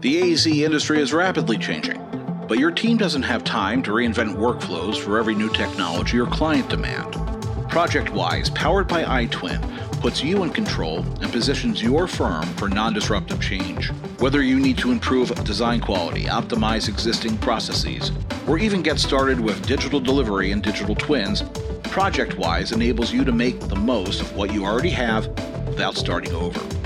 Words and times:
The 0.00 0.22
AEC 0.22 0.64
industry 0.64 1.02
is 1.02 1.12
rapidly 1.12 1.58
changing, 1.58 2.00
but 2.46 2.60
your 2.60 2.70
team 2.70 2.98
doesn't 2.98 3.24
have 3.24 3.42
time 3.42 3.82
to 3.82 3.90
reinvent 3.90 4.36
workflows 4.36 4.96
for 4.96 5.18
every 5.18 5.34
new 5.34 5.48
technology 5.48 6.20
or 6.20 6.26
client 6.26 6.68
demand. 6.68 7.14
ProjectWise, 7.68 8.54
powered 8.54 8.86
by 8.86 9.02
iTwin, 9.26 9.60
puts 10.00 10.22
you 10.22 10.44
in 10.44 10.50
control 10.50 10.98
and 11.20 11.32
positions 11.32 11.82
your 11.82 12.06
firm 12.06 12.44
for 12.54 12.68
non 12.68 12.94
disruptive 12.94 13.40
change. 13.40 13.90
Whether 14.20 14.40
you 14.40 14.60
need 14.60 14.78
to 14.78 14.92
improve 14.92 15.34
design 15.42 15.80
quality, 15.80 16.26
optimize 16.26 16.88
existing 16.88 17.36
processes, 17.38 18.12
or 18.46 18.56
even 18.56 18.82
get 18.82 19.00
started 19.00 19.40
with 19.40 19.66
digital 19.66 19.98
delivery 19.98 20.52
and 20.52 20.62
digital 20.62 20.94
twins, 20.94 21.42
ProjectWise 21.90 22.72
enables 22.72 23.12
you 23.12 23.24
to 23.24 23.32
make 23.32 23.58
the 23.58 23.74
most 23.74 24.20
of 24.20 24.36
what 24.36 24.54
you 24.54 24.64
already 24.64 24.90
have 24.90 25.26
without 25.66 25.96
starting 25.96 26.34
over. 26.34 26.77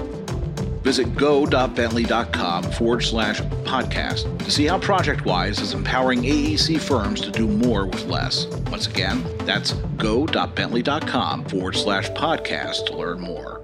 Visit 0.83 1.14
go.bentley.com 1.14 2.64
forward 2.64 3.03
slash 3.03 3.40
podcast 3.40 4.39
to 4.45 4.50
see 4.50 4.67
how 4.67 4.79
ProjectWise 4.79 5.61
is 5.61 5.75
empowering 5.75 6.23
AEC 6.23 6.81
firms 6.81 7.21
to 7.21 7.31
do 7.31 7.46
more 7.46 7.86
with 7.86 8.04
less. 8.07 8.46
Once 8.71 8.87
again, 8.87 9.25
that's 9.46 9.73
go.bentley.com 9.96 11.45
forward 11.45 11.76
slash 11.76 12.11
podcast 12.11 12.87
to 12.87 12.96
learn 12.96 13.21
more. 13.21 13.61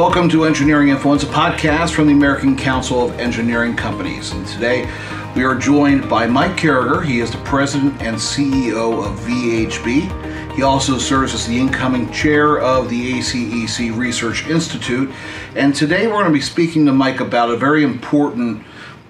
Welcome 0.00 0.30
to 0.30 0.46
Engineering 0.46 0.88
Influence, 0.88 1.24
a 1.24 1.26
podcast 1.26 1.92
from 1.92 2.06
the 2.06 2.14
American 2.14 2.56
Council 2.56 3.04
of 3.04 3.20
Engineering 3.20 3.76
Companies. 3.76 4.32
And 4.32 4.46
today 4.46 4.90
we 5.36 5.44
are 5.44 5.54
joined 5.54 6.08
by 6.08 6.26
Mike 6.26 6.56
Carragher. 6.56 7.04
He 7.04 7.20
is 7.20 7.30
the 7.30 7.36
president 7.44 8.00
and 8.00 8.16
CEO 8.16 9.04
of 9.04 9.20
VHB. 9.20 10.54
He 10.54 10.62
also 10.62 10.96
serves 10.96 11.34
as 11.34 11.46
the 11.46 11.58
incoming 11.58 12.10
chair 12.12 12.60
of 12.60 12.88
the 12.88 13.18
ACEC 13.18 13.94
Research 13.94 14.46
Institute. 14.46 15.12
And 15.54 15.74
today 15.74 16.06
we're 16.06 16.14
going 16.14 16.24
to 16.24 16.32
be 16.32 16.40
speaking 16.40 16.86
to 16.86 16.92
Mike 16.92 17.20
about 17.20 17.50
a 17.50 17.56
very 17.58 17.84
important 17.84 18.64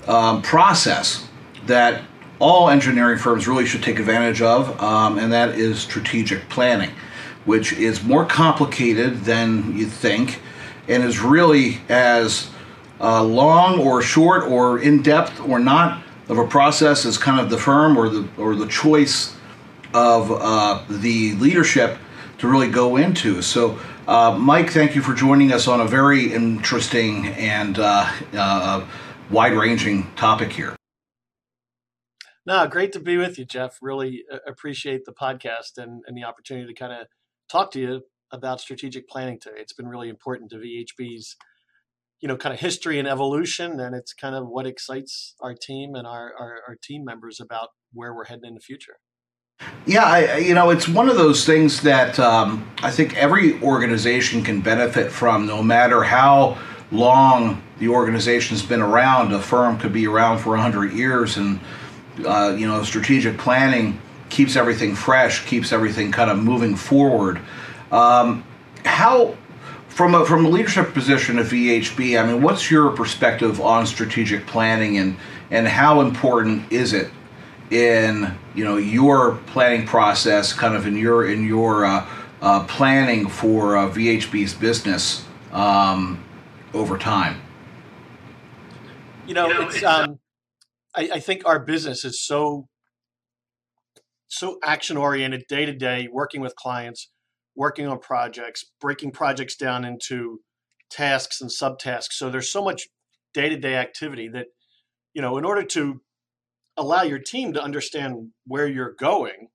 um, 0.09 0.43
process 0.43 1.29
that 1.67 2.03
all 2.41 2.69
engineering 2.69 3.17
firms 3.17 3.47
really 3.47 3.65
should 3.65 3.85
take 3.85 4.01
advantage 4.01 4.43
of, 4.43 4.83
um, 4.83 5.21
and 5.21 5.33
that 5.33 5.51
is 5.51 5.79
strategic 5.79 6.49
planning, 6.49 6.91
which 7.45 7.73
is 7.75 8.03
more 8.03 8.25
complicated 8.25 9.21
than 9.21 9.79
you 9.79 9.87
think 9.87 10.41
and 10.91 11.05
is 11.05 11.21
really 11.21 11.81
as 11.89 12.51
uh, 13.01 13.23
long 13.23 13.81
or 13.81 14.03
short 14.03 14.45
or 14.45 14.79
in 14.81 15.01
depth 15.01 15.41
or 15.41 15.59
not 15.59 16.03
of 16.29 16.39
a 16.39 16.47
process 16.47 17.07
as 17.07 17.17
kind 17.17 17.41
of 17.41 17.49
the 17.49 17.57
firm 17.57 17.97
or 17.97 18.09
the 18.09 18.29
or 18.37 18.55
the 18.55 18.67
choice 18.67 19.35
of 19.95 20.31
uh, 20.31 20.85
the 20.89 21.35
leadership 21.37 21.97
to 22.39 22.49
really 22.49 22.71
go 22.71 22.97
into. 22.97 23.43
So, 23.43 23.79
uh, 24.07 24.37
Mike, 24.39 24.71
thank 24.71 24.95
you 24.95 25.03
for 25.03 25.15
joining 25.15 25.53
us 25.53 25.67
on 25.69 25.81
a 25.81 25.87
very 25.87 26.33
interesting 26.33 27.27
and 27.29 27.79
uh, 27.79 28.11
uh, 28.33 28.87
wide-ranging 29.31 30.13
topic 30.15 30.53
here. 30.53 30.77
No, 32.47 32.67
great 32.67 32.93
to 32.93 33.01
be 33.01 33.17
with 33.17 33.39
you, 33.39 33.45
Jeff. 33.45 33.79
Really 33.83 34.25
uh, 34.33 34.39
appreciate 34.47 35.05
the 35.05 35.13
podcast 35.13 35.77
and, 35.77 36.03
and 36.07 36.17
the 36.17 36.25
opportunity 36.25 36.67
to 36.73 36.75
kind 36.75 36.93
of 36.93 37.07
talk 37.51 37.71
to 37.73 37.81
you 37.81 38.03
about 38.33 38.61
strategic 38.61 39.09
planning 39.09 39.39
today. 39.39 39.57
It's 39.59 39.73
been 39.73 39.89
really 39.89 40.09
important 40.09 40.51
to 40.51 40.57
VHB's, 40.57 41.37
you 42.21 42.29
know, 42.29 42.37
kind 42.37 42.53
of 42.53 42.61
history 42.61 42.99
and 42.99 43.09
evolution, 43.09 43.81
and 43.81 43.95
it's 43.95 44.13
kind 44.13 44.35
of 44.35 44.49
what 44.49 44.67
excites 44.67 45.35
our 45.41 45.55
team 45.55 45.95
and 45.95 46.07
our, 46.07 46.33
our, 46.39 46.61
our 46.69 46.77
team 46.83 47.05
members 47.05 47.41
about 47.41 47.71
where 47.93 48.15
we're 48.15 48.27
heading 48.27 48.45
in 48.47 48.55
the 48.55 48.61
future. 48.61 48.97
Yeah, 49.87 50.05
I, 50.05 50.37
you 50.39 50.55
know, 50.55 50.71
it's 50.71 50.89
one 50.89 51.09
of 51.09 51.17
those 51.17 51.45
things 51.45 51.83
that 51.83 52.19
um, 52.19 52.71
I 52.83 52.91
think 52.91 53.17
every 53.17 53.61
organization 53.63 54.43
can 54.43 54.61
benefit 54.61 55.11
from, 55.11 55.47
no 55.47 55.63
matter 55.63 56.03
how 56.03 56.59
long 56.93 57.63
the 57.79 57.89
organization's 57.89 58.63
been 58.63 58.81
around. 58.81 59.33
A 59.33 59.41
firm 59.41 59.79
could 59.79 59.93
be 59.93 60.07
around 60.07 60.39
for 60.39 60.51
100 60.51 60.93
years, 60.93 61.37
and, 61.37 61.61
uh, 62.27 62.55
you 62.57 62.67
know, 62.67 62.83
strategic 62.83 63.39
planning 63.39 64.01
keeps 64.29 64.57
everything 64.57 64.95
fresh, 64.95 65.45
keeps 65.47 65.73
everything 65.73 66.13
kind 66.13 66.31
of 66.31 66.39
moving 66.39 66.77
forward. 66.77 67.41
Um, 67.93 68.45
how, 68.85 69.37
from 69.89 70.15
a, 70.15 70.25
from 70.25 70.47
a 70.47 70.49
leadership 70.49 70.93
position 70.93 71.39
at 71.39 71.47
VHB, 71.47 72.21
I 72.21 72.27
mean, 72.27 72.43
what's 72.43 72.71
your 72.71 72.91
perspective 72.91 73.61
on 73.61 73.87
strategic 73.87 74.47
planning 74.47 74.99
and, 74.99 75.17
and 75.51 75.67
how 75.67 76.01
important 76.01 76.73
is 76.73 76.93
it 76.93 77.11
in 77.71 78.37
you 78.55 78.65
know 78.65 78.77
your 78.77 79.37
planning 79.47 79.87
process, 79.87 80.53
kind 80.53 80.75
of 80.75 80.87
in 80.87 80.97
your 80.97 81.31
in 81.31 81.45
your 81.45 81.85
uh, 81.85 82.07
uh, 82.43 82.65
planning 82.65 83.29
for 83.29 83.77
uh, 83.77 83.89
VHB's 83.89 84.55
business 84.55 85.25
um, 85.53 86.23
over 86.75 86.99
time? 86.99 87.41
You 89.27 89.35
know, 89.35 89.49
it's, 89.63 89.83
um, 89.85 90.19
I, 90.95 91.11
I 91.15 91.21
think 91.21 91.43
our 91.47 91.61
business 91.61 92.05
is 92.05 92.25
so 92.25 92.67
so 94.27 94.59
action 94.63 94.97
oriented, 94.97 95.45
day 95.49 95.67
to 95.67 95.73
day, 95.73 96.09
working 96.11 96.41
with 96.41 96.55
clients 96.57 97.09
working 97.61 97.87
on 97.87 97.99
projects, 97.99 98.65
breaking 98.81 99.11
projects 99.11 99.55
down 99.55 99.85
into 99.85 100.41
tasks 100.91 101.43
and 101.43 101.51
subtasks. 101.51 102.13
So 102.13 102.31
there's 102.31 102.51
so 102.51 102.65
much 102.65 102.89
day 103.35 103.51
to 103.51 103.59
day 103.59 103.75
activity 103.75 104.29
that, 104.29 104.47
you 105.13 105.21
know, 105.21 105.37
in 105.37 105.45
order 105.45 105.63
to 105.63 106.01
allow 106.79 107.03
your 107.03 107.19
team 107.19 107.53
to 107.53 107.63
understand 107.63 108.31
where 108.47 108.67
you're 108.67 108.95
going, 108.99 109.49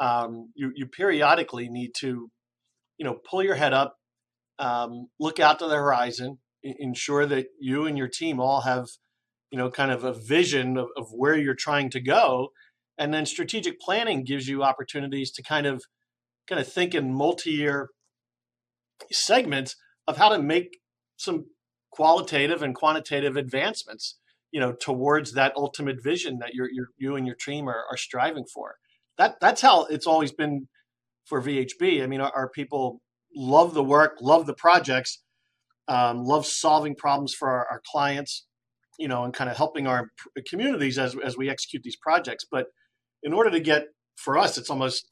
um, 0.00 0.52
you, 0.54 0.70
you 0.74 0.84
periodically 0.84 1.70
need 1.70 1.92
to, 2.00 2.30
you 2.98 3.06
know, 3.06 3.16
pull 3.30 3.42
your 3.42 3.54
head 3.54 3.72
up, 3.72 3.96
um, 4.58 5.08
look 5.18 5.40
out 5.40 5.60
to 5.60 5.66
the 5.66 5.76
horizon, 5.76 6.40
ensure 6.62 7.24
that 7.24 7.46
you 7.58 7.86
and 7.86 7.96
your 7.96 8.08
team 8.08 8.38
all 8.38 8.60
have, 8.60 8.84
you 9.50 9.56
know, 9.56 9.70
kind 9.70 9.90
of 9.90 10.04
a 10.04 10.12
vision 10.12 10.76
of, 10.76 10.88
of 10.94 11.06
where 11.10 11.38
you're 11.38 11.54
trying 11.54 11.88
to 11.88 12.00
go. 12.00 12.50
And 12.98 13.14
then 13.14 13.24
strategic 13.24 13.80
planning 13.80 14.24
gives 14.24 14.46
you 14.46 14.62
opportunities 14.62 15.30
to 15.32 15.42
kind 15.42 15.66
of 15.66 15.82
kind 16.48 16.60
of 16.60 16.70
think 16.70 16.94
in 16.94 17.12
multi-year 17.12 17.88
segments 19.10 19.76
of 20.06 20.16
how 20.16 20.28
to 20.28 20.42
make 20.42 20.78
some 21.16 21.46
qualitative 21.92 22.62
and 22.62 22.74
quantitative 22.74 23.36
advancements 23.36 24.18
you 24.52 24.60
know 24.60 24.72
towards 24.72 25.32
that 25.34 25.52
ultimate 25.56 26.02
vision 26.02 26.38
that 26.38 26.54
you 26.54 26.68
you 26.98 27.16
and 27.16 27.26
your 27.26 27.36
team 27.36 27.68
are, 27.68 27.84
are 27.90 27.96
striving 27.96 28.44
for. 28.52 28.76
That 29.18 29.36
that's 29.40 29.60
how 29.60 29.84
it's 29.84 30.06
always 30.06 30.32
been 30.32 30.68
for 31.26 31.40
vhb 31.42 32.02
i 32.02 32.06
mean 32.06 32.20
our, 32.20 32.32
our 32.34 32.48
people 32.48 33.00
love 33.36 33.74
the 33.74 33.84
work 33.84 34.16
love 34.20 34.46
the 34.46 34.54
projects 34.54 35.22
um, 35.88 36.24
love 36.24 36.46
solving 36.46 36.94
problems 36.94 37.34
for 37.34 37.48
our, 37.48 37.66
our, 37.70 37.82
clients 37.90 38.46
you 38.98 39.08
know 39.08 39.24
and 39.24 39.34
kind 39.34 39.50
of 39.50 39.56
helping 39.56 39.86
our 39.86 40.08
communities 40.48 40.98
as, 40.98 41.16
as 41.24 41.36
we 41.36 41.50
execute 41.50 41.82
these 41.82 41.96
projects. 41.96 42.44
But 42.50 42.66
in 43.22 43.32
order 43.32 43.50
to 43.50 43.60
get 43.60 43.86
for 44.16 44.38
us 44.38 44.56
it's 44.56 44.70
almost 44.70 45.06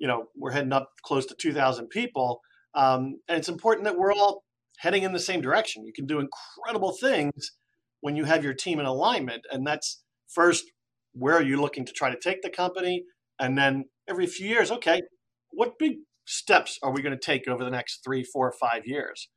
you 0.00 0.08
know 0.08 0.26
we're 0.36 0.50
heading 0.50 0.72
up 0.72 0.88
close 1.04 1.26
to 1.26 1.34
2,000 1.36 1.88
people, 1.88 2.40
um, 2.74 3.20
and 3.28 3.38
it's 3.38 3.48
important 3.48 3.84
that 3.84 3.96
we're 3.96 4.12
all 4.12 4.42
heading 4.78 5.04
in 5.04 5.12
the 5.12 5.20
same 5.20 5.40
direction. 5.40 5.86
You 5.86 5.92
can 5.92 6.06
do 6.06 6.18
incredible 6.18 6.92
things 6.92 7.52
when 8.00 8.16
you 8.16 8.24
have 8.24 8.42
your 8.42 8.54
team 8.54 8.80
in 8.80 8.86
alignment, 8.86 9.46
and 9.52 9.66
that's 9.66 10.02
first 10.28 10.64
where 11.12 11.34
are 11.34 11.42
you 11.42 11.60
looking 11.60 11.84
to 11.84 11.92
try 11.92 12.10
to 12.10 12.18
take 12.18 12.42
the 12.42 12.50
company, 12.50 13.04
and 13.38 13.56
then 13.56 13.84
every 14.08 14.26
few 14.26 14.48
years, 14.48 14.70
okay, 14.70 15.02
what 15.50 15.78
big 15.78 15.98
steps 16.26 16.78
are 16.82 16.92
we 16.92 17.02
going 17.02 17.16
to 17.16 17.24
take 17.24 17.48
over 17.48 17.64
the 17.64 17.70
next 17.70 18.02
three, 18.04 18.22
four, 18.22 18.52
five 18.52 18.86
years? 18.86 19.28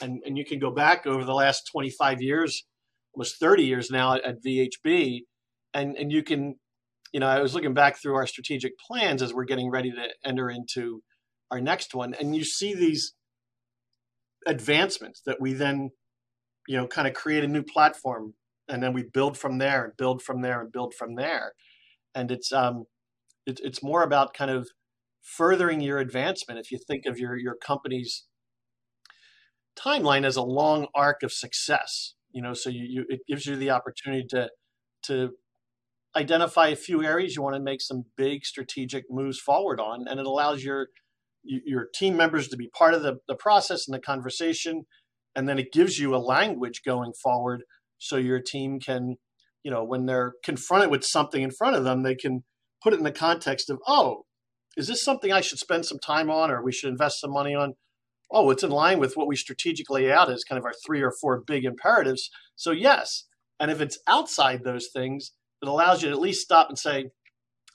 And, 0.00 0.22
and 0.24 0.38
you 0.38 0.44
can 0.44 0.58
go 0.58 0.70
back 0.70 1.06
over 1.06 1.24
the 1.24 1.34
last 1.34 1.68
25 1.72 2.22
years, 2.22 2.64
almost 3.12 3.38
30 3.40 3.64
years 3.64 3.90
now 3.90 4.14
at, 4.14 4.24
at 4.24 4.42
VHB, 4.44 5.20
and, 5.74 5.96
and 5.96 6.10
you 6.10 6.22
can 6.22 6.56
you 7.12 7.20
know, 7.20 7.26
I 7.26 7.40
was 7.40 7.54
looking 7.54 7.74
back 7.74 8.00
through 8.00 8.14
our 8.14 8.26
strategic 8.26 8.78
plans 8.78 9.22
as 9.22 9.32
we're 9.32 9.44
getting 9.44 9.70
ready 9.70 9.90
to 9.90 10.08
enter 10.24 10.50
into 10.50 11.02
our 11.50 11.60
next 11.60 11.94
one. 11.94 12.14
And 12.14 12.36
you 12.36 12.44
see 12.44 12.74
these 12.74 13.14
advancements 14.46 15.22
that 15.26 15.40
we 15.40 15.52
then, 15.54 15.90
you 16.66 16.76
know, 16.76 16.86
kind 16.86 17.08
of 17.08 17.14
create 17.14 17.44
a 17.44 17.48
new 17.48 17.62
platform 17.62 18.34
and 18.68 18.82
then 18.82 18.92
we 18.92 19.02
build 19.02 19.38
from 19.38 19.58
there 19.58 19.84
and 19.84 19.96
build 19.96 20.22
from 20.22 20.42
there 20.42 20.60
and 20.60 20.70
build 20.70 20.94
from 20.94 21.14
there. 21.14 21.52
And 22.14 22.30
it's 22.30 22.52
um 22.52 22.84
it, 23.46 23.60
it's 23.64 23.82
more 23.82 24.02
about 24.02 24.34
kind 24.34 24.50
of 24.50 24.68
furthering 25.22 25.80
your 25.80 25.98
advancement 25.98 26.58
if 26.60 26.70
you 26.70 26.78
think 26.78 27.06
of 27.06 27.18
your 27.18 27.36
your 27.36 27.54
company's 27.54 28.24
timeline 29.78 30.24
as 30.24 30.36
a 30.36 30.42
long 30.42 30.86
arc 30.94 31.22
of 31.22 31.32
success 31.32 32.14
you 32.32 32.40
know 32.40 32.54
so 32.54 32.70
you, 32.70 32.84
you 32.88 33.04
it 33.08 33.20
gives 33.28 33.46
you 33.46 33.54
the 33.56 33.70
opportunity 33.70 34.26
to 34.26 34.48
to 35.02 35.32
identify 36.16 36.68
a 36.68 36.76
few 36.76 37.02
areas 37.02 37.36
you 37.36 37.42
want 37.42 37.54
to 37.54 37.60
make 37.60 37.80
some 37.80 38.04
big 38.16 38.44
strategic 38.44 39.04
moves 39.10 39.38
forward 39.38 39.80
on 39.80 40.06
and 40.08 40.18
it 40.18 40.26
allows 40.26 40.64
your 40.64 40.88
your 41.44 41.86
team 41.94 42.16
members 42.16 42.48
to 42.48 42.56
be 42.56 42.68
part 42.76 42.94
of 42.94 43.02
the, 43.02 43.18
the 43.28 43.34
process 43.34 43.86
and 43.86 43.94
the 43.94 44.00
conversation 44.00 44.82
and 45.36 45.48
then 45.48 45.58
it 45.58 45.72
gives 45.72 45.98
you 45.98 46.14
a 46.14 46.18
language 46.18 46.82
going 46.84 47.12
forward 47.22 47.62
so 47.98 48.16
your 48.16 48.40
team 48.40 48.80
can 48.80 49.16
you 49.62 49.70
know 49.70 49.84
when 49.84 50.06
they're 50.06 50.32
confronted 50.42 50.90
with 50.90 51.04
something 51.04 51.42
in 51.42 51.50
front 51.50 51.76
of 51.76 51.84
them 51.84 52.02
they 52.02 52.14
can 52.14 52.42
put 52.82 52.92
it 52.92 52.98
in 52.98 53.04
the 53.04 53.12
context 53.12 53.70
of 53.70 53.78
oh 53.86 54.24
is 54.76 54.88
this 54.88 55.02
something 55.02 55.32
i 55.32 55.40
should 55.40 55.58
spend 55.58 55.84
some 55.84 55.98
time 55.98 56.30
on 56.30 56.50
or 56.50 56.62
we 56.62 56.72
should 56.72 56.90
invest 56.90 57.20
some 57.20 57.32
money 57.32 57.54
on 57.54 57.74
oh, 58.30 58.50
it's 58.50 58.62
in 58.62 58.70
line 58.70 58.98
with 58.98 59.16
what 59.16 59.26
we 59.26 59.36
strategically 59.36 60.10
out 60.10 60.30
as 60.30 60.44
kind 60.44 60.58
of 60.58 60.64
our 60.64 60.74
three 60.84 61.02
or 61.02 61.12
four 61.20 61.42
big 61.46 61.64
imperatives. 61.64 62.30
So, 62.56 62.72
yes. 62.72 63.24
And 63.58 63.70
if 63.70 63.80
it's 63.80 63.98
outside 64.06 64.64
those 64.64 64.88
things, 64.92 65.32
it 65.62 65.68
allows 65.68 66.02
you 66.02 66.08
to 66.08 66.14
at 66.14 66.20
least 66.20 66.42
stop 66.42 66.68
and 66.68 66.78
say, 66.78 67.10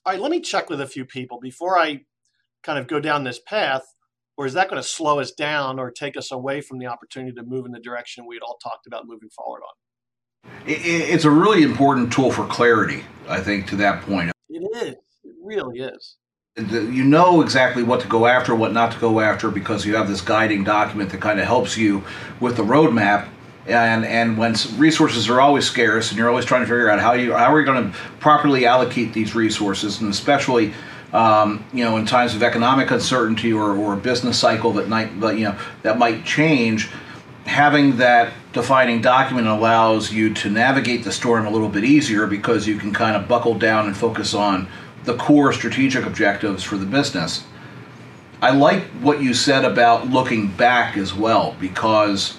all 0.05 0.13
right, 0.13 0.21
let 0.21 0.31
me 0.31 0.41
check 0.41 0.69
with 0.69 0.81
a 0.81 0.87
few 0.87 1.05
people 1.05 1.39
before 1.39 1.77
I 1.77 2.01
kind 2.63 2.79
of 2.79 2.87
go 2.87 2.99
down 2.99 3.23
this 3.23 3.39
path. 3.39 3.83
Or 4.35 4.45
is 4.47 4.53
that 4.53 4.69
going 4.69 4.81
to 4.81 4.87
slow 4.87 5.19
us 5.19 5.31
down 5.31 5.79
or 5.79 5.91
take 5.91 6.17
us 6.17 6.31
away 6.31 6.61
from 6.61 6.79
the 6.79 6.87
opportunity 6.87 7.33
to 7.35 7.43
move 7.43 7.65
in 7.65 7.71
the 7.71 7.79
direction 7.79 8.25
we 8.25 8.35
had 8.35 8.41
all 8.41 8.57
talked 8.63 8.87
about 8.87 9.05
moving 9.05 9.29
forward 9.29 9.61
on? 9.61 10.51
It's 10.65 11.23
a 11.23 11.29
really 11.29 11.63
important 11.63 12.11
tool 12.11 12.31
for 12.31 12.45
clarity, 12.47 13.03
I 13.29 13.39
think, 13.39 13.67
to 13.67 13.75
that 13.77 14.01
point. 14.01 14.31
It 14.49 14.67
is. 14.75 14.95
It 15.23 15.35
really 15.41 15.79
is 15.79 16.17
you 16.55 17.03
know 17.03 17.41
exactly 17.41 17.81
what 17.81 18.01
to 18.01 18.07
go 18.07 18.27
after, 18.27 18.53
what 18.53 18.73
not 18.73 18.91
to 18.91 18.99
go 18.99 19.19
after, 19.19 19.49
because 19.49 19.85
you 19.85 19.95
have 19.95 20.07
this 20.07 20.21
guiding 20.21 20.63
document 20.63 21.09
that 21.09 21.21
kind 21.21 21.39
of 21.39 21.47
helps 21.47 21.77
you 21.77 22.03
with 22.39 22.57
the 22.57 22.63
roadmap. 22.63 23.27
And 23.65 24.05
and 24.05 24.37
when 24.37 24.55
resources 24.75 25.29
are 25.29 25.39
always 25.39 25.65
scarce, 25.65 26.09
and 26.09 26.17
you're 26.17 26.29
always 26.29 26.45
trying 26.45 26.61
to 26.61 26.67
figure 26.67 26.89
out 26.89 26.99
how 26.99 27.13
you 27.13 27.33
how 27.33 27.53
are 27.53 27.59
you 27.59 27.65
going 27.65 27.91
to 27.91 27.97
properly 28.19 28.65
allocate 28.65 29.13
these 29.13 29.35
resources, 29.35 30.01
and 30.01 30.11
especially 30.11 30.73
um, 31.13 31.63
you 31.71 31.85
know 31.85 31.95
in 31.95 32.05
times 32.05 32.35
of 32.35 32.43
economic 32.43 32.91
uncertainty 32.91 33.53
or, 33.53 33.77
or 33.77 33.93
a 33.93 33.97
business 33.97 34.37
cycle 34.37 34.73
that 34.73 34.89
might 34.89 35.13
you 35.13 35.45
know 35.45 35.57
that 35.81 35.97
might 35.97 36.25
change, 36.25 36.89
having 37.45 37.97
that 37.97 38.33
defining 38.51 39.01
document 39.01 39.47
allows 39.47 40.11
you 40.11 40.33
to 40.33 40.49
navigate 40.49 41.03
the 41.03 41.11
storm 41.11 41.45
a 41.45 41.49
little 41.49 41.69
bit 41.69 41.83
easier 41.85 42.27
because 42.27 42.67
you 42.67 42.77
can 42.77 42.93
kind 42.93 43.15
of 43.15 43.27
buckle 43.27 43.57
down 43.57 43.87
and 43.87 43.95
focus 43.95 44.33
on 44.33 44.67
the 45.05 45.15
core 45.15 45.51
strategic 45.51 46.05
objectives 46.05 46.63
for 46.63 46.77
the 46.77 46.85
business. 46.85 47.45
I 48.41 48.51
like 48.51 48.83
what 49.01 49.21
you 49.21 49.33
said 49.33 49.65
about 49.65 50.09
looking 50.09 50.47
back 50.47 50.97
as 50.97 51.13
well 51.13 51.55
because 51.59 52.37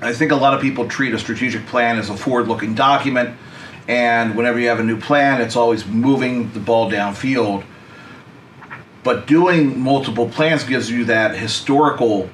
I 0.00 0.12
think 0.12 0.32
a 0.32 0.36
lot 0.36 0.54
of 0.54 0.60
people 0.60 0.88
treat 0.88 1.12
a 1.14 1.18
strategic 1.18 1.66
plan 1.66 1.98
as 1.98 2.08
a 2.08 2.16
forward 2.16 2.48
looking 2.48 2.74
document, 2.74 3.36
and 3.88 4.34
whenever 4.34 4.58
you 4.58 4.68
have 4.68 4.80
a 4.80 4.84
new 4.84 4.98
plan, 4.98 5.40
it's 5.40 5.56
always 5.56 5.86
moving 5.86 6.50
the 6.52 6.60
ball 6.60 6.90
downfield. 6.90 7.64
But 9.02 9.26
doing 9.26 9.80
multiple 9.80 10.28
plans 10.28 10.64
gives 10.64 10.90
you 10.90 11.04
that 11.06 11.36
historical 11.36 12.30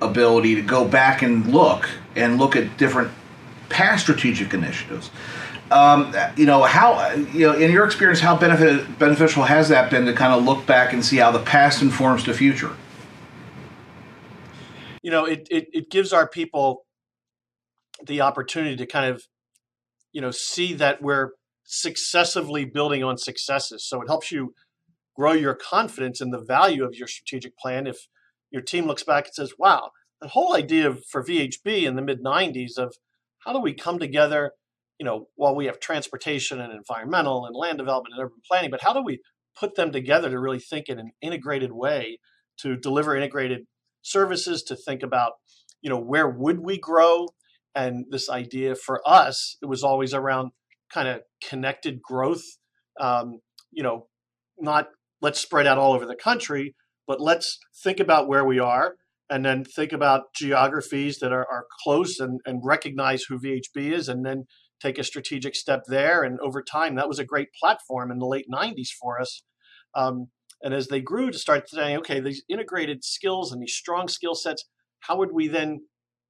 ability 0.00 0.54
to 0.56 0.62
go 0.62 0.86
back 0.86 1.22
and 1.22 1.46
look 1.46 1.88
and 2.14 2.38
look 2.38 2.56
at 2.56 2.76
different 2.76 3.10
past 3.68 4.02
strategic 4.02 4.52
initiatives 4.54 5.10
um, 5.70 6.14
you 6.36 6.46
know 6.46 6.62
how 6.62 7.12
you 7.32 7.46
know 7.46 7.54
in 7.54 7.70
your 7.70 7.84
experience 7.84 8.20
how 8.20 8.36
benefit, 8.36 8.98
beneficial 8.98 9.42
has 9.42 9.68
that 9.68 9.90
been 9.90 10.06
to 10.06 10.12
kind 10.12 10.32
of 10.32 10.44
look 10.44 10.64
back 10.66 10.92
and 10.92 11.04
see 11.04 11.16
how 11.16 11.30
the 11.30 11.40
past 11.40 11.82
informs 11.82 12.24
the 12.24 12.32
future 12.32 12.70
you 15.06 15.12
know 15.12 15.24
it, 15.24 15.46
it, 15.52 15.68
it 15.72 15.90
gives 15.90 16.12
our 16.12 16.28
people 16.28 16.84
the 18.04 18.20
opportunity 18.20 18.74
to 18.74 18.86
kind 18.86 19.08
of 19.08 19.22
you 20.12 20.20
know 20.20 20.32
see 20.32 20.74
that 20.74 21.00
we're 21.00 21.30
successively 21.62 22.64
building 22.64 23.02
on 23.04 23.16
successes. 23.16 23.86
So 23.88 24.02
it 24.02 24.08
helps 24.08 24.32
you 24.32 24.54
grow 25.14 25.32
your 25.32 25.54
confidence 25.54 26.20
in 26.20 26.30
the 26.30 26.42
value 26.42 26.84
of 26.84 26.96
your 26.96 27.06
strategic 27.06 27.56
plan. 27.56 27.86
If 27.86 28.08
your 28.50 28.62
team 28.62 28.86
looks 28.86 29.04
back 29.04 29.26
and 29.26 29.34
says 29.34 29.54
wow 29.56 29.90
the 30.20 30.28
whole 30.28 30.56
idea 30.56 30.88
of, 30.88 31.04
for 31.04 31.22
vhb 31.22 31.84
in 31.84 31.94
the 31.94 32.02
mid 32.02 32.24
90s 32.24 32.76
of 32.76 32.96
how 33.44 33.52
do 33.52 33.60
we 33.60 33.74
come 33.74 34.00
together 34.00 34.52
you 34.98 35.04
know, 35.04 35.28
while 35.36 35.54
we 35.54 35.66
have 35.66 35.78
transportation 35.78 36.60
and 36.60 36.72
environmental 36.72 37.44
and 37.44 37.54
land 37.54 37.78
development 37.78 38.14
and 38.14 38.24
urban 38.24 38.40
planning, 38.48 38.70
but 38.70 38.82
how 38.82 38.92
do 38.92 39.02
we 39.02 39.20
put 39.58 39.74
them 39.74 39.92
together 39.92 40.30
to 40.30 40.40
really 40.40 40.58
think 40.58 40.88
in 40.88 40.98
an 40.98 41.10
integrated 41.20 41.72
way 41.72 42.18
to 42.58 42.76
deliver 42.76 43.14
integrated 43.14 43.66
services, 44.06 44.62
to 44.64 44.76
think 44.76 45.02
about, 45.02 45.32
you 45.80 45.90
know, 45.90 45.98
where 46.00 46.28
would 46.28 46.60
we 46.60 46.78
grow? 46.78 47.28
And 47.74 48.06
this 48.10 48.30
idea 48.30 48.74
for 48.74 49.06
us, 49.06 49.56
it 49.62 49.66
was 49.66 49.82
always 49.82 50.14
around 50.14 50.52
kind 50.92 51.08
of 51.08 51.20
connected 51.46 52.00
growth. 52.00 52.44
Um, 52.98 53.40
you 53.70 53.82
know, 53.82 54.06
not 54.58 54.88
let's 55.20 55.40
spread 55.40 55.66
out 55.66 55.78
all 55.78 55.92
over 55.92 56.06
the 56.06 56.16
country, 56.16 56.74
but 57.06 57.20
let's 57.20 57.58
think 57.82 58.00
about 58.00 58.28
where 58.28 58.44
we 58.44 58.58
are 58.58 58.94
and 59.28 59.44
then 59.44 59.64
think 59.64 59.92
about 59.92 60.34
geographies 60.34 61.18
that 61.18 61.32
are, 61.32 61.46
are 61.50 61.66
close 61.82 62.20
and, 62.20 62.40
and 62.46 62.60
recognize 62.64 63.24
who 63.24 63.38
VHB 63.38 63.92
is 63.92 64.08
and 64.08 64.24
then 64.24 64.44
take 64.80 64.98
a 64.98 65.04
strategic 65.04 65.54
step 65.54 65.82
there. 65.88 66.22
And 66.22 66.38
over 66.40 66.62
time, 66.62 66.94
that 66.96 67.08
was 67.08 67.18
a 67.18 67.24
great 67.24 67.48
platform 67.58 68.10
in 68.10 68.18
the 68.18 68.26
late 68.26 68.46
90s 68.52 68.90
for 69.00 69.20
us. 69.20 69.42
Um, 69.94 70.28
and 70.62 70.74
as 70.74 70.88
they 70.88 71.00
grew 71.00 71.30
to 71.30 71.38
start 71.38 71.68
saying, 71.68 71.98
okay, 71.98 72.20
these 72.20 72.42
integrated 72.48 73.04
skills 73.04 73.52
and 73.52 73.60
these 73.60 73.74
strong 73.74 74.08
skill 74.08 74.34
sets, 74.34 74.64
how 75.00 75.16
would 75.16 75.30
we 75.32 75.48
then 75.48 75.80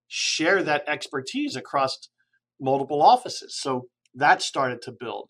share 0.09 0.63
that 0.63 0.85
expertise 0.89 1.57
across 1.57 1.97
multiple 2.61 3.03
offices? 3.03 3.57
So 3.59 3.87
that 4.15 4.43
started 4.43 4.83
to 4.83 4.93
build. 4.99 5.29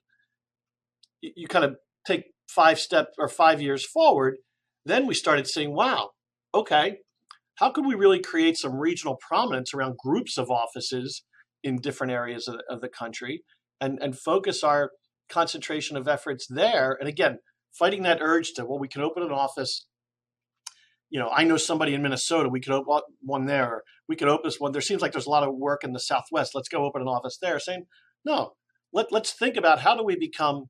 You, 1.20 1.46
kind 1.48 1.64
of 1.64 1.76
take 2.06 2.24
five 2.48 2.78
steps 2.78 3.10
or 3.18 3.28
five 3.28 3.60
years 3.60 3.84
forward. 3.84 4.36
Then 4.84 5.06
we 5.06 5.14
started 5.14 5.46
saying, 5.46 5.74
wow, 5.74 6.10
okay, 6.54 6.98
how 7.56 7.70
could 7.70 7.86
we 7.86 7.94
really 7.94 8.20
create 8.20 8.56
some 8.56 8.76
regional 8.76 9.16
prominence 9.26 9.74
around 9.74 9.96
groups 9.96 10.38
of 10.38 10.50
offices 10.50 11.24
in 11.62 11.76
different 11.80 12.12
areas 12.12 12.46
of, 12.46 12.56
of 12.70 12.80
the 12.80 12.88
country 12.88 13.42
and, 13.80 13.98
and 14.00 14.16
focus 14.16 14.62
our 14.62 14.90
concentration 15.28 15.96
of 15.96 16.08
efforts 16.08 16.46
there. 16.48 16.96
And 16.98 17.08
again, 17.08 17.38
fighting 17.78 18.02
that 18.02 18.18
urge 18.20 18.52
to, 18.54 18.64
well, 18.64 18.78
we 18.78 18.88
can 18.88 19.02
open 19.02 19.22
an 19.22 19.32
office. 19.32 19.86
You 21.10 21.20
know, 21.20 21.28
I 21.28 21.44
know 21.44 21.56
somebody 21.56 21.94
in 21.94 22.02
Minnesota. 22.02 22.48
We 22.48 22.60
could 22.60 22.72
open 22.72 23.00
one 23.22 23.46
there. 23.46 23.82
We 24.08 24.16
could 24.16 24.28
open 24.28 24.46
this 24.46 24.60
one. 24.60 24.72
There 24.72 24.80
seems 24.80 25.02
like 25.02 25.12
there's 25.12 25.26
a 25.26 25.30
lot 25.30 25.46
of 25.46 25.54
work 25.54 25.84
in 25.84 25.92
the 25.92 26.00
Southwest. 26.00 26.54
Let's 26.54 26.68
go 26.68 26.84
open 26.84 27.02
an 27.02 27.08
office 27.08 27.38
there. 27.40 27.58
Saying, 27.58 27.86
no, 28.24 28.52
let, 28.92 29.12
let's 29.12 29.32
think 29.32 29.56
about 29.56 29.80
how 29.80 29.96
do 29.96 30.04
we 30.04 30.16
become 30.16 30.66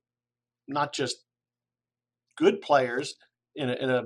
not 0.69 0.93
just 0.93 1.25
good 2.37 2.61
players 2.61 3.15
in 3.55 3.71
a, 3.71 3.75
in 3.75 3.91
a 3.91 4.03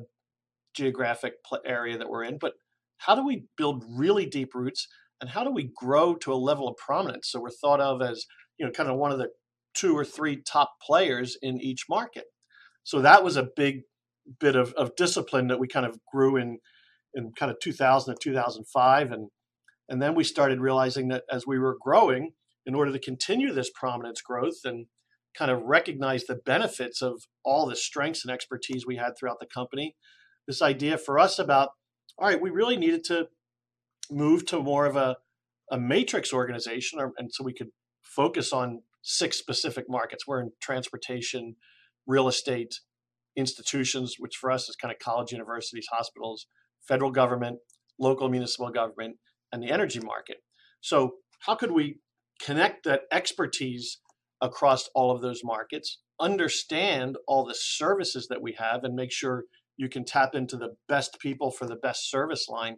geographic 0.75 1.35
area 1.67 1.99
that 1.99 2.09
we're 2.09 2.25
in, 2.25 2.39
but 2.39 2.53
how 2.99 3.15
do 3.15 3.25
we 3.25 3.45
build 3.57 3.85
really 3.89 4.27
deep 4.27 4.55
roots 4.55 4.87
and 5.21 5.31
how 5.31 5.45
do 5.45 5.51
we 5.51 5.71
grow 5.75 6.15
to 6.15 6.33
a 6.33 6.35
level 6.35 6.69
of 6.69 6.77
prominence 6.77 7.29
so 7.31 7.41
we're 7.41 7.51
thought 7.51 7.81
of 7.81 8.01
as 8.01 8.27
you 8.59 8.65
know 8.65 8.73
kind 8.73 8.89
of 8.89 8.97
one 8.97 9.11
of 9.11 9.19
the 9.19 9.29
two 9.75 9.97
or 9.97 10.05
three 10.05 10.41
top 10.41 10.73
players 10.85 11.37
in 11.43 11.61
each 11.61 11.85
market 11.89 12.25
so 12.91 13.01
that 13.03 13.23
was 13.23 13.37
a 13.37 13.49
big 13.57 13.83
bit 14.39 14.57
of, 14.57 14.73
of 14.75 14.97
discipline 14.97 15.49
that 15.49 15.61
we 15.61 15.69
kind 15.69 15.87
of 15.87 15.99
grew 16.13 16.37
in 16.37 16.59
in 17.15 17.33
kind 17.37 17.51
of 17.51 17.59
2000 17.61 18.15
to 18.15 18.19
2005 18.21 19.13
and 19.13 19.29
and 19.89 20.01
then 20.01 20.15
we 20.15 20.23
started 20.23 20.61
realizing 20.61 21.09
that 21.09 21.25
as 21.31 21.47
we 21.47 21.59
were 21.59 21.77
growing 21.81 22.33
in 22.67 22.75
order 22.75 22.93
to 22.93 22.99
continue 22.99 23.53
this 23.53 23.71
prominence 23.75 24.21
growth 24.21 24.61
and 24.65 24.87
kind 25.37 25.51
of 25.51 25.63
recognize 25.63 26.25
the 26.25 26.41
benefits 26.47 27.03
of 27.03 27.23
all 27.45 27.67
the 27.67 27.77
strengths 27.77 28.25
and 28.25 28.33
expertise 28.33 28.87
we 28.87 28.97
had 28.97 29.13
throughout 29.19 29.41
the 29.41 29.47
company 29.47 29.97
this 30.47 30.63
idea 30.63 30.97
for 30.97 31.19
us 31.19 31.39
about 31.39 31.71
all 32.19 32.29
right 32.29 32.41
we 32.41 32.51
really 32.51 32.77
needed 32.77 33.03
to 33.05 33.29
move 34.11 34.47
to 34.47 34.61
more 34.61 34.87
of 34.87 34.97
a, 34.97 35.17
a 35.71 35.79
matrix 35.79 36.33
organization, 36.33 36.99
or, 36.99 37.13
and 37.17 37.33
so 37.33 37.45
we 37.45 37.55
could 37.55 37.71
focus 38.03 38.53
on 38.53 38.83
six 39.03 39.37
specific 39.37 39.87
markets. 39.89 40.27
We're 40.27 40.41
in 40.41 40.53
transportation, 40.61 41.57
real 42.07 42.29
estate, 42.29 42.81
institutions, 43.37 44.17
which 44.19 44.37
for 44.37 44.51
us 44.51 44.69
is 44.69 44.77
kind 44.77 44.93
of 44.93 44.99
college, 44.99 45.33
universities, 45.33 45.87
hospitals, 45.91 46.47
federal 46.87 47.11
government, 47.11 47.59
local 47.99 48.29
municipal 48.29 48.71
government, 48.71 49.17
and 49.53 49.63
the 49.63 49.71
energy 49.71 50.01
market. 50.01 50.39
So, 50.81 51.15
how 51.41 51.55
could 51.55 51.73
we 51.73 52.01
connect 52.43 52.85
that 52.85 53.03
expertise 53.13 53.99
across 54.41 54.89
all 54.95 55.11
of 55.11 55.21
those 55.21 55.43
markets, 55.45 56.01
understand 56.19 57.17
all 57.27 57.45
the 57.45 57.55
services 57.55 58.29
that 58.29 58.43
we 58.43 58.55
have, 58.59 58.85
and 58.85 58.95
make 58.95 59.13
sure 59.13 59.45
you 59.77 59.89
can 59.89 60.05
tap 60.05 60.35
into 60.35 60.57
the 60.57 60.75
best 60.89 61.19
people 61.21 61.51
for 61.51 61.67
the 61.67 61.77
best 61.77 62.11
service 62.11 62.49
line 62.49 62.77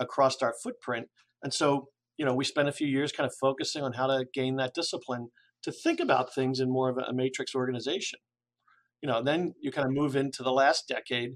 across 0.00 0.40
our 0.42 0.54
footprint. 0.62 1.08
And 1.42 1.52
so, 1.52 1.88
you 2.16 2.24
know, 2.24 2.34
we 2.34 2.44
spent 2.44 2.68
a 2.68 2.72
few 2.72 2.86
years 2.86 3.12
kind 3.12 3.26
of 3.26 3.34
focusing 3.40 3.82
on 3.82 3.92
how 3.94 4.06
to 4.06 4.24
gain 4.32 4.56
that 4.56 4.74
discipline 4.74 5.28
to 5.62 5.72
think 5.72 6.00
about 6.00 6.34
things 6.34 6.60
in 6.60 6.70
more 6.70 6.90
of 6.90 6.98
a 6.98 7.12
matrix 7.12 7.54
organization. 7.54 8.18
You 9.04 9.10
know, 9.10 9.22
then 9.22 9.52
you 9.60 9.70
kind 9.70 9.86
of 9.86 9.92
move 9.92 10.16
into 10.16 10.42
the 10.42 10.50
last 10.50 10.88
decade 10.88 11.32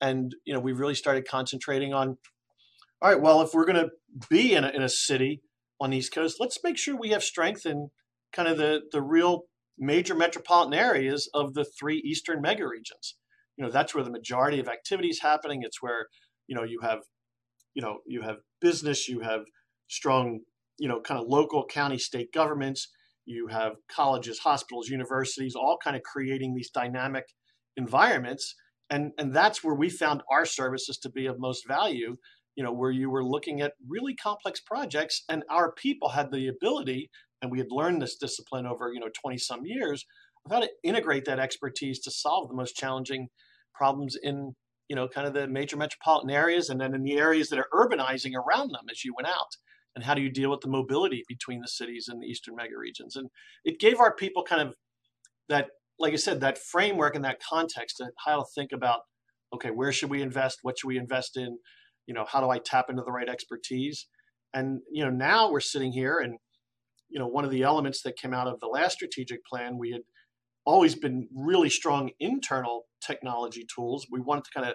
and, 0.00 0.36
you 0.44 0.54
know, 0.54 0.60
we 0.60 0.70
really 0.70 0.94
started 0.94 1.26
concentrating 1.26 1.92
on, 1.92 2.16
all 3.02 3.10
right, 3.10 3.20
well, 3.20 3.42
if 3.42 3.50
we're 3.52 3.64
going 3.64 3.84
to 3.84 3.90
be 4.30 4.54
in 4.54 4.62
a, 4.62 4.68
in 4.68 4.82
a 4.82 4.88
city 4.88 5.42
on 5.80 5.90
the 5.90 5.96
East 5.96 6.14
Coast, 6.14 6.36
let's 6.38 6.62
make 6.62 6.78
sure 6.78 6.96
we 6.96 7.08
have 7.08 7.24
strength 7.24 7.66
in 7.66 7.88
kind 8.32 8.46
of 8.46 8.56
the, 8.56 8.82
the 8.92 9.02
real 9.02 9.46
major 9.76 10.14
metropolitan 10.14 10.74
areas 10.74 11.28
of 11.34 11.54
the 11.54 11.64
three 11.64 12.00
eastern 12.06 12.40
mega 12.40 12.68
regions. 12.68 13.16
You 13.56 13.64
know, 13.64 13.70
that's 13.72 13.96
where 13.96 14.04
the 14.04 14.12
majority 14.12 14.60
of 14.60 14.68
activity 14.68 15.08
is 15.08 15.20
happening. 15.20 15.62
It's 15.64 15.82
where, 15.82 16.06
you 16.46 16.54
know, 16.54 16.62
you 16.62 16.78
have, 16.82 17.00
you 17.74 17.82
know, 17.82 17.98
you 18.06 18.22
have 18.22 18.36
business, 18.60 19.08
you 19.08 19.22
have 19.22 19.40
strong, 19.88 20.42
you 20.78 20.86
know, 20.86 21.00
kind 21.00 21.20
of 21.20 21.26
local 21.26 21.66
county, 21.66 21.98
state 21.98 22.32
governments, 22.32 22.86
you 23.28 23.46
have 23.48 23.72
colleges, 23.88 24.38
hospitals, 24.38 24.88
universities, 24.88 25.54
all 25.54 25.78
kind 25.82 25.96
of 25.96 26.02
creating 26.02 26.54
these 26.54 26.70
dynamic 26.70 27.24
environments. 27.76 28.54
And, 28.90 29.12
and 29.18 29.34
that's 29.34 29.62
where 29.62 29.74
we 29.74 29.90
found 29.90 30.22
our 30.30 30.46
services 30.46 30.98
to 30.98 31.10
be 31.10 31.26
of 31.26 31.38
most 31.38 31.66
value, 31.68 32.16
you 32.56 32.64
know, 32.64 32.72
where 32.72 32.90
you 32.90 33.10
were 33.10 33.24
looking 33.24 33.60
at 33.60 33.74
really 33.86 34.14
complex 34.14 34.60
projects 34.60 35.24
and 35.28 35.44
our 35.50 35.72
people 35.72 36.08
had 36.08 36.32
the 36.32 36.48
ability 36.48 37.10
and 37.42 37.50
we 37.50 37.58
had 37.58 37.68
learned 37.70 38.02
this 38.02 38.16
discipline 38.16 38.66
over 38.66 38.92
you 38.92 39.00
know 39.00 39.08
20 39.20 39.38
some 39.38 39.64
years 39.64 40.04
of 40.44 40.52
how 40.52 40.60
to 40.60 40.70
integrate 40.82 41.24
that 41.24 41.38
expertise 41.38 42.00
to 42.00 42.10
solve 42.10 42.48
the 42.48 42.54
most 42.54 42.76
challenging 42.76 43.28
problems 43.74 44.16
in 44.22 44.54
you 44.88 44.96
know 44.96 45.08
kind 45.08 45.26
of 45.26 45.34
the 45.34 45.46
major 45.46 45.76
metropolitan 45.76 46.30
areas 46.30 46.70
and 46.70 46.80
then 46.80 46.94
in 46.94 47.02
the 47.02 47.18
areas 47.18 47.48
that 47.48 47.58
are 47.58 47.68
urbanizing 47.72 48.32
around 48.34 48.70
them 48.70 48.86
as 48.90 49.04
you 49.04 49.14
went 49.16 49.28
out 49.28 49.56
and 49.94 50.04
how 50.04 50.14
do 50.14 50.22
you 50.22 50.30
deal 50.30 50.50
with 50.50 50.60
the 50.60 50.68
mobility 50.68 51.24
between 51.28 51.60
the 51.60 51.68
cities 51.68 52.06
and 52.08 52.22
the 52.22 52.26
eastern 52.26 52.54
mega 52.56 52.76
regions 52.76 53.16
and 53.16 53.28
it 53.64 53.78
gave 53.78 54.00
our 54.00 54.14
people 54.14 54.42
kind 54.42 54.62
of 54.62 54.74
that 55.48 55.68
like 55.98 56.12
i 56.12 56.16
said 56.16 56.40
that 56.40 56.58
framework 56.58 57.14
and 57.14 57.24
that 57.24 57.40
context 57.42 58.00
of 58.00 58.08
how 58.24 58.38
to 58.38 58.46
think 58.54 58.72
about 58.72 59.00
okay 59.52 59.70
where 59.70 59.92
should 59.92 60.10
we 60.10 60.22
invest 60.22 60.58
what 60.62 60.78
should 60.78 60.88
we 60.88 60.98
invest 60.98 61.36
in 61.36 61.58
you 62.06 62.14
know 62.14 62.24
how 62.28 62.40
do 62.40 62.48
i 62.48 62.58
tap 62.58 62.86
into 62.88 63.02
the 63.02 63.12
right 63.12 63.28
expertise 63.28 64.06
and 64.54 64.80
you 64.90 65.04
know 65.04 65.10
now 65.10 65.50
we're 65.50 65.60
sitting 65.60 65.92
here 65.92 66.18
and 66.18 66.38
you 67.08 67.18
know, 67.18 67.26
one 67.26 67.44
of 67.44 67.50
the 67.50 67.62
elements 67.62 68.02
that 68.02 68.16
came 68.16 68.34
out 68.34 68.46
of 68.46 68.60
the 68.60 68.66
last 68.66 68.94
strategic 68.94 69.44
plan, 69.44 69.78
we 69.78 69.90
had 69.90 70.02
always 70.64 70.94
been 70.94 71.28
really 71.34 71.70
strong 71.70 72.10
internal 72.20 72.84
technology 73.04 73.66
tools. 73.74 74.06
We 74.10 74.20
wanted 74.20 74.44
to 74.44 74.50
kind 74.54 74.68
of 74.68 74.74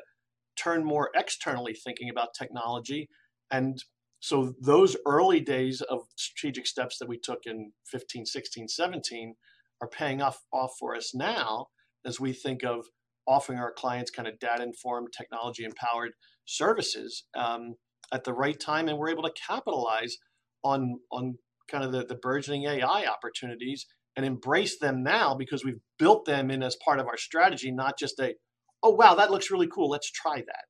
turn 0.58 0.84
more 0.84 1.12
externally 1.16 1.74
thinking 1.74 2.10
about 2.10 2.34
technology. 2.38 3.10
And 3.52 3.78
so 4.24 4.56
those 4.58 4.96
early 5.06 5.42
days 5.42 5.82
of 5.82 6.04
strategic 6.16 6.66
steps 6.66 6.98
that 6.98 7.10
we 7.10 7.18
took 7.18 7.40
in 7.46 7.74
15, 7.88 8.26
16, 8.26 8.70
17 8.70 9.36
are 9.82 9.90
paying 9.90 10.22
off, 10.22 10.40
off 10.54 10.76
for 10.80 10.96
us 10.96 11.14
now 11.14 11.68
as 12.06 12.22
we 12.22 12.32
think 12.32 12.64
of 12.64 12.86
offering 13.28 13.60
our 13.60 13.74
clients 13.74 14.10
kind 14.12 14.30
of 14.30 14.40
data 14.40 14.64
informed, 14.64 15.10
technology 15.12 15.66
empowered 15.66 16.14
services 16.46 17.26
um, 17.36 17.76
at 18.14 18.24
the 18.24 18.32
right 18.32 18.58
time. 18.58 18.88
And 18.88 18.98
we're 18.98 19.10
able 19.10 19.24
to 19.24 19.34
capitalize 19.46 20.18
on, 20.64 21.02
on 21.12 21.38
kind 21.70 21.84
of 21.84 21.92
the, 21.92 22.06
the 22.06 22.16
burgeoning 22.16 22.64
AI 22.64 23.06
opportunities 23.06 23.86
and 24.16 24.26
embrace 24.26 24.80
them 24.80 25.04
now 25.04 25.36
because 25.36 25.66
we've 25.66 25.82
built 26.00 26.24
them 26.24 26.50
in 26.50 26.64
as 26.64 26.78
part 26.78 27.02
of 27.02 27.08
our 27.08 27.18
strategy, 27.18 27.72
not 27.74 28.00
just 28.00 28.18
a, 28.22 28.36
oh, 28.84 28.92
wow, 28.92 29.16
that 29.16 29.32
looks 29.32 29.52
really 29.52 29.68
cool. 29.68 29.90
Let's 29.90 30.10
try 30.10 30.38
that. 30.38 30.64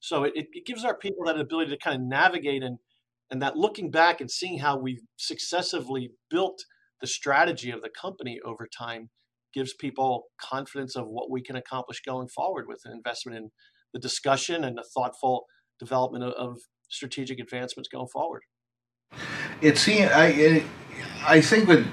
So 0.00 0.24
it, 0.24 0.32
it 0.34 0.66
gives 0.66 0.84
our 0.84 0.96
people 0.96 1.24
that 1.26 1.38
ability 1.38 1.70
to 1.70 1.78
kind 1.78 1.96
of 1.96 2.02
navigate 2.02 2.62
and, 2.62 2.78
and 3.30 3.40
that 3.42 3.56
looking 3.56 3.90
back 3.90 4.20
and 4.20 4.30
seeing 4.30 4.58
how 4.58 4.78
we've 4.78 5.02
successively 5.16 6.10
built 6.28 6.64
the 7.00 7.06
strategy 7.06 7.70
of 7.70 7.82
the 7.82 7.90
company 7.90 8.38
over 8.44 8.66
time 8.66 9.10
gives 9.54 9.74
people 9.74 10.24
confidence 10.40 10.96
of 10.96 11.06
what 11.06 11.30
we 11.30 11.42
can 11.42 11.56
accomplish 11.56 12.00
going 12.02 12.28
forward 12.28 12.66
with 12.68 12.80
an 12.84 12.92
investment 12.92 13.36
in 13.36 13.50
the 13.92 14.00
discussion 14.00 14.64
and 14.64 14.76
the 14.76 14.86
thoughtful 14.94 15.44
development 15.78 16.24
of, 16.24 16.32
of 16.34 16.58
strategic 16.88 17.38
advancements 17.38 17.88
going 17.88 18.08
forward 18.12 18.42
it 19.60 19.78
seems 19.78 20.10
I 20.12 20.64
I 21.26 21.40
think 21.40 21.68
that 21.68 21.86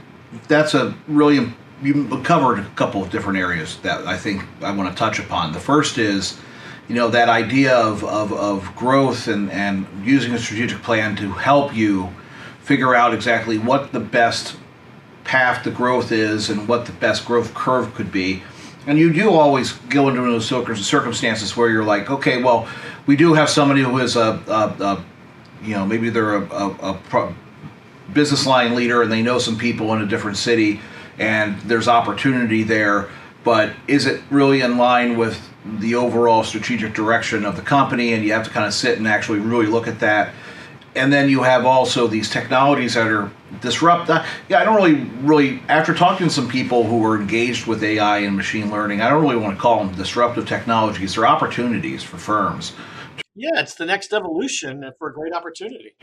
that's 0.48 0.74
a 0.74 0.96
really 1.08 1.54
you 1.82 2.22
covered 2.24 2.60
a 2.60 2.66
couple 2.76 3.04
of 3.04 3.10
different 3.10 3.40
areas 3.40 3.78
that 3.78 4.08
I 4.08 4.18
think 4.18 4.44
I 4.62 4.72
want 4.72 4.90
to 4.90 4.96
touch 4.98 5.20
upon. 5.20 5.52
The 5.52 5.60
first 5.60 5.98
is 5.98 6.40
you 6.88 6.96
know 6.96 7.10
that 7.10 7.30
idea 7.30 7.76
of, 7.76 8.04
of, 8.04 8.32
of 8.34 8.76
growth 8.76 9.28
and, 9.28 9.52
and 9.52 9.86
using 10.06 10.34
a 10.34 10.40
strategic 10.40 10.82
plan 10.82 11.16
to 11.18 11.32
help 11.32 11.76
you 11.76 12.10
figure 12.62 12.96
out 12.96 13.14
exactly 13.14 13.58
what 13.58 13.92
the 13.92 14.00
best 14.00 14.58
path 15.24 15.64
to 15.64 15.72
growth 15.72 16.12
is 16.12 16.50
and 16.50 16.68
what 16.68 16.86
the 16.86 16.94
best 16.94 17.26
growth 17.26 17.54
curve 17.54 17.94
could 17.94 18.12
be. 18.12 18.42
And 18.86 18.98
you 18.98 19.12
do 19.12 19.32
always 19.32 19.74
go 19.90 20.08
into 20.08 20.22
those 20.22 20.48
circumstances 20.48 21.58
where 21.58 21.70
you're 21.70 21.84
like 21.84 22.10
okay 22.10 22.42
well 22.42 22.68
we 23.06 23.16
do 23.16 23.34
have 23.34 23.50
somebody 23.50 23.82
who 23.82 23.98
is 24.00 24.16
a, 24.16 24.42
a, 24.48 24.84
a 24.84 25.06
you 25.64 25.76
know 25.76 25.86
maybe 25.86 26.10
they're 26.10 26.36
a, 26.36 26.46
a, 26.54 27.00
a 27.12 27.34
business 28.14 28.46
line 28.46 28.76
leader 28.76 29.02
and 29.02 29.12
they 29.12 29.22
know 29.22 29.40
some 29.40 29.58
people 29.58 29.94
in 29.94 30.02
a 30.02 30.06
different 30.06 30.38
city 30.38 30.80
and 31.20 31.60
there's 31.62 31.90
opportunity 31.90 32.64
there 32.64 33.10
but 33.44 33.74
is 33.88 34.06
it 34.06 34.22
really 34.30 34.62
in 34.62 34.78
line 34.78 35.18
with 35.18 35.47
the 35.80 35.96
overall 35.96 36.44
strategic 36.44 36.94
direction 36.94 37.46
of 37.46 37.56
the 37.56 37.62
company 37.62 38.14
and 38.14 38.24
you 38.24 38.34
have 38.34 38.46
to 38.46 38.50
kind 38.50 38.66
of 38.66 38.74
sit 38.74 38.98
and 38.98 39.08
actually 39.08 39.40
really 39.40 39.68
look 39.68 39.88
at 39.88 40.00
that. 40.00 40.34
And 40.96 41.14
then 41.14 41.30
you 41.30 41.44
have 41.44 41.66
also 41.66 42.08
these 42.08 42.30
technologies 42.30 42.96
that 42.96 43.08
are 43.08 43.32
disrupt 43.62 44.10
yeah 44.50 44.60
i 44.60 44.64
don't 44.66 44.76
really 44.76 44.96
really 45.22 45.62
after 45.70 45.94
talking 45.94 46.28
to 46.28 46.34
some 46.34 46.50
people 46.50 46.84
who 46.84 47.04
are 47.06 47.20
engaged 47.20 47.66
with 47.66 47.82
ai 47.82 48.20
and 48.20 48.36
machine 48.36 48.70
learning 48.70 49.00
i 49.00 49.10
don't 49.10 49.22
really 49.22 49.38
want 49.38 49.56
to 49.56 49.62
call 49.62 49.84
them 49.84 49.96
disruptive 49.96 50.46
technologies. 50.46 51.16
They're 51.16 51.26
opportunities 51.26 52.04
for 52.04 52.18
firms. 52.18 52.74
Yeah, 53.40 53.62
it's 53.62 53.76
the 53.76 53.86
next 53.86 54.14
evolution 54.14 54.84
for 54.98 55.10
a 55.10 55.14
great 55.14 55.32
opportunity. 55.32 55.96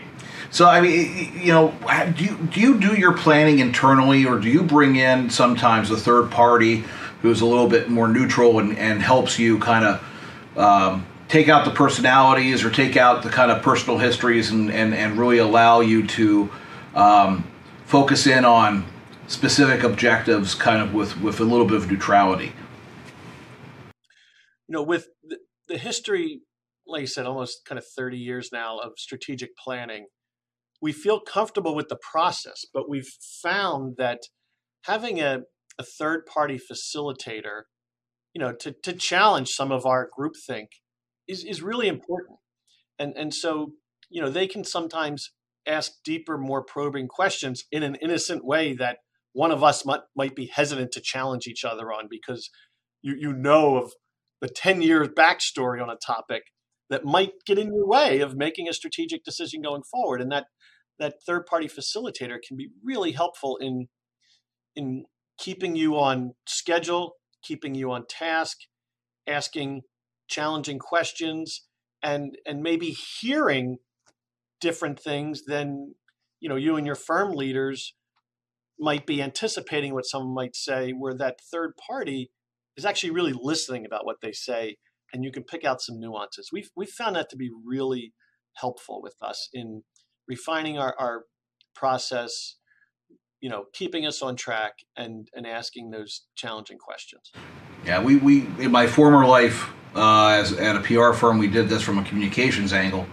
So, 0.51 0.69
I 0.69 0.81
mean, 0.81 1.33
you 1.37 1.53
know, 1.53 1.75
do 2.17 2.25
you, 2.25 2.37
do 2.37 2.61
you 2.61 2.79
do 2.79 2.95
your 2.95 3.13
planning 3.13 3.59
internally, 3.59 4.25
or 4.25 4.39
do 4.39 4.49
you 4.49 4.63
bring 4.63 4.95
in 4.95 5.31
sometimes 5.31 5.91
a 5.91 5.97
third 5.97 6.31
party 6.31 6.85
who's 7.25 7.41
a 7.41 7.47
little 7.47 7.69
bit 7.69 7.89
more 7.89 8.07
neutral 8.07 8.59
and, 8.59 8.77
and 8.77 9.01
helps 9.01 9.39
you 9.39 9.59
kind 9.59 9.85
of 9.87 10.59
um, 10.59 11.07
take 11.29 11.49
out 11.49 11.65
the 11.65 11.71
personalities 11.71 12.63
or 12.63 12.71
take 12.71 12.99
out 12.99 13.23
the 13.23 13.31
kind 13.31 13.51
of 13.51 13.63
personal 13.63 13.99
histories 13.99 14.51
and, 14.51 14.71
and, 14.71 14.95
and 14.95 15.19
really 15.19 15.39
allow 15.39 15.81
you 15.81 16.07
to 16.07 16.51
um, 16.95 17.51
focus 17.87 18.27
in 18.27 18.45
on 18.45 18.85
specific 19.27 19.83
objectives, 19.83 20.55
kind 20.55 20.83
of 20.83 20.93
with, 20.93 21.19
with 21.23 21.41
a 21.41 21.45
little 21.45 21.65
bit 21.65 21.79
of 21.79 21.91
neutrality? 21.91 22.53
You 24.69 24.75
know, 24.75 24.83
with 24.83 25.09
the, 25.23 25.39
the 25.69 25.79
history 25.79 26.43
like 26.87 27.01
you 27.01 27.07
said, 27.07 27.25
almost 27.25 27.65
kind 27.65 27.79
of 27.79 27.87
30 27.87 28.19
years 28.19 28.51
now 28.53 28.79
of 28.79 28.93
strategic 28.99 29.57
planning, 29.57 30.09
we 30.83 30.93
feel 30.93 31.21
comfortable 31.21 31.75
with 31.75 31.89
the 31.89 31.97
process, 31.97 32.67
but 32.75 32.91
we've 32.91 33.11
found 33.43 33.97
that 33.97 34.21
having 34.83 35.21
a, 35.21 35.45
a 35.79 35.83
third 35.83 36.27
party 36.27 36.59
facilitator, 36.59 37.63
you 38.33 38.41
know, 38.41 38.53
to, 38.53 38.75
to 38.83 38.93
challenge 38.93 39.51
some 39.51 39.73
of 39.73 39.87
our 39.87 40.09
groupthink 40.17 40.67
is, 41.29 41.45
is 41.45 41.63
really 41.63 41.89
important. 41.89 42.39
And, 42.99 43.15
and 43.17 43.35
so, 43.35 43.73
you 44.11 44.23
know, 44.23 44.31
they 44.31 44.47
can 44.47 44.65
sometimes 44.65 45.33
ask 45.67 45.93
deeper, 46.05 46.39
more 46.39 46.63
probing 46.63 47.09
questions 47.09 47.65
in 47.73 47.83
an 47.83 47.97
innocent 47.97 48.45
way 48.45 48.75
that 48.75 48.99
one 49.33 49.51
of 49.51 49.65
us 49.65 49.85
might, 49.85 50.03
might 50.15 50.37
be 50.37 50.51
hesitant 50.53 50.93
to 50.93 51.01
challenge 51.01 51.47
each 51.47 51.65
other 51.65 51.93
on 51.93 52.07
because 52.09 52.51
you, 53.03 53.17
you 53.19 53.33
know 53.33 53.77
of 53.77 53.93
the 54.41 54.49
10 54.49 54.83
years 54.83 55.09
backstory 55.09 55.83
on 55.83 55.91
a 55.91 55.97
topic 55.97 56.43
that 56.91 57.05
might 57.05 57.33
get 57.47 57.59
in 57.59 57.69
your 57.69 57.87
way 57.87 58.21
of 58.21 58.37
making 58.37 58.69
a 58.69 58.73
strategic 58.73 59.25
decision 59.25 59.63
going 59.63 59.83
forward. 59.83 60.21
And 60.21 60.31
that 60.31 60.47
that 60.99 61.15
third 61.27 61.47
party 61.47 61.67
facilitator 61.67 62.37
can 62.47 62.57
be 62.57 62.69
really 62.83 63.13
helpful 63.13 63.57
in 63.61 63.89
in 64.77 65.05
keeping 65.39 65.77
you 65.77 65.97
on 65.97 66.35
schedule, 66.47 67.17
keeping 67.43 67.75
you 67.75 67.91
on 67.91 68.07
task, 68.09 68.59
asking 69.27 69.83
challenging 70.29 70.79
questions, 70.79 71.67
and 72.03 72.37
and 72.47 72.63
maybe 72.63 72.91
hearing 72.91 73.79
different 74.61 75.01
things 75.01 75.45
than 75.47 75.95
you 76.41 76.49
know 76.49 76.57
you 76.57 76.77
and 76.77 76.87
your 76.87 76.97
firm 76.97 77.33
leaders 77.33 77.95
might 78.79 79.07
be 79.07 79.23
anticipating 79.23 79.95
what 79.95 80.05
someone 80.07 80.35
might 80.35 80.57
say 80.57 80.91
where 80.91 81.15
that 81.15 81.39
third 81.53 81.73
party 81.77 82.31
is 82.77 82.85
actually 82.85 83.11
really 83.11 83.33
listening 83.33 83.87
about 83.87 84.05
what 84.05 84.17
they 84.21 84.33
say 84.33 84.77
and 85.15 85.25
you 85.25 85.31
can 85.31 85.45
pick 85.45 85.65
out 85.65 85.81
some 85.81 86.01
nuances. 86.01 86.51
We've, 86.53 86.71
we've 86.77 86.89
found 86.89 87.15
that 87.15 87.31
to 87.31 87.37
be 87.37 87.51
really 87.65 88.13
helpful 88.57 89.01
with 89.01 89.15
us 89.23 89.49
in 89.53 89.85
refining 90.29 90.77
our, 90.77 90.95
our 90.99 91.23
process, 91.75 92.57
you 93.45 93.51
know, 93.51 93.67
keeping 93.75 94.07
us 94.07 94.23
on 94.23 94.37
track 94.37 94.73
and, 94.97 95.29
and 95.35 95.47
asking 95.47 95.91
those 95.91 96.23
challenging 96.35 96.79
questions. 96.79 97.31
Yeah, 97.85 98.03
we, 98.03 98.17
we 98.17 98.47
in 98.59 98.73
my 98.73 98.87
former 98.87 99.27
life, 99.27 99.69
uh, 99.95 100.29
as 100.29 100.55
at 100.55 100.77
a 100.77 100.81
PR 100.81 101.13
firm. 101.13 101.37
We 101.37 101.49
did 101.49 101.69
this 101.69 101.83
from 101.83 101.99
a 101.99 102.05
communications 102.05 102.73
angle, 102.73 103.07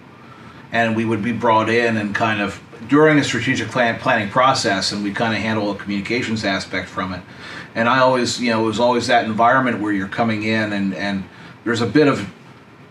and 0.71 0.95
we 0.95 1.03
would 1.03 1.21
be 1.21 1.33
brought 1.33 1.69
in 1.69 1.97
and 1.97 2.15
kind 2.15 2.39
of 2.39 2.61
during 2.87 3.19
a 3.19 3.25
strategic 3.25 3.67
plan, 3.67 3.99
planning 3.99 4.29
process, 4.29 4.93
and 4.93 5.03
we 5.03 5.11
kind 5.11 5.33
of 5.33 5.41
handle 5.41 5.69
a 5.69 5.75
communications 5.75 6.45
aspect 6.45 6.87
from 6.87 7.13
it. 7.13 7.21
And 7.75 7.89
I 7.89 7.99
always, 7.99 8.39
you 8.39 8.51
know, 8.51 8.63
it 8.63 8.67
was 8.67 8.79
always 8.79 9.07
that 9.07 9.25
environment 9.25 9.81
where 9.81 9.91
you're 9.91 10.07
coming 10.07 10.43
in 10.43 10.71
and 10.71 10.93
and 10.93 11.25
there's 11.65 11.81
a 11.81 11.85
bit 11.85 12.07
of, 12.07 12.25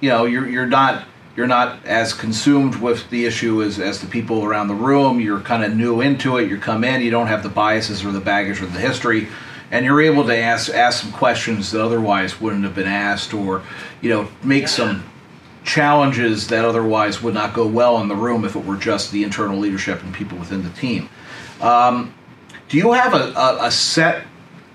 you 0.03 0.11
know, 0.11 0.27
you're 0.27 0.47
you're 0.47 0.67
not 0.67 1.07
you're 1.37 1.47
not 1.47 1.85
as 1.87 2.13
consumed 2.13 2.77
with 2.77 3.09
the 3.11 3.25
issue 3.25 3.63
as, 3.63 3.79
as 3.79 4.01
the 4.01 4.07
people 4.07 4.45
around 4.45 4.69
the 4.69 4.75
room. 4.75 5.21
You're 5.21 5.41
kind 5.41 5.65
of 5.65 5.77
new 5.77 6.01
into 6.01 6.37
it. 6.39 6.51
You 6.51 6.59
come 6.59 6.85
in, 6.85 7.01
you 7.01 7.11
don't 7.11 7.29
have 7.29 7.43
the 7.43 7.49
biases 7.49 8.05
or 8.05 8.13
the 8.13 8.21
baggage 8.21 8.61
or 8.61 8.67
the 8.67 8.81
history, 8.81 9.29
and 9.71 9.85
you're 9.85 10.03
able 10.03 10.27
to 10.27 10.37
ask 10.37 10.73
ask 10.73 11.03
some 11.03 11.13
questions 11.13 11.71
that 11.71 11.81
otherwise 11.81 12.41
wouldn't 12.41 12.65
have 12.65 12.75
been 12.75 12.89
asked, 12.89 13.33
or 13.33 13.63
you 14.01 14.11
know, 14.11 14.29
make 14.43 14.69
some 14.69 15.05
challenges 15.65 16.49
that 16.49 16.65
otherwise 16.65 17.23
would 17.23 17.35
not 17.35 17.55
go 17.55 17.67
well 17.67 18.01
in 18.01 18.09
the 18.09 18.17
room 18.17 18.45
if 18.45 18.57
it 18.57 18.65
were 18.65 18.77
just 18.77 19.13
the 19.13 19.23
internal 19.23 19.59
leadership 19.59 20.03
and 20.03 20.13
people 20.15 20.39
within 20.39 20.63
the 20.63 20.71
team. 20.71 21.09
Um, 21.61 22.15
do 22.69 22.77
you 22.77 22.93
have 22.93 23.15
a, 23.15 23.33
a, 23.35 23.67
a 23.67 23.71
set 23.71 24.27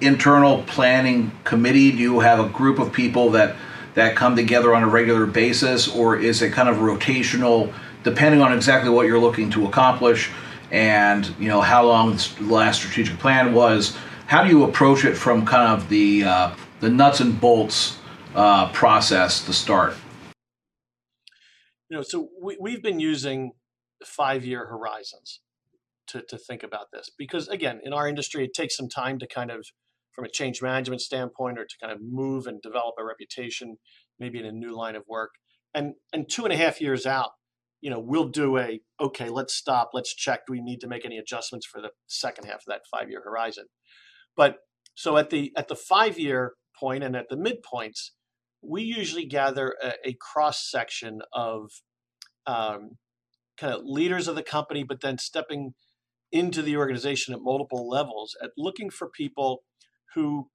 internal 0.02 0.64
planning 0.64 1.32
committee? 1.44 1.92
Do 1.92 1.98
you 1.98 2.20
have 2.20 2.40
a 2.40 2.50
group 2.50 2.80
of 2.80 2.94
people 2.94 3.32
that 3.32 3.56
that 3.96 4.16
come 4.16 4.36
together 4.36 4.76
on 4.76 4.84
a 4.84 4.88
regular 4.88 5.26
basis, 5.26 5.88
or 5.88 6.18
is 6.18 6.42
it 6.42 6.52
kind 6.52 6.70
of 6.70 6.78
rotational, 6.78 7.74
depending 8.04 8.42
on 8.42 8.54
exactly 8.54 8.90
what 8.90 9.08
you're 9.08 9.20
looking 9.20 9.50
to 9.52 9.66
accomplish 9.66 10.30
and 10.72 11.34
you 11.40 11.48
know 11.48 11.62
how 11.62 11.86
long 11.86 12.16
the 12.16 12.44
last 12.44 12.78
strategic 12.78 13.18
plan 13.18 13.54
was? 13.54 13.98
How 14.28 14.44
do 14.44 14.50
you 14.50 14.64
approach 14.64 15.06
it 15.06 15.16
from 15.16 15.46
kind 15.46 15.74
of 15.74 15.90
the 15.90 16.24
uh, 16.24 16.56
the 16.80 16.90
nuts 16.90 17.20
and 17.20 17.40
bolts 17.40 17.98
uh, 18.36 18.72
process 18.72 19.44
to 19.46 19.54
start? 19.54 19.96
You 21.90 21.98
know, 21.98 22.04
so 22.04 22.30
we, 22.42 22.58
we've 22.60 22.84
been 22.84 23.00
using 23.00 23.52
five 24.04 24.46
year 24.46 24.66
horizons 24.68 25.40
to, 26.08 26.22
to 26.24 26.38
think 26.38 26.64
about 26.64 26.92
this 26.92 27.10
because 27.18 27.48
again 27.48 27.80
in 27.84 27.94
our 27.94 28.08
industry 28.08 28.44
it 28.44 28.54
takes 28.54 28.76
some 28.76 28.90
time 28.90 29.18
to 29.20 29.28
kind 29.28 29.50
of 29.50 29.66
from 30.16 30.26
a 30.26 30.30
change 30.30 30.62
management 30.62 31.02
standpoint 31.02 31.60
or 31.60 31.66
to 31.66 31.76
kind 31.82 31.92
of 31.92 32.00
move 32.02 32.48
and 32.48 32.62
develop 32.62 32.96
a 32.98 33.04
reputation 33.04 33.78
maybe 34.20 34.40
in 34.40 34.46
a 34.46 34.52
new 34.52 34.76
line 34.76 34.96
of 34.96 35.04
work. 35.08 35.32
And 35.74 35.96
and 36.14 36.30
two 36.30 36.46
and 36.46 36.54
a 36.54 36.58
half 36.58 36.80
years 36.80 37.06
out 37.06 37.32
you 37.82 37.90
know 37.92 38.00
we'll 38.00 38.30
do 38.30 38.58
a 38.58 38.82
okay 39.00 39.30
let's 39.30 39.54
stop 39.54 39.92
let's 39.94 40.16
check 40.16 40.42
do 40.48 40.54
we 40.54 40.62
need 40.62 40.80
to 40.82 40.88
make 40.88 41.06
any 41.06 41.18
adjustments 41.18 41.68
for 41.68 41.82
the 41.82 41.92
second 42.08 42.46
half 42.46 42.56
of 42.56 42.66
that 42.68 42.82
five 42.90 43.10
year 43.10 43.22
horizon? 43.24 43.66
But 44.36 44.58
so 44.96 45.18
at 45.18 45.30
the 45.30 45.52
at 45.56 45.68
the 45.68 45.76
five 45.76 46.18
year 46.18 46.54
point 46.80 47.04
and 47.04 47.16
at 47.16 47.30
the 47.30 47.38
midpoints 47.38 48.10
we 48.62 48.82
usually 48.82 49.26
gather 49.26 49.76
a, 49.84 49.94
a 50.04 50.18
cross 50.20 50.68
section 50.68 51.20
of 51.32 51.70
um, 52.48 52.98
kind 53.58 53.74
of 53.74 53.82
leaders 53.84 54.28
of 54.28 54.36
the 54.36 54.44
company 54.44 54.84
but 54.84 55.02
then 55.02 55.18
stepping 55.18 55.74
into 56.32 56.62
the 56.62 56.76
organization 56.76 57.34
at 57.34 57.42
multiple 57.42 57.88
levels 57.88 58.36
at 58.44 58.50
looking 58.58 58.90
for 58.90 59.10
people 59.10 59.64
who 60.16 60.50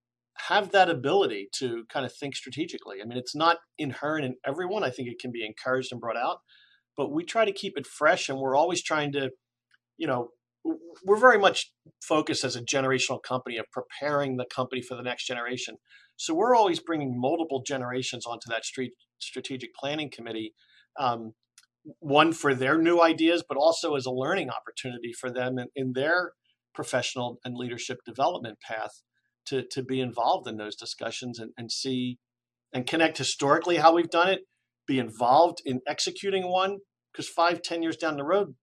have 0.48 0.72
that 0.72 0.90
ability 0.90 1.48
to 1.52 1.84
kind 1.92 2.06
of 2.06 2.12
think 2.14 2.34
strategically. 2.34 2.96
I 3.02 3.06
mean, 3.06 3.18
it's 3.18 3.34
not 3.34 3.58
inherent 3.78 4.24
in 4.24 4.34
everyone. 4.46 4.82
I 4.82 4.90
think 4.90 5.08
it 5.08 5.20
can 5.20 5.30
be 5.30 5.44
encouraged 5.44 5.92
and 5.92 6.00
brought 6.00 6.16
out, 6.16 6.38
but 6.96 7.12
we 7.12 7.24
try 7.24 7.44
to 7.44 7.52
keep 7.52 7.76
it 7.76 7.86
fresh 7.86 8.28
and 8.28 8.38
we're 8.38 8.56
always 8.56 8.82
trying 8.82 9.12
to, 9.12 9.30
you 9.98 10.06
know, 10.06 10.30
we're 11.04 11.16
very 11.16 11.38
much 11.38 11.72
focused 12.02 12.44
as 12.44 12.56
a 12.56 12.62
generational 12.62 13.22
company 13.22 13.56
of 13.56 13.66
preparing 13.72 14.36
the 14.36 14.44
company 14.44 14.82
for 14.82 14.94
the 14.94 15.02
next 15.02 15.26
generation. 15.26 15.76
So 16.16 16.34
we're 16.34 16.54
always 16.54 16.80
bringing 16.80 17.18
multiple 17.18 17.62
generations 17.66 18.26
onto 18.26 18.48
that 18.50 18.64
street 18.64 18.92
strategic 19.18 19.74
planning 19.74 20.10
committee. 20.14 20.54
Um, 20.98 21.32
one 22.00 22.34
for 22.34 22.54
their 22.54 22.76
new 22.76 23.00
ideas, 23.00 23.42
but 23.46 23.56
also 23.56 23.94
as 23.94 24.04
a 24.04 24.10
learning 24.10 24.50
opportunity 24.50 25.12
for 25.18 25.30
them 25.30 25.58
in, 25.58 25.68
in 25.74 25.92
their 25.94 26.32
professional 26.74 27.38
and 27.42 27.56
leadership 27.56 27.98
development 28.04 28.58
path 28.60 29.02
to 29.46 29.64
to 29.70 29.82
be 29.82 30.00
involved 30.00 30.48
in 30.48 30.56
those 30.56 30.76
discussions 30.76 31.38
and, 31.38 31.52
and 31.56 31.70
see 31.70 32.18
and 32.72 32.86
connect 32.86 33.18
historically 33.18 33.78
how 33.78 33.94
we've 33.94 34.10
done 34.10 34.28
it, 34.28 34.40
be 34.86 34.98
involved 34.98 35.58
in 35.64 35.80
executing 35.88 36.50
one, 36.50 36.78
because 37.12 37.28
five, 37.28 37.62
ten 37.62 37.82
years 37.82 37.96
down 37.96 38.16
the 38.16 38.24
road, 38.24 38.54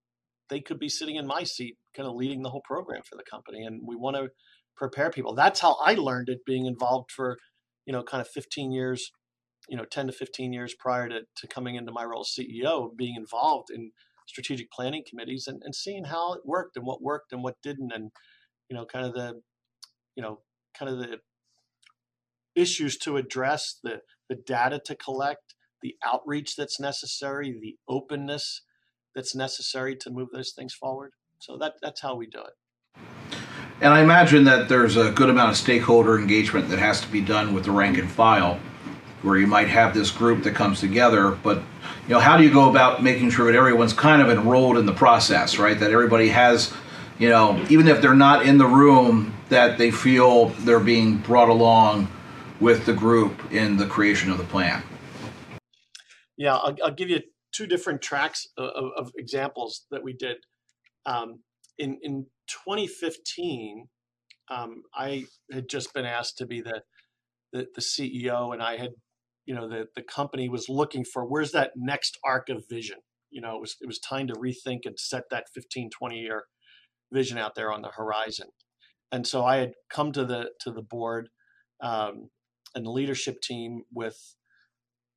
they 0.49 0.61
could 0.61 0.79
be 0.79 0.89
sitting 0.89 1.15
in 1.15 1.27
my 1.27 1.43
seat, 1.43 1.75
kind 1.95 2.07
of 2.07 2.15
leading 2.15 2.41
the 2.41 2.49
whole 2.49 2.61
program 2.65 3.01
for 3.07 3.15
the 3.17 3.23
company. 3.29 3.63
And 3.63 3.81
we 3.85 3.95
want 3.95 4.15
to 4.15 4.29
prepare 4.75 5.09
people. 5.09 5.33
That's 5.35 5.59
how 5.59 5.75
I 5.83 5.95
learned 5.95 6.29
it 6.29 6.45
being 6.45 6.65
involved 6.65 7.09
for, 7.15 7.37
you 7.85 7.93
know, 7.93 8.03
kind 8.03 8.21
of 8.21 8.27
15 8.29 8.71
years, 8.71 9.11
you 9.67 9.75
know, 9.75 9.85
10 9.85 10.07
to 10.07 10.13
15 10.13 10.53
years 10.53 10.73
prior 10.79 11.09
to, 11.09 11.21
to 11.37 11.47
coming 11.47 11.75
into 11.75 11.91
my 11.91 12.05
role 12.05 12.21
as 12.21 12.33
CEO, 12.37 12.95
being 12.95 13.15
involved 13.17 13.69
in 13.73 13.91
strategic 14.27 14.71
planning 14.71 15.03
committees 15.09 15.45
and, 15.47 15.61
and 15.63 15.73
seeing 15.73 16.05
how 16.05 16.33
it 16.33 16.41
worked 16.45 16.77
and 16.77 16.85
what 16.85 17.01
worked 17.01 17.31
and 17.31 17.43
what 17.43 17.55
didn't. 17.63 17.91
And, 17.93 18.11
you 18.69 18.75
know, 18.75 18.85
kind 18.85 19.05
of 19.05 19.13
the, 19.13 19.41
you 20.15 20.23
know, 20.23 20.39
kind 20.77 20.91
of 20.91 20.99
the 20.99 21.17
issues 22.55 22.97
to 22.97 23.17
address, 23.17 23.79
the, 23.83 24.01
the 24.29 24.35
data 24.35 24.79
to 24.85 24.95
collect, 24.95 25.55
the 25.81 25.95
outreach 26.05 26.55
that's 26.55 26.79
necessary, 26.79 27.57
the 27.59 27.75
openness 27.87 28.61
that's 29.15 29.35
necessary 29.35 29.95
to 29.95 30.09
move 30.09 30.29
those 30.33 30.51
things 30.51 30.73
forward. 30.73 31.11
So 31.39 31.57
that, 31.57 31.73
that's 31.81 32.01
how 32.01 32.15
we 32.15 32.27
do 32.27 32.39
it. 32.39 32.99
And 33.79 33.93
I 33.93 34.01
imagine 34.01 34.43
that 34.45 34.69
there's 34.69 34.97
a 34.97 35.11
good 35.11 35.29
amount 35.29 35.51
of 35.51 35.57
stakeholder 35.57 36.17
engagement 36.17 36.69
that 36.69 36.79
has 36.79 36.99
to 37.01 37.07
be 37.07 37.21
done 37.21 37.53
with 37.53 37.65
the 37.65 37.71
rank 37.71 37.99
and 37.99 38.09
file, 38.09 38.59
where 39.21 39.37
you 39.37 39.45
might 39.45 39.67
have 39.67 39.93
this 39.93 40.09
group 40.09 40.43
that 40.43 40.55
comes 40.55 40.79
together. 40.79 41.31
But 41.31 41.57
you 42.07 42.13
know, 42.13 42.19
how 42.19 42.37
do 42.37 42.43
you 42.43 42.51
go 42.51 42.69
about 42.69 43.03
making 43.03 43.29
sure 43.29 43.51
that 43.51 43.57
everyone's 43.57 43.93
kind 43.93 44.21
of 44.21 44.29
enrolled 44.29 44.77
in 44.79 44.87
the 44.87 44.93
process, 44.93 45.59
right? 45.59 45.79
That 45.79 45.91
everybody 45.91 46.29
has, 46.29 46.73
you 47.19 47.29
know, 47.29 47.63
even 47.69 47.87
if 47.87 48.01
they're 48.01 48.15
not 48.15 48.45
in 48.45 48.57
the 48.57 48.65
room, 48.65 49.33
that 49.49 49.77
they 49.77 49.91
feel 49.91 50.47
they're 50.59 50.79
being 50.79 51.17
brought 51.17 51.49
along 51.49 52.07
with 52.59 52.85
the 52.85 52.93
group 52.93 53.51
in 53.51 53.77
the 53.77 53.85
creation 53.85 54.31
of 54.31 54.37
the 54.37 54.43
plan? 54.43 54.83
Yeah, 56.37 56.55
I'll, 56.55 56.75
I'll 56.83 56.93
give 56.93 57.09
you 57.09 57.21
two 57.51 57.65
different 57.65 58.01
tracks 58.01 58.47
of, 58.57 58.91
of 58.95 59.11
examples 59.17 59.85
that 59.89 60.03
we 60.03 60.13
did. 60.13 60.37
Um, 61.05 61.39
in, 61.77 61.97
in 62.01 62.27
2015, 62.65 63.87
um, 64.49 64.83
I 64.93 65.25
had 65.51 65.69
just 65.69 65.93
been 65.93 66.05
asked 66.05 66.37
to 66.37 66.45
be 66.45 66.61
the, 66.61 66.83
the, 67.51 67.67
the 67.75 67.81
CEO, 67.81 68.53
and 68.53 68.61
I 68.61 68.77
had, 68.77 68.91
you 69.45 69.55
know, 69.55 69.67
the 69.67 69.87
the 69.95 70.01
company 70.01 70.49
was 70.49 70.67
looking 70.69 71.05
for 71.05 71.25
where's 71.25 71.51
that 71.53 71.71
next 71.75 72.17
arc 72.23 72.49
of 72.49 72.65
vision. 72.69 72.97
You 73.29 73.41
know, 73.41 73.55
it 73.55 73.61
was 73.61 73.75
it 73.81 73.87
was 73.87 73.99
time 73.99 74.27
to 74.27 74.33
rethink 74.33 74.81
and 74.85 74.99
set 74.99 75.23
that 75.31 75.45
15, 75.53 75.89
20 75.89 76.19
year 76.19 76.43
vision 77.11 77.37
out 77.37 77.55
there 77.55 77.71
on 77.71 77.81
the 77.81 77.89
horizon 77.89 78.47
and 79.11 79.25
so 79.25 79.45
I 79.45 79.57
had 79.57 79.73
come 79.89 80.11
to 80.13 80.25
the 80.25 80.51
to 80.61 80.71
the 80.71 80.81
board 80.81 81.29
um, 81.81 82.29
and 82.75 82.85
the 82.85 82.91
leadership 82.91 83.41
team 83.41 83.83
with 83.93 84.35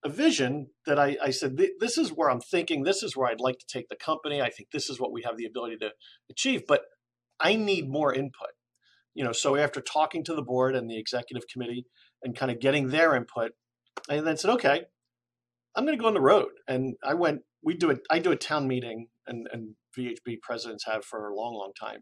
a 0.04 0.08
vision 0.08 0.68
that 0.86 0.98
I, 0.98 1.16
I 1.22 1.30
said 1.30 1.60
this 1.78 1.98
is 1.98 2.10
where 2.10 2.30
I'm 2.30 2.40
thinking. 2.40 2.84
This 2.84 3.02
is 3.02 3.16
where 3.16 3.28
I'd 3.28 3.40
like 3.40 3.58
to 3.58 3.66
take 3.66 3.88
the 3.88 3.96
company. 3.96 4.40
I 4.40 4.50
think 4.50 4.70
this 4.72 4.88
is 4.88 4.98
what 4.98 5.12
we 5.12 5.22
have 5.22 5.36
the 5.36 5.46
ability 5.46 5.76
to 5.78 5.90
achieve, 6.30 6.62
but 6.66 6.82
I 7.38 7.56
need 7.56 7.88
more 7.88 8.14
input. 8.14 8.50
You 9.14 9.24
know, 9.24 9.32
so 9.32 9.56
after 9.56 9.80
talking 9.80 10.24
to 10.24 10.34
the 10.34 10.42
board 10.42 10.76
and 10.76 10.88
the 10.88 10.98
executive 10.98 11.48
committee 11.52 11.84
and 12.22 12.36
kind 12.36 12.50
of 12.50 12.60
getting 12.60 12.88
their 12.88 13.14
input, 13.14 13.52
I 14.08 14.20
then 14.20 14.36
said, 14.36 14.52
okay, 14.52 14.82
I'm 15.74 15.84
going 15.84 15.98
to 15.98 16.00
go 16.00 16.08
on 16.08 16.14
the 16.14 16.20
road. 16.20 16.50
And 16.68 16.94
I 17.04 17.14
went. 17.14 17.40
We 17.62 17.74
do 17.74 17.90
it. 17.90 18.00
I 18.10 18.18
do 18.18 18.32
a 18.32 18.36
town 18.36 18.66
meeting, 18.66 19.08
and, 19.26 19.46
and 19.52 19.74
VHB 19.96 20.40
presidents 20.42 20.86
have 20.86 21.04
for 21.04 21.28
a 21.28 21.34
long, 21.34 21.54
long 21.54 21.72
time 21.78 22.00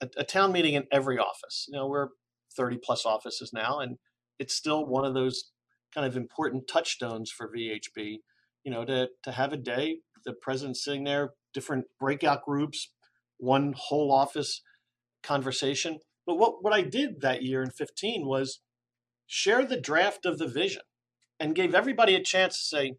a, 0.00 0.08
a 0.18 0.24
town 0.24 0.52
meeting 0.52 0.74
in 0.74 0.84
every 0.92 1.18
office. 1.18 1.66
You 1.68 1.76
know, 1.78 1.86
we're 1.86 2.08
30 2.56 2.78
plus 2.82 3.04
offices 3.04 3.50
now, 3.52 3.80
and 3.80 3.96
it's 4.38 4.54
still 4.54 4.86
one 4.86 5.04
of 5.04 5.14
those 5.14 5.50
kind 5.94 6.06
of 6.06 6.16
important 6.16 6.68
touchstones 6.68 7.30
for 7.30 7.50
VHB. 7.50 8.18
You 8.64 8.72
know, 8.72 8.84
to 8.84 9.08
to 9.24 9.32
have 9.32 9.52
a 9.52 9.56
day, 9.56 10.00
the 10.24 10.34
president 10.40 10.76
sitting 10.76 11.04
there, 11.04 11.30
different 11.54 11.86
breakout 12.00 12.44
groups, 12.44 12.90
one 13.38 13.74
whole 13.76 14.12
office 14.12 14.62
conversation. 15.22 15.98
But 16.26 16.36
what, 16.36 16.56
what 16.62 16.72
I 16.72 16.82
did 16.82 17.20
that 17.20 17.44
year 17.44 17.62
in 17.62 17.70
15 17.70 18.26
was 18.26 18.60
share 19.28 19.64
the 19.64 19.80
draft 19.80 20.26
of 20.26 20.38
the 20.38 20.48
vision 20.48 20.82
and 21.38 21.54
gave 21.54 21.72
everybody 21.72 22.16
a 22.16 22.22
chance 22.22 22.56
to 22.56 22.64
say, 22.64 22.94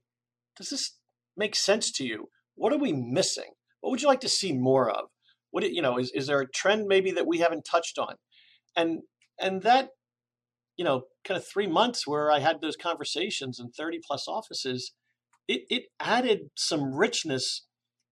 does 0.55 0.69
this 0.69 0.97
make 1.38 1.56
sense 1.56 1.91
to 1.93 2.06
you? 2.06 2.30
What 2.56 2.73
are 2.73 2.78
we 2.78 2.91
missing? 2.91 3.52
What 3.82 3.91
would 3.91 4.02
you 4.02 4.08
like 4.08 4.21
to 4.21 4.30
see 4.30 4.52
more 4.52 4.89
of? 4.89 5.06
What 5.52 5.71
you 5.71 5.82
know 5.82 5.97
is 5.97 6.12
is 6.12 6.28
there 6.28 6.41
a 6.41 6.50
trend 6.50 6.88
maybe 6.88 7.12
that 7.12 7.28
we 7.28 7.39
haven't 7.39 7.63
touched 7.63 7.97
on, 7.97 8.15
and 8.76 9.02
and 9.39 9.62
that 9.62 9.89
you 10.76 10.84
know 10.84 11.04
kind 11.23 11.38
of 11.38 11.47
three 11.47 11.67
months 11.67 12.06
where 12.06 12.32
I 12.32 12.39
had 12.39 12.62
those 12.62 12.76
conversations 12.76 13.60
in 13.60 13.71
thirty 13.71 14.00
plus 14.06 14.28
offices, 14.28 14.93
it 15.47 15.62
it 15.69 15.84
added 16.00 16.50
some 16.56 16.93
richness 16.93 17.65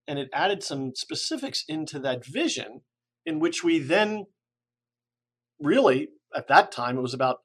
and 0.08 0.20
it 0.20 0.30
added 0.32 0.64
some 0.64 0.92
specifics 0.96 1.64
into 1.68 2.00
that 2.00 2.26
vision, 2.26 2.82
in 3.26 3.40
which 3.40 3.64
we 3.64 3.80
then 3.80 4.26
really 5.60 6.10
at 6.36 6.48
that 6.48 6.72
time 6.72 6.98
it 6.98 7.02
was 7.02 7.14
about 7.14 7.38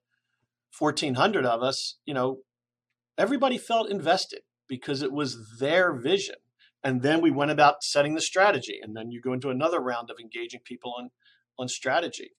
1400 0.79 1.47
of 1.47 1.63
us 1.63 1.99
you 2.05 2.13
know 2.13 2.39
everybody 3.17 3.57
felt 3.57 3.89
invested 3.89 4.41
because 4.71 5.03
it 5.03 5.13
was 5.13 5.59
their 5.59 5.93
vision. 5.93 6.37
And 6.83 7.03
then 7.03 7.21
we 7.21 7.31
went 7.31 7.51
about 7.51 7.83
setting 7.83 8.15
the 8.15 8.21
strategy. 8.23 8.79
And 8.81 8.97
then 8.97 9.11
you 9.11 9.21
go 9.21 9.33
into 9.35 9.51
another 9.51 9.81
round 9.81 10.11
of 10.11 10.19
engaging 10.19 10.61
people 10.65 10.95
on, 10.97 11.11
on 11.59 11.69
strategy. 11.69 12.31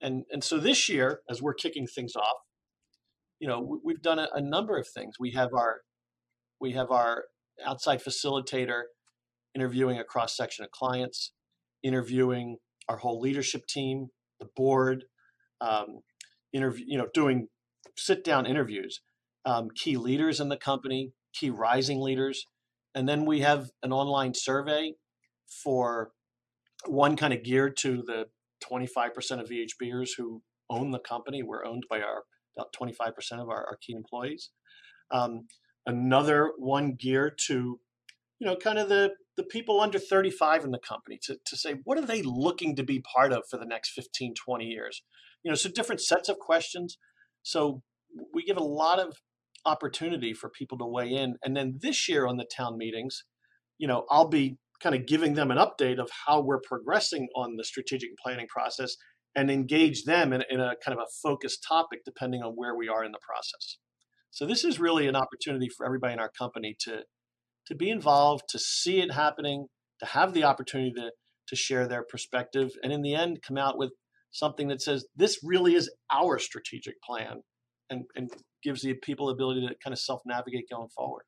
And, 0.00 0.24
and 0.30 0.42
so 0.42 0.58
this 0.58 0.88
year, 0.88 1.20
as 1.28 1.42
we're 1.42 1.54
kicking 1.54 1.86
things 1.86 2.14
off, 2.16 2.38
you 3.38 3.48
know, 3.48 3.80
we've 3.84 4.00
done 4.00 4.20
a, 4.20 4.28
a 4.32 4.40
number 4.40 4.78
of 4.78 4.86
things. 4.88 5.16
We 5.18 5.32
have 5.32 5.50
our 5.52 5.80
we 6.60 6.72
have 6.72 6.92
our 6.92 7.24
outside 7.66 8.00
facilitator 8.00 8.82
interviewing 9.52 9.98
a 9.98 10.04
cross 10.04 10.36
section 10.36 10.64
of 10.64 10.70
clients, 10.70 11.32
interviewing 11.82 12.58
our 12.88 12.98
whole 12.98 13.20
leadership 13.20 13.66
team, 13.66 14.10
the 14.38 14.46
board, 14.54 15.06
um, 15.60 16.02
interview, 16.52 16.84
you 16.86 16.96
know, 16.96 17.08
doing 17.12 17.48
sit 17.96 18.22
down 18.22 18.46
interviews, 18.46 19.00
um, 19.44 19.70
key 19.74 19.96
leaders 19.96 20.38
in 20.38 20.48
the 20.48 20.56
company, 20.56 21.12
key 21.32 21.50
rising 21.50 22.00
leaders, 22.00 22.46
and 22.94 23.08
then 23.08 23.24
we 23.24 23.40
have 23.40 23.70
an 23.82 23.92
online 23.92 24.34
survey 24.34 24.94
for 25.62 26.10
one 26.86 27.16
kind 27.16 27.32
of 27.32 27.42
geared 27.42 27.76
to 27.78 28.02
the 28.06 28.26
25% 28.64 29.40
of 29.40 29.48
VHBers 29.48 30.10
who 30.16 30.42
own 30.70 30.90
the 30.90 30.98
company. 30.98 31.42
We're 31.42 31.64
owned 31.64 31.84
by 31.88 32.00
our 32.00 32.24
about 32.56 32.74
25% 32.78 33.40
of 33.40 33.48
our, 33.48 33.64
our 33.66 33.78
key 33.80 33.94
employees. 33.94 34.50
Um, 35.10 35.46
another 35.86 36.52
one 36.58 36.96
geared 36.98 37.38
to, 37.46 37.80
you 38.38 38.46
know, 38.46 38.56
kind 38.56 38.78
of 38.78 38.88
the 38.88 39.12
the 39.36 39.42
people 39.42 39.80
under 39.80 39.98
35 39.98 40.64
in 40.64 40.70
the 40.72 40.78
company 40.78 41.18
to, 41.22 41.38
to 41.46 41.56
say 41.56 41.76
what 41.84 41.96
are 41.96 42.06
they 42.06 42.22
looking 42.22 42.76
to 42.76 42.82
be 42.82 43.00
part 43.00 43.32
of 43.32 43.44
for 43.48 43.56
the 43.56 43.64
next 43.64 43.90
15 43.90 44.34
20 44.34 44.64
years 44.66 45.02
you 45.42 45.50
know 45.50 45.54
so 45.54 45.70
different 45.70 46.00
sets 46.00 46.28
of 46.28 46.38
questions 46.38 46.98
so 47.42 47.82
we 48.34 48.44
give 48.44 48.58
a 48.58 48.62
lot 48.62 48.98
of 48.98 49.16
opportunity 49.64 50.32
for 50.32 50.50
people 50.50 50.78
to 50.78 50.86
weigh 50.86 51.10
in 51.10 51.36
and 51.44 51.56
then 51.56 51.78
this 51.80 52.08
year 52.08 52.26
on 52.26 52.36
the 52.36 52.46
town 52.56 52.76
meetings 52.76 53.24
you 53.78 53.86
know 53.86 54.04
i'll 54.10 54.28
be 54.28 54.56
kind 54.82 54.94
of 54.94 55.06
giving 55.06 55.34
them 55.34 55.50
an 55.50 55.58
update 55.58 55.98
of 55.98 56.10
how 56.26 56.40
we're 56.40 56.60
progressing 56.60 57.28
on 57.36 57.56
the 57.56 57.64
strategic 57.64 58.10
planning 58.22 58.46
process 58.48 58.96
and 59.34 59.50
engage 59.50 60.04
them 60.04 60.32
in, 60.32 60.42
in 60.50 60.60
a 60.60 60.74
kind 60.84 60.98
of 60.98 60.98
a 60.98 61.10
focused 61.22 61.64
topic 61.66 62.00
depending 62.04 62.42
on 62.42 62.52
where 62.52 62.76
we 62.76 62.88
are 62.88 63.04
in 63.04 63.12
the 63.12 63.18
process. 63.26 63.78
So 64.30 64.46
this 64.46 64.64
is 64.64 64.80
really 64.80 65.06
an 65.06 65.16
opportunity 65.16 65.68
for 65.68 65.86
everybody 65.86 66.14
in 66.14 66.18
our 66.18 66.30
company 66.36 66.76
to 66.80 67.02
to 67.68 67.76
be 67.76 67.90
involved, 67.90 68.42
to 68.48 68.58
see 68.58 69.00
it 69.00 69.12
happening, 69.12 69.66
to 70.00 70.06
have 70.06 70.34
the 70.34 70.42
opportunity 70.42 70.90
to, 70.96 71.12
to 71.46 71.54
share 71.54 71.86
their 71.86 72.02
perspective, 72.02 72.70
and 72.82 72.92
in 72.92 73.02
the 73.02 73.14
end, 73.14 73.38
come 73.46 73.56
out 73.56 73.78
with 73.78 73.92
something 74.32 74.66
that 74.66 74.82
says 74.82 75.06
this 75.14 75.38
really 75.44 75.76
is 75.76 75.88
our 76.12 76.40
strategic 76.40 77.00
plan 77.02 77.42
and, 77.88 78.02
and 78.16 78.30
gives 78.62 78.82
the 78.82 78.94
people 78.94 79.26
the 79.26 79.32
ability 79.32 79.66
to 79.66 79.74
kind 79.82 79.92
of 79.92 79.98
self 79.98 80.22
navigate 80.24 80.68
going 80.70 80.88
forward. 80.88 81.24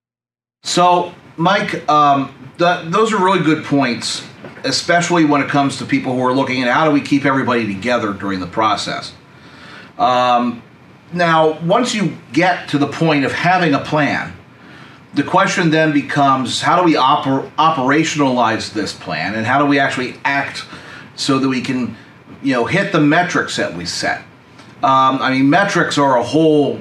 So, 0.62 1.12
Mike, 1.36 1.86
um, 1.90 2.34
th- 2.58 2.86
those 2.86 3.12
are 3.12 3.22
really 3.22 3.44
good 3.44 3.64
points, 3.64 4.26
especially 4.64 5.26
when 5.26 5.42
it 5.42 5.48
comes 5.48 5.76
to 5.78 5.84
people 5.84 6.14
who 6.14 6.24
are 6.24 6.32
looking 6.32 6.62
at 6.62 6.68
how 6.68 6.86
do 6.86 6.90
we 6.90 7.02
keep 7.02 7.26
everybody 7.26 7.66
together 7.66 8.14
during 8.14 8.40
the 8.40 8.46
process. 8.46 9.12
Um, 9.98 10.62
now, 11.12 11.60
once 11.60 11.94
you 11.94 12.16
get 12.32 12.68
to 12.70 12.78
the 12.78 12.86
point 12.86 13.26
of 13.26 13.32
having 13.32 13.74
a 13.74 13.78
plan, 13.78 14.32
the 15.14 15.22
question 15.22 15.70
then 15.70 15.92
becomes 15.92 16.60
how 16.60 16.76
do 16.76 16.82
we 16.82 16.94
oper- 16.94 17.48
operationalize 17.56 18.72
this 18.72 18.92
plan 18.92 19.34
and 19.34 19.46
how 19.46 19.58
do 19.58 19.66
we 19.66 19.78
actually 19.78 20.14
act 20.24 20.64
so 21.14 21.38
that 21.38 21.48
we 21.48 21.60
can 21.60 21.96
you 22.42 22.52
know 22.52 22.66
hit 22.66 22.92
the 22.92 23.00
metrics 23.00 23.56
that 23.56 23.72
we 23.74 23.86
set 23.86 24.18
um, 24.82 25.22
i 25.22 25.30
mean 25.30 25.48
metrics 25.48 25.98
are 25.98 26.18
a 26.18 26.22
whole 26.22 26.80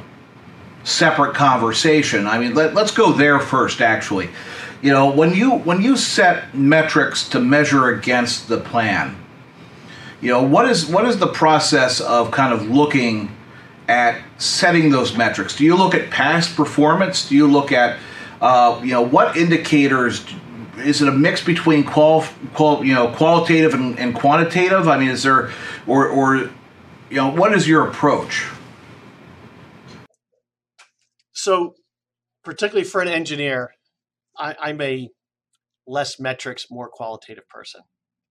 separate 0.84 1.34
conversation 1.34 2.28
i 2.28 2.38
mean 2.38 2.54
let, 2.54 2.74
let's 2.74 2.92
go 2.92 3.12
there 3.12 3.40
first 3.40 3.82
actually 3.82 4.30
you 4.82 4.92
know 4.92 5.10
when 5.10 5.34
you 5.34 5.52
when 5.52 5.82
you 5.82 5.96
set 5.96 6.54
metrics 6.54 7.28
to 7.30 7.40
measure 7.40 7.90
against 7.90 8.48
the 8.48 8.58
plan 8.58 9.16
you 10.22 10.30
know 10.30 10.44
what 10.44 10.70
is 10.70 10.86
what 10.88 11.06
is 11.06 11.20
the 11.20 11.28
process 11.28 12.02
of 12.02 12.32
kind 12.32 12.54
of 12.54 12.70
looking 12.70 13.30
at 13.88 14.22
setting 14.38 14.90
those 14.90 15.16
metrics 15.18 15.56
do 15.56 15.64
you 15.64 15.76
look 15.76 15.94
at 15.94 16.10
past 16.10 16.56
performance 16.56 17.28
do 17.28 17.36
you 17.36 17.48
look 17.48 17.72
at 17.72 17.98
uh, 18.44 18.78
you 18.84 18.92
know, 18.92 19.02
what 19.02 19.38
indicators 19.38 20.26
is 20.80 21.02
it 21.02 21.08
a 21.08 21.12
mix 21.14 21.42
between 21.42 21.86
qual, 21.86 22.26
qual 22.54 22.84
you 22.84 22.94
know 22.94 23.08
qualitative 23.08 23.74
and, 23.74 23.98
and 23.98 24.14
quantitative? 24.14 24.90
I 24.90 24.98
mean, 25.00 25.08
is 25.08 25.24
there 25.24 25.50
or 25.88 26.10
or 26.10 26.36
you 27.10 27.16
know 27.16 27.32
what 27.32 27.54
is 27.54 27.70
your 27.70 27.88
approach? 27.88 28.46
So, 31.44 31.74
particularly 32.46 32.88
for 32.88 33.02
an 33.02 33.10
engineer, 33.10 33.72
I, 34.38 34.56
I'm 34.62 34.80
a 34.80 35.10
less 35.86 36.18
metrics, 36.18 36.68
more 36.72 36.90
qualitative 36.90 37.44
person. 37.50 37.82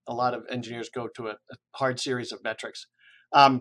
A 0.09 0.14
lot 0.14 0.33
of 0.33 0.44
engineers 0.51 0.88
go 0.88 1.09
to 1.16 1.27
a, 1.27 1.33
a 1.33 1.57
hard 1.75 2.01
series 2.01 2.33
of 2.33 2.42
metrics. 2.42 2.87
Um, 3.35 3.61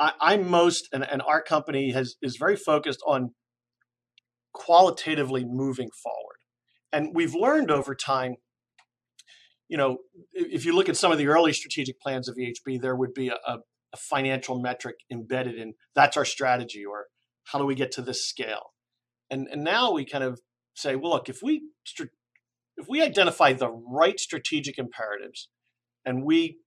I, 0.00 0.34
am 0.34 0.50
most, 0.50 0.88
and, 0.92 1.08
and 1.08 1.22
our 1.22 1.40
company 1.40 1.92
has 1.92 2.16
is 2.20 2.36
very 2.36 2.56
focused 2.56 2.98
on 3.06 3.30
qualitatively 4.52 5.44
moving 5.46 5.90
forward. 6.02 6.38
And 6.92 7.14
we've 7.14 7.34
learned 7.34 7.70
over 7.70 7.94
time, 7.94 8.34
you 9.68 9.76
know, 9.76 9.98
if 10.32 10.64
you 10.64 10.74
look 10.74 10.88
at 10.88 10.96
some 10.96 11.12
of 11.12 11.18
the 11.18 11.28
early 11.28 11.52
strategic 11.52 12.00
plans 12.00 12.28
of 12.28 12.34
VHB, 12.36 12.80
there 12.80 12.96
would 12.96 13.14
be 13.14 13.28
a, 13.28 13.38
a 13.46 13.96
financial 13.96 14.60
metric 14.60 14.96
embedded 15.12 15.54
in 15.54 15.74
that's 15.94 16.16
our 16.16 16.24
strategy 16.24 16.84
or 16.84 17.06
how 17.44 17.58
do 17.58 17.66
we 17.66 17.74
get 17.74 17.92
to 17.92 18.02
this 18.02 18.26
scale. 18.26 18.72
And, 19.30 19.48
and 19.50 19.64
now 19.64 19.92
we 19.92 20.04
kind 20.04 20.24
of 20.24 20.40
say, 20.74 20.96
well, 20.96 21.12
look, 21.12 21.28
if 21.28 21.42
we 21.42 21.62
if 22.76 22.88
we 22.88 23.02
identify 23.02 23.52
the 23.52 23.70
right 23.70 24.18
strategic 24.18 24.78
imperatives 24.78 25.48
and 26.04 26.24
we 26.24 26.58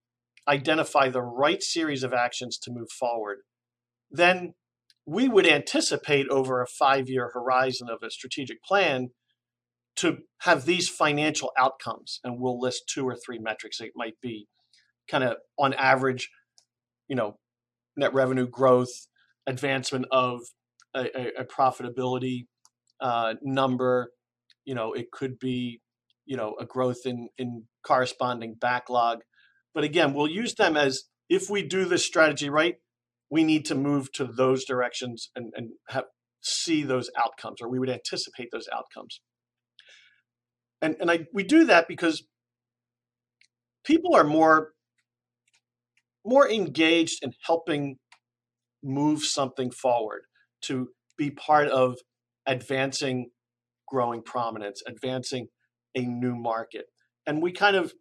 identify 0.48 1.08
the 1.08 1.22
right 1.22 1.62
series 1.62 2.02
of 2.02 2.14
actions 2.14 2.58
to 2.58 2.70
move 2.70 2.90
forward, 2.90 3.38
then 4.10 4.54
we 5.04 5.28
would 5.28 5.46
anticipate 5.46 6.28
over 6.28 6.62
a 6.62 6.66
five 6.66 7.08
year 7.08 7.30
horizon 7.32 7.88
of 7.90 7.98
a 8.02 8.10
strategic 8.10 8.62
plan 8.62 9.08
to 9.96 10.18
have 10.42 10.64
these 10.64 10.88
financial 10.88 11.52
outcomes. 11.58 12.20
And 12.22 12.40
we'll 12.40 12.60
list 12.60 12.84
two 12.88 13.06
or 13.06 13.16
three 13.16 13.38
metrics. 13.38 13.80
It 13.80 13.92
might 13.96 14.20
be 14.22 14.46
kind 15.10 15.24
of 15.24 15.36
on 15.58 15.74
average, 15.74 16.30
you 17.08 17.16
know, 17.16 17.38
net 17.96 18.14
revenue 18.14 18.46
growth, 18.46 19.08
advancement 19.46 20.06
of 20.12 20.40
a, 20.94 21.40
a, 21.40 21.44
profitability 21.44 22.46
uh, 23.00 23.34
number. 23.42 24.10
You 24.64 24.74
know, 24.74 24.92
it 24.92 25.10
could 25.12 25.38
be, 25.38 25.80
you 26.26 26.36
know, 26.36 26.54
a 26.60 26.64
growth 26.64 27.06
in, 27.06 27.28
in 27.38 27.64
corresponding 27.86 28.56
backlog. 28.60 29.20
But 29.74 29.84
again, 29.84 30.14
we'll 30.14 30.28
use 30.28 30.54
them 30.54 30.76
as 30.76 31.04
if 31.28 31.50
we 31.50 31.62
do 31.62 31.84
this 31.84 32.04
strategy 32.04 32.50
right, 32.50 32.76
we 33.30 33.44
need 33.44 33.66
to 33.66 33.74
move 33.74 34.12
to 34.12 34.24
those 34.24 34.64
directions 34.64 35.30
and, 35.36 35.52
and 35.54 35.70
have, 35.88 36.04
see 36.40 36.82
those 36.82 37.10
outcomes, 37.16 37.60
or 37.60 37.68
we 37.68 37.78
would 37.78 37.90
anticipate 37.90 38.48
those 38.50 38.68
outcomes. 38.72 39.20
And, 40.80 40.96
and 41.00 41.10
I, 41.10 41.26
we 41.32 41.42
do 41.42 41.64
that 41.66 41.88
because 41.88 42.24
people 43.84 44.14
are 44.14 44.24
more, 44.24 44.72
more 46.24 46.48
engaged 46.48 47.22
in 47.22 47.32
helping 47.44 47.96
move 48.82 49.24
something 49.24 49.70
forward 49.70 50.22
to 50.62 50.88
be 51.16 51.30
part 51.30 51.68
of 51.68 51.98
advancing 52.46 53.30
growing 53.86 54.22
prominence, 54.22 54.82
advancing 54.86 55.48
a 55.94 56.02
new 56.02 56.34
market. 56.36 56.86
And 57.26 57.42
we 57.42 57.52
kind 57.52 57.76
of, 57.76 57.92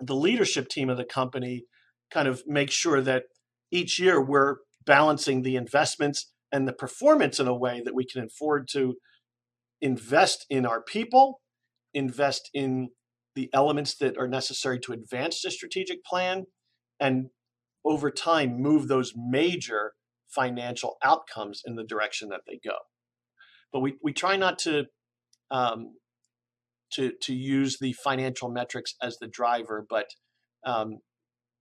the 0.00 0.14
leadership 0.14 0.68
team 0.68 0.88
of 0.88 0.96
the 0.96 1.04
company 1.04 1.64
kind 2.12 2.28
of 2.28 2.42
make 2.46 2.70
sure 2.70 3.00
that 3.00 3.24
each 3.70 4.00
year 4.00 4.20
we're 4.20 4.56
balancing 4.84 5.42
the 5.42 5.56
investments 5.56 6.32
and 6.52 6.66
the 6.66 6.72
performance 6.72 7.38
in 7.38 7.46
a 7.46 7.56
way 7.56 7.80
that 7.84 7.94
we 7.94 8.04
can 8.04 8.24
afford 8.24 8.66
to 8.72 8.96
invest 9.80 10.46
in 10.50 10.66
our 10.66 10.82
people, 10.82 11.40
invest 11.94 12.50
in 12.52 12.88
the 13.34 13.48
elements 13.52 13.94
that 13.96 14.18
are 14.18 14.28
necessary 14.28 14.78
to 14.80 14.92
advance 14.92 15.40
the 15.42 15.50
strategic 15.50 16.04
plan, 16.04 16.44
and 16.98 17.26
over 17.84 18.10
time 18.10 18.60
move 18.60 18.88
those 18.88 19.12
major 19.16 19.92
financial 20.34 20.96
outcomes 21.02 21.62
in 21.64 21.76
the 21.76 21.84
direction 21.84 22.28
that 22.30 22.42
they 22.46 22.58
go. 22.64 22.76
But 23.72 23.80
we, 23.80 23.94
we 24.02 24.12
try 24.12 24.36
not 24.36 24.58
to, 24.60 24.84
um, 25.50 25.94
to, 26.92 27.12
to 27.22 27.34
use 27.34 27.78
the 27.80 27.92
financial 27.92 28.50
metrics 28.50 28.94
as 29.02 29.18
the 29.18 29.28
driver, 29.28 29.86
but 29.88 30.06
um, 30.66 30.98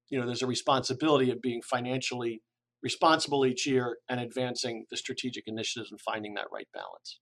you 0.10 0.20
know, 0.20 0.26
there's 0.26 0.42
a 0.42 0.48
responsibility 0.48 1.32
of 1.32 1.42
being 1.42 1.62
financially 1.62 2.42
responsible 2.82 3.46
each 3.46 3.68
year 3.68 3.98
and 4.10 4.20
advancing 4.20 4.86
the 4.90 4.98
strategic 4.98 5.44
initiatives 5.48 5.92
and 5.92 6.00
finding 6.02 6.34
that 6.36 6.46
right 6.52 6.68
balance. 6.74 7.20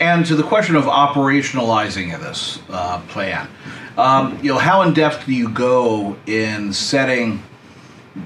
And 0.00 0.24
to 0.26 0.36
the 0.36 0.42
question 0.42 0.76
of 0.76 0.84
operationalizing 0.84 2.18
this 2.20 2.60
uh, 2.70 3.00
plan, 3.08 3.48
um, 3.96 4.38
you 4.42 4.52
know, 4.52 4.58
how 4.58 4.82
in 4.82 4.94
depth 4.94 5.26
do 5.26 5.32
you 5.32 5.48
go 5.48 6.16
in 6.26 6.72
setting 6.72 7.42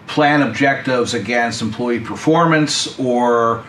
plan 0.06 0.42
objectives 0.42 1.14
against 1.14 1.62
employee 1.62 2.00
performance, 2.00 2.98
or 2.98 3.64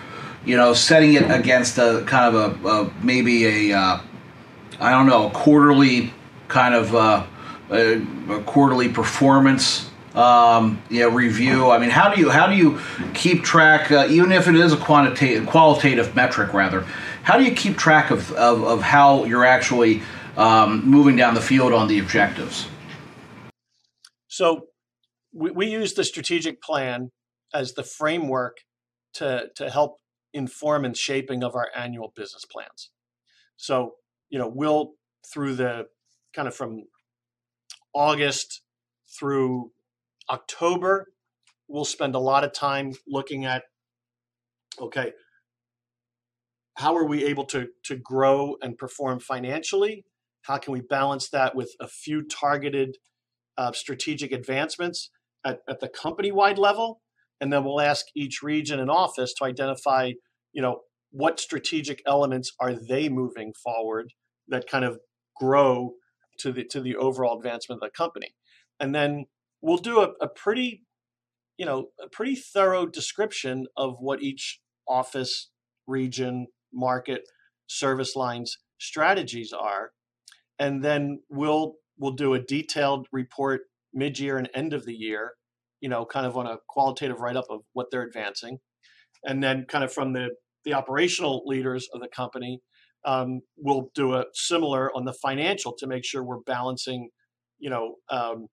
you 0.45 0.57
know, 0.57 0.73
setting 0.73 1.13
it 1.13 1.29
against 1.31 1.77
a 1.77 2.03
kind 2.05 2.35
of 2.35 2.65
a, 2.65 2.67
a 2.67 2.93
maybe 3.03 3.71
a 3.71 3.77
uh, 3.77 3.99
I 4.79 4.91
don't 4.91 5.07
know, 5.07 5.27
a 5.27 5.31
quarterly 5.31 6.13
kind 6.47 6.75
of 6.75 6.93
uh, 6.93 7.25
a, 7.71 8.01
a 8.29 8.43
quarterly 8.43 8.89
performance 8.89 9.89
um, 10.15 10.81
review. 10.89 11.71
I 11.71 11.77
mean, 11.79 11.89
how 11.89 12.13
do 12.13 12.21
you 12.21 12.29
how 12.29 12.47
do 12.47 12.55
you 12.55 12.79
keep 13.13 13.43
track, 13.43 13.91
uh, 13.91 14.07
even 14.09 14.31
if 14.31 14.47
it 14.47 14.55
is 14.55 14.73
a 14.73 14.77
quantitative 14.77 15.47
qualitative 15.47 16.15
metric 16.15 16.53
rather? 16.53 16.85
How 17.23 17.37
do 17.37 17.43
you 17.43 17.51
keep 17.51 17.77
track 17.77 18.11
of 18.11 18.31
of, 18.33 18.63
of 18.63 18.81
how 18.81 19.23
you're 19.25 19.45
actually 19.45 20.03
um, 20.37 20.85
moving 20.85 21.15
down 21.15 21.33
the 21.33 21.41
field 21.41 21.73
on 21.73 21.87
the 21.87 21.99
objectives? 21.99 22.67
So 24.27 24.67
we, 25.33 25.51
we 25.51 25.67
use 25.67 25.93
the 25.93 26.03
strategic 26.03 26.61
plan 26.61 27.11
as 27.53 27.73
the 27.73 27.83
framework 27.83 28.57
to 29.15 29.47
to 29.55 29.69
help 29.69 29.97
inform 30.33 30.85
and 30.85 30.97
shaping 30.97 31.43
of 31.43 31.55
our 31.55 31.69
annual 31.75 32.13
business 32.15 32.45
plans. 32.45 32.91
So 33.57 33.95
you 34.29 34.39
know 34.39 34.51
we'll 34.53 34.93
through 35.33 35.55
the 35.55 35.85
kind 36.35 36.47
of 36.47 36.55
from 36.55 36.83
August 37.93 38.61
through 39.19 39.71
October, 40.29 41.07
we'll 41.67 41.85
spend 41.85 42.15
a 42.15 42.19
lot 42.19 42.43
of 42.43 42.53
time 42.53 42.93
looking 43.07 43.45
at 43.45 43.63
okay, 44.79 45.11
how 46.77 46.95
are 46.95 47.05
we 47.05 47.23
able 47.25 47.45
to, 47.45 47.67
to 47.83 47.95
grow 47.95 48.55
and 48.61 48.77
perform 48.77 49.19
financially? 49.19 50.05
How 50.43 50.57
can 50.57 50.73
we 50.73 50.81
balance 50.81 51.29
that 51.29 51.55
with 51.55 51.71
a 51.79 51.87
few 51.87 52.23
targeted 52.23 52.97
uh, 53.57 53.71
strategic 53.71 54.31
advancements 54.31 55.11
at, 55.45 55.59
at 55.67 55.79
the 55.79 55.89
company 55.89 56.31
wide 56.31 56.57
level? 56.57 57.01
And 57.41 57.51
then 57.51 57.63
we'll 57.63 57.81
ask 57.81 58.05
each 58.15 58.41
region 58.41 58.79
and 58.79 58.89
office 58.89 59.33
to 59.35 59.45
identify, 59.45 60.11
you 60.53 60.61
know, 60.61 60.81
what 61.11 61.39
strategic 61.39 62.01
elements 62.07 62.51
are 62.59 62.73
they 62.73 63.09
moving 63.09 63.53
forward 63.63 64.13
that 64.47 64.67
kind 64.67 64.85
of 64.85 64.99
grow 65.35 65.93
to 66.39 66.51
the 66.51 66.63
to 66.65 66.81
the 66.81 66.95
overall 66.95 67.37
advancement 67.37 67.81
of 67.81 67.87
the 67.87 67.95
company. 67.95 68.33
And 68.79 68.93
then 68.95 69.25
we'll 69.61 69.77
do 69.77 69.99
a, 69.99 70.09
a 70.21 70.27
pretty, 70.27 70.83
you 71.57 71.65
know, 71.65 71.87
a 72.01 72.07
pretty 72.09 72.35
thorough 72.35 72.85
description 72.85 73.67
of 73.77 73.95
what 73.99 74.21
each 74.21 74.59
office, 74.87 75.49
region, 75.87 76.47
market, 76.73 77.21
service 77.67 78.15
lines 78.15 78.57
strategies 78.79 79.53
are. 79.53 79.91
And 80.59 80.83
then 80.83 81.19
we'll 81.29 81.75
we'll 81.97 82.11
do 82.11 82.33
a 82.33 82.39
detailed 82.39 83.07
report 83.11 83.61
mid-year 83.93 84.37
and 84.37 84.49
end 84.53 84.73
of 84.73 84.85
the 84.85 84.93
year, 84.93 85.33
you 85.81 85.89
know, 85.89 86.05
kind 86.05 86.25
of 86.25 86.37
on 86.37 86.47
a 86.47 86.57
qualitative 86.69 87.19
write-up 87.19 87.45
of 87.49 87.61
what 87.73 87.87
they're 87.91 88.03
advancing. 88.03 88.59
And 89.23 89.43
then 89.43 89.65
kind 89.67 89.83
of 89.83 89.93
from 89.93 90.13
the 90.13 90.29
the 90.65 90.73
operational 90.73 91.43
leaders 91.45 91.89
of 91.93 91.99
the 91.99 92.07
company, 92.07 92.61
um, 93.05 93.41
we'll 93.57 93.89
do 93.93 94.13
a 94.13 94.25
similar 94.33 94.95
on 94.95 95.03
the 95.03 95.13
financial 95.13 95.73
to 95.77 95.87
make 95.87 96.05
sure 96.05 96.23
we're 96.23 96.39
balancing, 96.39 97.09
you 97.59 97.69
know, 97.69 97.95
um, 98.09 98.47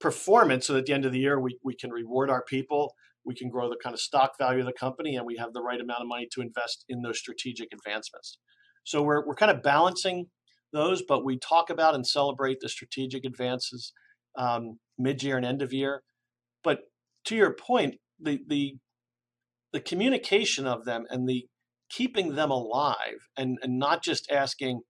performance 0.00 0.66
so 0.66 0.72
that 0.72 0.80
at 0.80 0.86
the 0.86 0.92
end 0.94 1.04
of 1.04 1.12
the 1.12 1.18
year 1.18 1.38
we, 1.38 1.58
we 1.62 1.74
can 1.74 1.90
reward 1.90 2.30
our 2.30 2.42
people 2.42 2.94
we 3.24 3.34
can 3.34 3.50
grow 3.50 3.68
the 3.68 3.76
kind 3.82 3.92
of 3.92 4.00
stock 4.00 4.32
value 4.38 4.60
of 4.60 4.66
the 4.66 4.72
company 4.72 5.14
and 5.14 5.26
we 5.26 5.36
have 5.36 5.52
the 5.52 5.60
right 5.60 5.80
amount 5.80 6.00
of 6.00 6.08
money 6.08 6.26
to 6.32 6.40
invest 6.40 6.84
in 6.88 7.02
those 7.02 7.18
strategic 7.18 7.68
advancements 7.72 8.38
so 8.84 9.02
we're, 9.02 9.24
we're 9.26 9.34
kind 9.34 9.50
of 9.50 9.62
balancing 9.62 10.26
those 10.72 11.02
but 11.06 11.24
we 11.24 11.38
talk 11.38 11.68
about 11.68 11.94
and 11.94 12.06
celebrate 12.06 12.58
the 12.60 12.68
strategic 12.68 13.24
advances 13.24 13.92
um, 14.36 14.78
mid-year 14.98 15.36
and 15.36 15.46
end 15.46 15.62
of 15.62 15.72
year 15.72 16.02
but 16.62 16.80
to 17.24 17.36
your 17.36 17.54
point 17.54 17.96
the, 18.18 18.40
the 18.46 18.74
the 19.72 19.80
communication 19.80 20.66
of 20.66 20.84
them 20.84 21.04
and 21.10 21.28
the 21.28 21.46
keeping 21.90 22.34
them 22.34 22.50
alive 22.50 23.28
and, 23.36 23.58
and 23.62 23.78
not 23.78 24.02
just 24.02 24.30
asking 24.30 24.80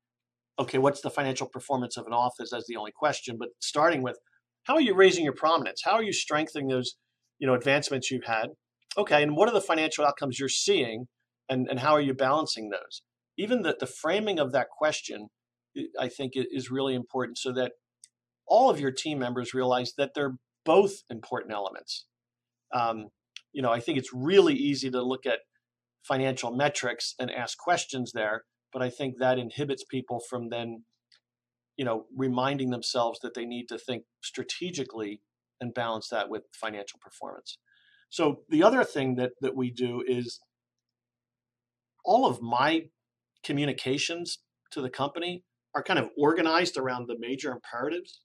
okay 0.59 0.79
what's 0.79 1.00
the 1.00 1.11
financial 1.11 1.48
performance 1.48 1.96
of 1.96 2.07
an 2.07 2.12
office 2.12 2.53
as 2.53 2.64
the 2.66 2.76
only 2.76 2.92
question 2.92 3.37
but 3.38 3.50
starting 3.61 4.03
with 4.03 4.18
how 4.64 4.74
are 4.74 4.81
you 4.81 4.94
raising 4.94 5.24
your 5.24 5.35
prominence? 5.35 5.83
How 5.85 5.92
are 5.92 6.03
you 6.03 6.12
strengthening 6.12 6.68
those, 6.68 6.96
you 7.38 7.46
know, 7.46 7.55
advancements 7.55 8.11
you've 8.11 8.26
had? 8.26 8.50
Okay, 8.96 9.22
and 9.22 9.37
what 9.37 9.48
are 9.48 9.53
the 9.53 9.61
financial 9.61 10.05
outcomes 10.05 10.38
you're 10.38 10.48
seeing, 10.48 11.07
and 11.48 11.68
and 11.68 11.81
how 11.81 11.92
are 11.92 12.00
you 12.00 12.14
balancing 12.14 12.70
those? 12.70 13.03
Even 13.38 13.62
the 13.62 13.76
the 13.79 13.87
framing 13.87 14.38
of 14.38 14.53
that 14.53 14.68
question, 14.68 15.29
I 15.98 16.09
think, 16.09 16.33
is 16.35 16.70
really 16.70 16.94
important, 16.94 17.38
so 17.38 17.53
that 17.53 17.72
all 18.51 18.69
of 18.69 18.79
your 18.79 18.91
team 18.91 19.19
members 19.19 19.55
realize 19.55 19.95
that 19.97 20.11
they're 20.15 20.37
both 20.67 20.93
important 21.09 21.55
elements. 21.55 22.05
Um, 22.75 23.09
you 23.53 23.63
know, 23.63 23.71
I 23.71 23.81
think 23.81 23.97
it's 23.97 24.13
really 24.13 24.55
easy 24.55 24.91
to 24.91 25.03
look 25.03 25.25
at 25.25 25.39
financial 26.07 26.55
metrics 26.55 27.15
and 27.19 27.31
ask 27.31 27.57
questions 27.57 28.13
there, 28.13 28.45
but 28.73 28.83
I 28.83 28.91
think 28.91 29.15
that 29.19 29.39
inhibits 29.39 29.85
people 29.85 30.21
from 30.29 30.51
then 30.51 30.85
you 31.81 31.87
know, 31.87 32.05
reminding 32.15 32.69
themselves 32.69 33.21
that 33.21 33.33
they 33.33 33.47
need 33.47 33.67
to 33.71 33.79
think 33.79 34.05
strategically 34.23 35.23
and 35.63 35.73
balance 35.73 36.09
that 36.11 36.29
with 36.29 36.43
financial 36.53 36.99
performance. 37.01 37.57
So 38.11 38.43
the 38.51 38.63
other 38.63 38.85
thing 38.85 39.15
that 39.15 39.31
that 39.41 39.57
we 39.57 39.71
do 39.71 40.05
is 40.07 40.41
all 42.05 42.27
of 42.27 42.43
my 42.43 42.89
communications 43.43 44.41
to 44.73 44.83
the 44.83 44.91
company 44.91 45.43
are 45.75 45.83
kind 45.83 45.99
of 45.99 46.11
organized 46.19 46.77
around 46.77 47.09
the 47.09 47.17
major 47.19 47.51
imperatives. 47.51 48.21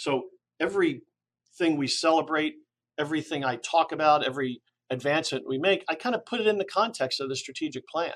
So 0.00 0.28
everything 0.58 1.76
we 1.76 1.86
celebrate, 1.86 2.54
everything 2.98 3.44
I 3.44 3.56
talk 3.56 3.92
about, 3.92 4.26
every 4.26 4.62
advancement 4.88 5.44
we 5.46 5.58
make, 5.58 5.84
I 5.90 5.94
kind 5.94 6.14
of 6.14 6.24
put 6.24 6.40
it 6.40 6.46
in 6.46 6.56
the 6.56 6.64
context 6.64 7.20
of 7.20 7.28
the 7.28 7.36
strategic 7.36 7.86
plan 7.86 8.14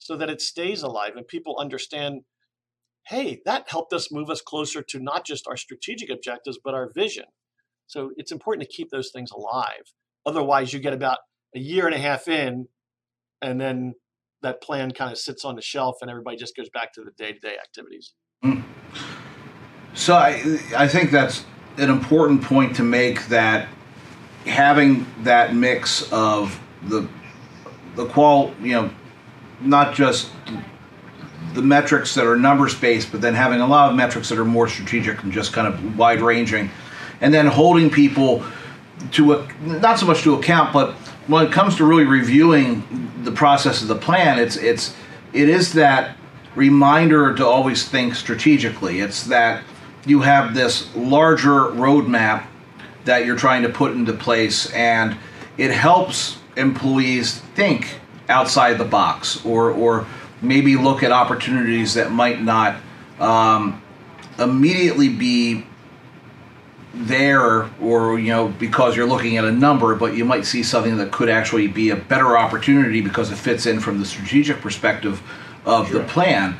so 0.00 0.16
that 0.16 0.28
it 0.28 0.40
stays 0.40 0.82
alive 0.82 1.12
and 1.14 1.28
people 1.28 1.56
understand 1.56 2.22
hey, 3.06 3.40
that 3.44 3.70
helped 3.70 3.92
us 3.92 4.12
move 4.12 4.28
us 4.28 4.40
closer 4.40 4.82
to 4.82 4.98
not 4.98 5.24
just 5.24 5.46
our 5.46 5.56
strategic 5.56 6.10
objectives, 6.10 6.58
but 6.62 6.74
our 6.74 6.90
vision. 6.94 7.24
So 7.86 8.10
it's 8.16 8.30
important 8.30 8.68
to 8.68 8.76
keep 8.76 8.90
those 8.90 9.10
things 9.10 9.30
alive. 9.30 9.94
Otherwise, 10.26 10.72
you 10.72 10.80
get 10.80 10.92
about 10.92 11.18
a 11.56 11.58
year 11.58 11.86
and 11.86 11.94
a 11.94 11.98
half 11.98 12.28
in, 12.28 12.66
and 13.40 13.60
then 13.60 13.94
that 14.42 14.60
plan 14.60 14.90
kind 14.90 15.10
of 15.10 15.18
sits 15.18 15.44
on 15.44 15.56
the 15.56 15.62
shelf, 15.62 15.96
and 16.02 16.10
everybody 16.10 16.36
just 16.36 16.54
goes 16.56 16.68
back 16.70 16.92
to 16.94 17.02
the 17.02 17.12
day 17.12 17.32
to 17.32 17.38
day 17.38 17.54
activities. 17.54 18.12
Mm. 18.44 18.64
So 19.94 20.14
I, 20.14 20.60
I 20.76 20.88
think 20.88 21.10
that's 21.10 21.44
an 21.76 21.90
important 21.90 22.42
point 22.42 22.76
to 22.76 22.82
make 22.82 23.26
that 23.28 23.68
having 24.46 25.06
that 25.22 25.54
mix 25.54 26.10
of 26.12 26.60
the 26.84 27.06
the 27.96 28.06
qual 28.06 28.54
you 28.62 28.72
know 28.72 28.90
not 29.60 29.94
just 29.94 30.30
the 31.54 31.62
metrics 31.62 32.14
that 32.14 32.26
are 32.26 32.36
numbers 32.36 32.74
based, 32.74 33.10
but 33.10 33.20
then 33.20 33.34
having 33.34 33.60
a 33.60 33.66
lot 33.66 33.90
of 33.90 33.96
metrics 33.96 34.28
that 34.28 34.38
are 34.38 34.44
more 34.44 34.68
strategic 34.68 35.22
and 35.22 35.32
just 35.32 35.52
kind 35.52 35.66
of 35.66 35.98
wide 35.98 36.20
ranging, 36.20 36.70
and 37.20 37.34
then 37.34 37.46
holding 37.46 37.90
people 37.90 38.44
to 39.12 39.32
a 39.32 39.48
not 39.62 39.98
so 39.98 40.06
much 40.06 40.22
to 40.22 40.34
account, 40.34 40.72
but 40.72 40.92
when 41.26 41.46
it 41.46 41.52
comes 41.52 41.76
to 41.76 41.84
really 41.84 42.04
reviewing 42.04 43.10
the 43.24 43.32
process 43.32 43.82
of 43.82 43.88
the 43.88 43.96
plan, 43.96 44.38
it's 44.38 44.56
it's 44.56 44.94
it 45.32 45.48
is 45.48 45.72
that 45.74 46.16
reminder 46.54 47.34
to 47.34 47.46
always 47.46 47.88
think 47.88 48.14
strategically. 48.14 49.00
It's 49.00 49.24
that 49.24 49.62
you 50.06 50.20
have 50.20 50.54
this 50.54 50.94
larger 50.94 51.50
roadmap 51.50 52.46
that 53.04 53.24
you're 53.24 53.36
trying 53.36 53.62
to 53.62 53.68
put 53.68 53.92
into 53.92 54.12
place, 54.12 54.72
and 54.72 55.16
it 55.56 55.70
helps 55.70 56.38
employees 56.56 57.38
think 57.54 58.00
outside 58.28 58.78
the 58.78 58.84
box 58.84 59.44
or 59.44 59.70
or 59.70 60.06
maybe 60.42 60.76
look 60.76 61.02
at 61.02 61.12
opportunities 61.12 61.94
that 61.94 62.10
might 62.10 62.40
not 62.40 62.76
um, 63.18 63.82
immediately 64.38 65.08
be 65.08 65.66
there 66.92 67.70
or 67.80 68.18
you 68.18 68.28
know 68.28 68.48
because 68.48 68.96
you're 68.96 69.06
looking 69.06 69.36
at 69.36 69.44
a 69.44 69.52
number 69.52 69.94
but 69.94 70.14
you 70.14 70.24
might 70.24 70.44
see 70.44 70.62
something 70.62 70.96
that 70.96 71.12
could 71.12 71.28
actually 71.28 71.68
be 71.68 71.90
a 71.90 71.96
better 71.96 72.36
opportunity 72.36 73.00
because 73.00 73.30
it 73.30 73.36
fits 73.36 73.66
in 73.66 73.78
from 73.78 74.00
the 74.00 74.04
strategic 74.04 74.60
perspective 74.60 75.22
of 75.64 75.88
sure. 75.88 76.00
the 76.00 76.08
plan 76.08 76.56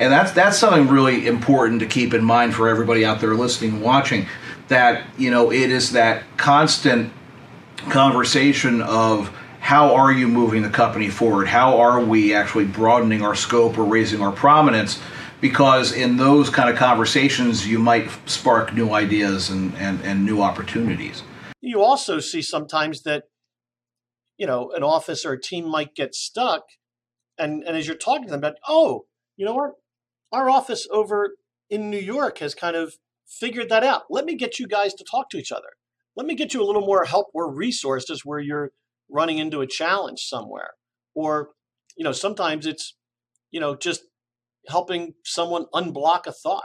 and 0.00 0.12
that's 0.12 0.32
that's 0.32 0.58
something 0.58 0.88
really 0.88 1.28
important 1.28 1.78
to 1.80 1.86
keep 1.86 2.12
in 2.12 2.24
mind 2.24 2.54
for 2.54 2.68
everybody 2.68 3.04
out 3.04 3.20
there 3.20 3.34
listening 3.34 3.74
and 3.74 3.82
watching 3.82 4.26
that 4.68 5.04
you 5.16 5.30
know 5.30 5.52
it 5.52 5.70
is 5.70 5.92
that 5.92 6.24
constant 6.36 7.12
conversation 7.88 8.82
of 8.82 9.30
how 9.60 9.94
are 9.94 10.10
you 10.10 10.26
moving 10.26 10.62
the 10.62 10.70
company 10.70 11.08
forward? 11.10 11.46
How 11.46 11.78
are 11.78 12.00
we 12.00 12.34
actually 12.34 12.64
broadening 12.64 13.22
our 13.22 13.34
scope 13.34 13.78
or 13.78 13.84
raising 13.84 14.22
our 14.22 14.32
prominence? 14.32 15.00
Because 15.40 15.92
in 15.92 16.16
those 16.16 16.50
kind 16.50 16.68
of 16.70 16.76
conversations, 16.76 17.66
you 17.66 17.78
might 17.78 18.10
spark 18.28 18.72
new 18.72 18.90
ideas 18.92 19.50
and, 19.50 19.74
and, 19.76 20.00
and 20.02 20.24
new 20.24 20.42
opportunities. 20.42 21.22
You 21.60 21.82
also 21.82 22.20
see 22.20 22.42
sometimes 22.42 23.02
that, 23.02 23.24
you 24.38 24.46
know, 24.46 24.72
an 24.72 24.82
office 24.82 25.24
or 25.24 25.32
a 25.32 25.40
team 25.40 25.68
might 25.68 25.94
get 25.94 26.14
stuck. 26.14 26.62
And, 27.38 27.62
and 27.62 27.76
as 27.76 27.86
you're 27.86 27.96
talking 27.96 28.24
to 28.24 28.30
them 28.30 28.40
about, 28.40 28.56
oh, 28.66 29.04
you 29.36 29.44
know 29.44 29.54
what? 29.54 29.72
Our 30.32 30.48
office 30.50 30.86
over 30.90 31.36
in 31.68 31.90
New 31.90 31.98
York 31.98 32.38
has 32.38 32.54
kind 32.54 32.76
of 32.76 32.94
figured 33.26 33.68
that 33.68 33.84
out. 33.84 34.02
Let 34.10 34.24
me 34.24 34.34
get 34.36 34.58
you 34.58 34.66
guys 34.66 34.94
to 34.94 35.04
talk 35.08 35.30
to 35.30 35.38
each 35.38 35.52
other. 35.52 35.68
Let 36.16 36.26
me 36.26 36.34
get 36.34 36.52
you 36.54 36.62
a 36.62 36.66
little 36.66 36.84
more 36.84 37.04
help 37.04 37.28
or 37.32 37.52
resources 37.52 38.22
where 38.24 38.40
you're 38.40 38.70
running 39.08 39.38
into 39.38 39.60
a 39.60 39.66
challenge 39.66 40.20
somewhere 40.20 40.70
or 41.14 41.50
you 41.96 42.04
know, 42.04 42.12
sometimes 42.12 42.66
it's, 42.66 42.94
you 43.50 43.60
know, 43.60 43.76
just 43.76 44.02
helping 44.68 45.12
someone 45.24 45.66
unblock 45.74 46.26
a 46.26 46.32
thought, 46.32 46.64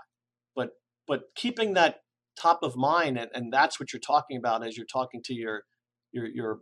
but 0.55 0.69
but 1.07 1.23
keeping 1.35 1.73
that 1.73 1.97
top 2.39 2.59
of 2.63 2.75
mind, 2.75 3.17
and, 3.17 3.29
and 3.33 3.51
that's 3.51 3.79
what 3.79 3.91
you're 3.91 3.99
talking 3.99 4.37
about 4.37 4.65
as 4.65 4.77
you're 4.77 4.85
talking 4.85 5.21
to 5.25 5.33
your 5.33 5.63
your 6.13 6.27
your 6.27 6.59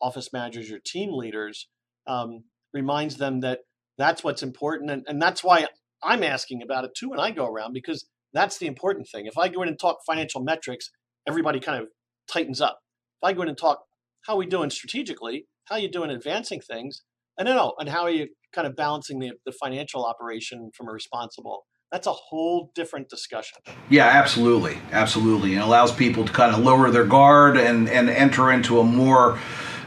office 0.00 0.32
managers, 0.32 0.68
your 0.68 0.80
team 0.84 1.10
leaders, 1.12 1.68
um, 2.06 2.44
reminds 2.74 3.16
them 3.16 3.40
that 3.40 3.60
that's 3.96 4.24
what's 4.24 4.42
important, 4.42 4.90
and, 4.90 5.04
and 5.06 5.22
that's 5.22 5.44
why 5.44 5.66
I'm 6.06 6.22
asking 6.22 6.62
about 6.62 6.84
it 6.84 6.92
too 6.96 7.10
when 7.10 7.20
I 7.20 7.30
go 7.30 7.46
around 7.46 7.72
because 7.72 8.06
that's 8.32 8.58
the 8.58 8.66
important 8.66 9.08
thing. 9.08 9.26
If 9.26 9.38
I 9.38 9.48
go 9.48 9.62
in 9.62 9.68
and 9.68 9.78
talk 9.78 9.98
financial 10.06 10.42
metrics, 10.42 10.90
everybody 11.26 11.60
kind 11.60 11.82
of 11.82 11.88
tightens 12.30 12.60
up. 12.60 12.80
If 13.22 13.28
I 13.28 13.32
go 13.32 13.42
in 13.42 13.48
and 13.48 13.58
talk 13.58 13.80
how 14.26 14.34
are 14.34 14.38
we 14.38 14.46
doing 14.46 14.70
strategically, 14.70 15.46
how 15.66 15.76
are 15.76 15.78
you 15.78 15.90
doing 15.90 16.10
advancing 16.10 16.60
things, 16.60 17.02
and 17.38 17.46
then 17.46 17.58
oh, 17.58 17.74
and 17.78 17.88
how 17.88 18.02
are 18.02 18.10
you 18.10 18.28
kind 18.52 18.66
of 18.66 18.74
balancing 18.76 19.18
the, 19.18 19.32
the 19.44 19.52
financial 19.52 20.04
operation 20.04 20.70
from 20.74 20.88
a 20.88 20.92
responsible 20.92 21.66
that's 21.92 22.06
a 22.06 22.12
whole 22.12 22.72
different 22.74 23.08
discussion. 23.08 23.58
Yeah, 23.88 24.06
absolutely, 24.06 24.78
absolutely. 24.90 25.54
And 25.54 25.62
allows 25.62 25.92
people 25.92 26.24
to 26.24 26.32
kind 26.32 26.52
of 26.52 26.60
lower 26.60 26.90
their 26.90 27.04
guard 27.04 27.56
and 27.56 27.88
and 27.88 28.10
enter 28.10 28.50
into 28.50 28.80
a 28.80 28.84
more 28.84 29.38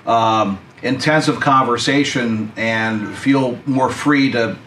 um, 0.05 0.59
intensive 0.81 1.39
conversation 1.39 2.51
and 2.55 3.15
feel 3.17 3.59
more 3.65 3.89
free 3.89 4.31
to 4.31 4.57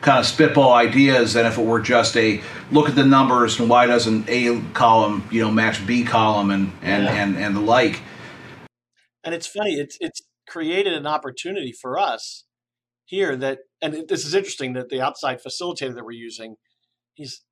kind 0.00 0.18
of 0.18 0.26
spitball 0.26 0.72
ideas 0.72 1.34
than 1.34 1.46
if 1.46 1.58
it 1.58 1.64
were 1.64 1.80
just 1.80 2.16
a 2.16 2.40
look 2.70 2.88
at 2.88 2.94
the 2.94 3.04
numbers 3.04 3.60
and 3.60 3.68
why 3.68 3.86
doesn't 3.86 4.28
A 4.28 4.60
column 4.72 5.26
you 5.30 5.42
know 5.42 5.50
match 5.50 5.86
B 5.86 6.04
column 6.04 6.50
and 6.50 6.72
and 6.82 7.04
yeah. 7.04 7.22
and, 7.22 7.36
and 7.36 7.56
the 7.56 7.60
like. 7.60 8.00
And 9.22 9.34
it's 9.34 9.46
funny, 9.46 9.74
it's 9.74 9.98
it's 10.00 10.22
created 10.48 10.94
an 10.94 11.06
opportunity 11.06 11.72
for 11.72 11.98
us 11.98 12.44
here 13.04 13.36
that, 13.36 13.60
and 13.82 14.08
this 14.08 14.24
is 14.24 14.34
interesting 14.34 14.72
that 14.74 14.88
the 14.88 15.00
outside 15.00 15.42
facilitator 15.42 15.94
that 15.94 16.04
we're 16.04 16.12
using, 16.12 16.56
he's 17.14 17.42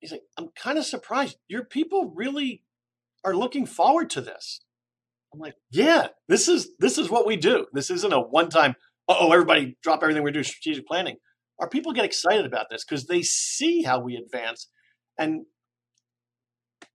he's 0.00 0.12
like, 0.12 0.22
I'm 0.38 0.48
kind 0.54 0.78
of 0.78 0.84
surprised. 0.84 1.38
Your 1.48 1.64
people 1.64 2.12
really 2.14 2.62
are 3.24 3.34
looking 3.34 3.66
forward 3.66 4.10
to 4.10 4.20
this. 4.20 4.60
I'm 5.32 5.40
like, 5.40 5.54
yeah, 5.70 6.08
this 6.28 6.48
is 6.48 6.68
this 6.78 6.98
is 6.98 7.10
what 7.10 7.26
we 7.26 7.36
do. 7.36 7.66
This 7.72 7.90
isn't 7.90 8.12
a 8.12 8.20
one 8.20 8.50
time. 8.50 8.76
Oh, 9.08 9.32
everybody 9.32 9.76
drop 9.82 10.02
everything 10.02 10.22
we 10.22 10.32
do 10.32 10.42
strategic 10.42 10.86
planning. 10.86 11.16
Our 11.60 11.68
people 11.68 11.92
get 11.92 12.04
excited 12.04 12.44
about 12.44 12.66
this 12.70 12.84
because 12.84 13.06
they 13.06 13.22
see 13.22 13.82
how 13.82 14.00
we 14.00 14.16
advance, 14.16 14.68
and 15.18 15.46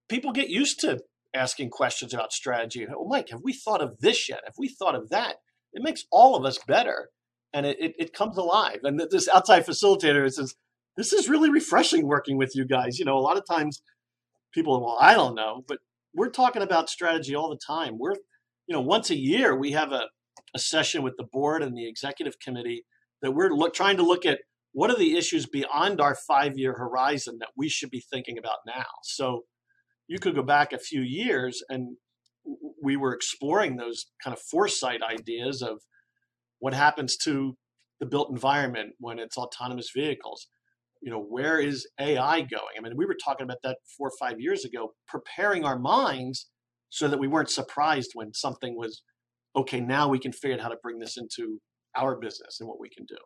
people 0.10 0.32
get 0.32 0.50
used 0.50 0.80
to 0.82 1.00
asking 1.34 1.69
questions 1.69 2.13
about 2.13 2.34
strategy. 2.34 2.86
Oh, 2.93 3.08
Mike, 3.08 3.30
have 3.30 3.41
we 3.43 3.54
thought 3.54 3.82
of 3.82 4.00
this 4.00 4.28
yet? 4.28 4.41
Have 4.45 4.56
we 4.58 4.67
thought 4.67 4.95
of 4.95 5.10
that? 5.10 5.36
It 5.72 5.84
makes 5.84 6.06
all 6.12 6.36
of 6.36 6.45
us 6.45 6.58
better, 6.67 7.10
and 7.54 7.65
it, 7.65 7.78
it, 7.80 7.93
it 8.00 8.13
comes 8.13 8.38
alive. 8.38 8.80
And 8.84 9.00
this 9.12 9.30
outside 9.30 9.65
facilitator 9.65 10.30
says, 10.32 10.56
"This 10.98 11.13
is 11.13 11.30
really 11.30 11.50
refreshing 11.50 12.08
working 12.08 12.38
with 12.38 12.56
you 12.56 12.65
guys." 12.65 13.00
You 13.00 13.06
know, 13.06 13.17
a 13.17 13.19
lot 13.19 13.38
of 13.38 13.45
times 13.50 13.82
people, 14.54 14.84
well, 14.84 14.98
I 15.00 15.13
don't 15.13 15.36
know, 15.36 15.63
but 15.67 15.78
we're 16.13 16.32
talking 16.32 16.63
about 16.63 16.89
strategy 16.89 17.36
all 17.36 17.50
the 17.50 17.60
time. 17.65 17.98
We're, 18.00 18.15
you 18.67 18.76
know, 18.76 18.82
once 18.82 19.10
a 19.10 19.17
year 19.17 19.56
we 19.56 19.72
have 19.72 19.91
a, 19.91 20.06
a 20.56 20.60
session 20.60 21.04
with 21.04 21.13
the 21.17 21.28
board 21.32 21.62
and 21.62 21.78
the 21.78 21.88
executive 21.88 22.39
committee 22.39 22.84
that 23.21 23.32
we're 23.32 23.49
look, 23.49 23.73
trying 23.73 23.97
to 23.97 24.03
look 24.03 24.25
at 24.25 24.39
what 24.71 24.89
are 24.89 24.97
the 24.97 25.17
issues 25.17 25.45
beyond 25.45 25.99
our 25.99 26.15
five 26.15 26.58
year 26.58 26.73
horizon 26.73 27.38
that 27.39 27.49
we 27.58 27.69
should 27.69 27.89
be 27.89 28.03
thinking 28.12 28.38
about 28.38 28.58
now. 28.65 28.86
So 29.03 29.43
you 30.08 30.19
could 30.19 30.36
go 30.36 30.43
back 30.43 30.73
a 30.73 30.79
few 30.79 31.01
years 31.01 31.63
and 31.69 31.97
we 32.82 32.97
were 32.97 33.13
exploring 33.13 33.75
those 33.75 34.05
kind 34.23 34.36
of 34.36 34.41
foresight 34.41 35.01
ideas 35.01 35.62
of 35.62 35.79
what 36.60 36.73
happens 36.73 37.17
to 37.17 37.58
the 37.99 38.05
built 38.05 38.29
environment 38.29 38.93
when 38.99 39.19
it's 39.19 39.38
autonomous 39.38 39.91
vehicles 39.93 40.47
you 41.01 41.12
know 41.12 41.21
where 41.21 41.60
is 41.60 41.88
AI 41.99 42.41
going 42.41 42.75
i 42.77 42.82
mean 42.82 42.93
we 42.95 43.05
were 43.05 43.17
talking 43.23 43.43
about 43.43 43.58
that 43.63 43.77
four 43.97 44.08
or 44.08 44.13
five 44.19 44.39
years 44.39 44.65
ago 44.65 44.93
preparing 45.08 45.63
our 45.65 45.79
minds 45.79 46.49
so 46.89 47.08
that 47.08 47.19
we 47.19 47.27
weren't 47.27 47.49
surprised 47.49 48.12
when 48.13 48.34
something 48.34 48.75
was 48.77 49.03
okay 49.55 49.79
now 49.79 50.08
we 50.08 50.19
can 50.19 50.32
figure 50.32 50.55
out 50.55 50.62
how 50.62 50.69
to 50.69 50.77
bring 50.82 50.99
this 50.99 51.17
into 51.17 51.60
our 51.95 52.15
business 52.15 52.60
and 52.60 52.69
what 52.69 52.80
we 52.80 52.89
can 52.89 53.06
do 53.06 53.17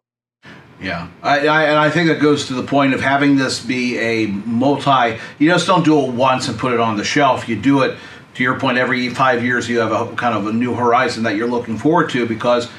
yeah, 0.82 1.10
I, 1.21 1.47
I, 1.47 1.63
and 1.63 1.78
I 1.78 1.89
think 1.89 2.10
that 2.10 2.19
goes 2.19 2.47
to 2.47 2.54
the 2.54 2.63
point 2.63 2.93
of 2.93 2.99
having 2.99 3.38
this 3.38 3.63
be 3.63 3.97
a 3.99 4.28
multi. 4.28 5.17
You 5.39 5.49
just 5.49 5.65
don't 5.65 5.86
do 5.86 5.99
it 6.02 6.13
once 6.13 6.49
and 6.49 6.60
put 6.60 6.73
it 6.73 6.80
on 6.80 6.97
the 6.97 7.04
shelf. 7.04 7.47
You 7.47 7.56
do 7.56 7.84
it, 7.84 7.97
to 8.36 8.43
your 8.43 8.60
point, 8.60 8.78
every 8.78 9.10
five 9.10 9.43
years 9.43 9.69
you 9.69 9.80
have 9.80 9.91
a 9.91 10.13
kind 10.15 10.36
of 10.36 10.47
a 10.47 10.54
new 10.54 10.73
horizon 10.73 11.23
that 11.23 11.36
you're 11.36 11.47
looking 11.47 11.78
forward 11.78 12.10
to 12.12 12.26
because 12.26 12.69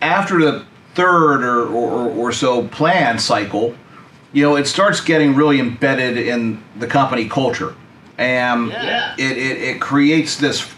after 0.00 0.38
the 0.40 0.64
third 0.94 1.44
or, 1.44 1.68
or, 1.68 2.10
or 2.10 2.32
so 2.32 2.66
plan 2.68 3.18
cycle, 3.18 3.76
you 4.32 4.42
know, 4.42 4.56
it 4.56 4.66
starts 4.66 5.00
getting 5.00 5.34
really 5.34 5.60
embedded 5.60 6.16
in 6.16 6.62
the 6.78 6.86
company 6.86 7.28
culture. 7.28 7.74
And 8.18 8.70
yeah. 8.70 9.14
it, 9.18 9.36
it, 9.36 9.62
it 9.62 9.80
creates 9.80 10.36
this 10.36 10.68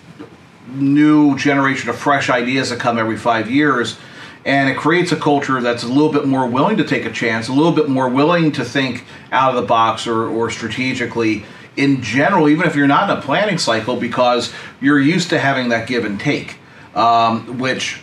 new 0.68 1.36
generation 1.38 1.88
of 1.88 1.96
fresh 1.96 2.28
ideas 2.28 2.70
that 2.70 2.80
come 2.80 2.98
every 2.98 3.16
five 3.16 3.50
years 3.50 3.96
and 4.44 4.68
it 4.68 4.76
creates 4.76 5.10
a 5.12 5.16
culture 5.16 5.60
that's 5.60 5.82
a 5.82 5.88
little 5.88 6.12
bit 6.12 6.26
more 6.26 6.46
willing 6.46 6.76
to 6.76 6.84
take 6.84 7.04
a 7.06 7.10
chance, 7.10 7.48
a 7.48 7.52
little 7.52 7.72
bit 7.72 7.88
more 7.88 8.08
willing 8.08 8.52
to 8.52 8.64
think 8.64 9.04
out 9.32 9.54
of 9.54 9.60
the 9.60 9.66
box 9.66 10.06
or, 10.06 10.28
or 10.28 10.50
strategically 10.50 11.44
in 11.76 12.02
general, 12.02 12.48
even 12.48 12.66
if 12.66 12.76
you're 12.76 12.86
not 12.86 13.10
in 13.10 13.16
a 13.16 13.20
planning 13.20 13.58
cycle, 13.58 13.96
because 13.96 14.52
you're 14.80 15.00
used 15.00 15.30
to 15.30 15.38
having 15.38 15.70
that 15.70 15.88
give 15.88 16.04
and 16.04 16.20
take, 16.20 16.56
um, 16.94 17.58
which 17.58 18.00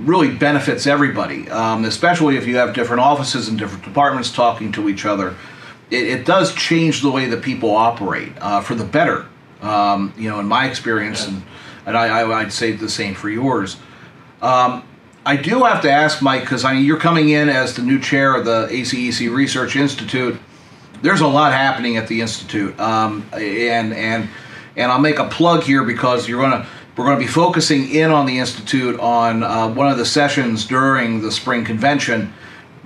really 0.00 0.30
benefits 0.30 0.86
everybody, 0.86 1.48
um, 1.50 1.84
especially 1.84 2.36
if 2.36 2.46
you 2.46 2.56
have 2.56 2.74
different 2.74 3.00
offices 3.00 3.48
and 3.48 3.58
different 3.58 3.84
departments 3.84 4.32
talking 4.32 4.72
to 4.72 4.88
each 4.88 5.04
other. 5.04 5.36
It, 5.90 6.06
it 6.08 6.26
does 6.26 6.54
change 6.54 7.02
the 7.02 7.10
way 7.10 7.26
that 7.26 7.42
people 7.42 7.70
operate 7.70 8.32
uh, 8.40 8.60
for 8.60 8.74
the 8.74 8.84
better. 8.84 9.26
Um, 9.62 10.12
you 10.16 10.28
know, 10.28 10.40
in 10.40 10.46
my 10.46 10.68
experience, 10.68 11.26
and, 11.26 11.42
and 11.86 11.96
I, 11.96 12.24
would 12.24 12.52
say 12.52 12.72
the 12.72 12.88
same 12.88 13.14
for 13.14 13.30
yours. 13.30 13.76
I 15.26 15.34
do 15.36 15.64
have 15.64 15.82
to 15.82 15.90
ask, 15.90 16.22
Mike, 16.22 16.42
because 16.42 16.64
I 16.64 16.74
mean, 16.74 16.84
you're 16.84 17.00
coming 17.00 17.30
in 17.30 17.48
as 17.48 17.74
the 17.74 17.82
new 17.82 17.98
chair 17.98 18.36
of 18.36 18.44
the 18.44 18.68
ACEC 18.70 19.34
Research 19.34 19.74
Institute. 19.74 20.38
There's 21.02 21.20
a 21.20 21.26
lot 21.26 21.52
happening 21.52 21.96
at 21.96 22.06
the 22.06 22.20
institute, 22.20 22.78
um, 22.78 23.28
and 23.32 23.92
and 23.92 24.28
and 24.76 24.92
I'll 24.92 25.00
make 25.00 25.18
a 25.18 25.28
plug 25.28 25.64
here 25.64 25.82
because 25.82 26.28
you're 26.28 26.40
gonna 26.40 26.66
we're 26.96 27.04
going 27.04 27.18
to 27.18 27.24
be 27.24 27.30
focusing 27.30 27.90
in 27.90 28.10
on 28.10 28.24
the 28.24 28.38
institute 28.38 28.98
on 29.00 29.42
uh, 29.42 29.68
one 29.68 29.90
of 29.90 29.98
the 29.98 30.06
sessions 30.06 30.64
during 30.64 31.20
the 31.20 31.30
spring 31.30 31.64
convention, 31.64 32.32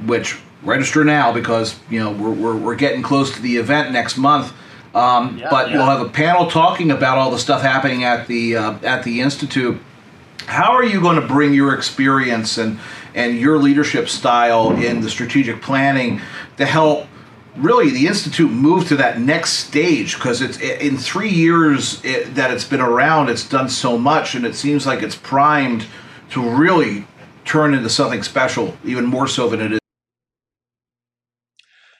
which 0.04 0.40
register 0.62 1.04
now 1.04 1.32
because 1.32 1.78
you 1.88 2.00
know 2.00 2.10
we're, 2.10 2.32
we're, 2.32 2.56
we're 2.56 2.74
getting 2.74 3.02
close 3.02 3.32
to 3.34 3.42
the 3.42 3.56
event 3.56 3.92
next 3.92 4.16
month. 4.16 4.52
Um, 4.94 5.38
yeah, 5.38 5.48
but 5.50 5.70
yeah. 5.70 5.76
we'll 5.76 5.86
have 5.86 6.00
a 6.00 6.08
panel 6.08 6.50
talking 6.50 6.90
about 6.90 7.18
all 7.18 7.30
the 7.30 7.38
stuff 7.38 7.62
happening 7.62 8.02
at 8.02 8.26
the 8.26 8.56
uh, 8.56 8.78
at 8.82 9.04
the 9.04 9.20
institute 9.20 9.78
how 10.46 10.72
are 10.72 10.84
you 10.84 11.00
going 11.00 11.20
to 11.20 11.26
bring 11.26 11.54
your 11.54 11.74
experience 11.74 12.58
and 12.58 12.78
and 13.14 13.38
your 13.38 13.58
leadership 13.58 14.08
style 14.08 14.70
in 14.72 15.00
the 15.00 15.10
strategic 15.10 15.60
planning 15.60 16.20
to 16.56 16.64
help 16.64 17.06
really 17.56 17.90
the 17.90 18.06
institute 18.06 18.50
move 18.50 18.86
to 18.88 18.96
that 18.96 19.20
next 19.20 19.54
stage? 19.54 20.14
Because 20.14 20.40
it's 20.40 20.58
in 20.58 20.96
three 20.96 21.30
years 21.30 22.04
it, 22.04 22.34
that 22.34 22.50
it's 22.50 22.64
been 22.64 22.80
around 22.80 23.28
it's 23.28 23.48
done 23.48 23.68
so 23.68 23.98
much 23.98 24.34
and 24.34 24.44
it 24.44 24.54
seems 24.54 24.86
like 24.86 25.02
it's 25.02 25.16
primed 25.16 25.86
to 26.30 26.48
really 26.48 27.06
turn 27.44 27.74
into 27.74 27.88
something 27.88 28.22
special 28.22 28.76
even 28.84 29.04
more 29.04 29.26
so 29.26 29.48
than 29.48 29.60
it 29.60 29.72
is. 29.72 29.80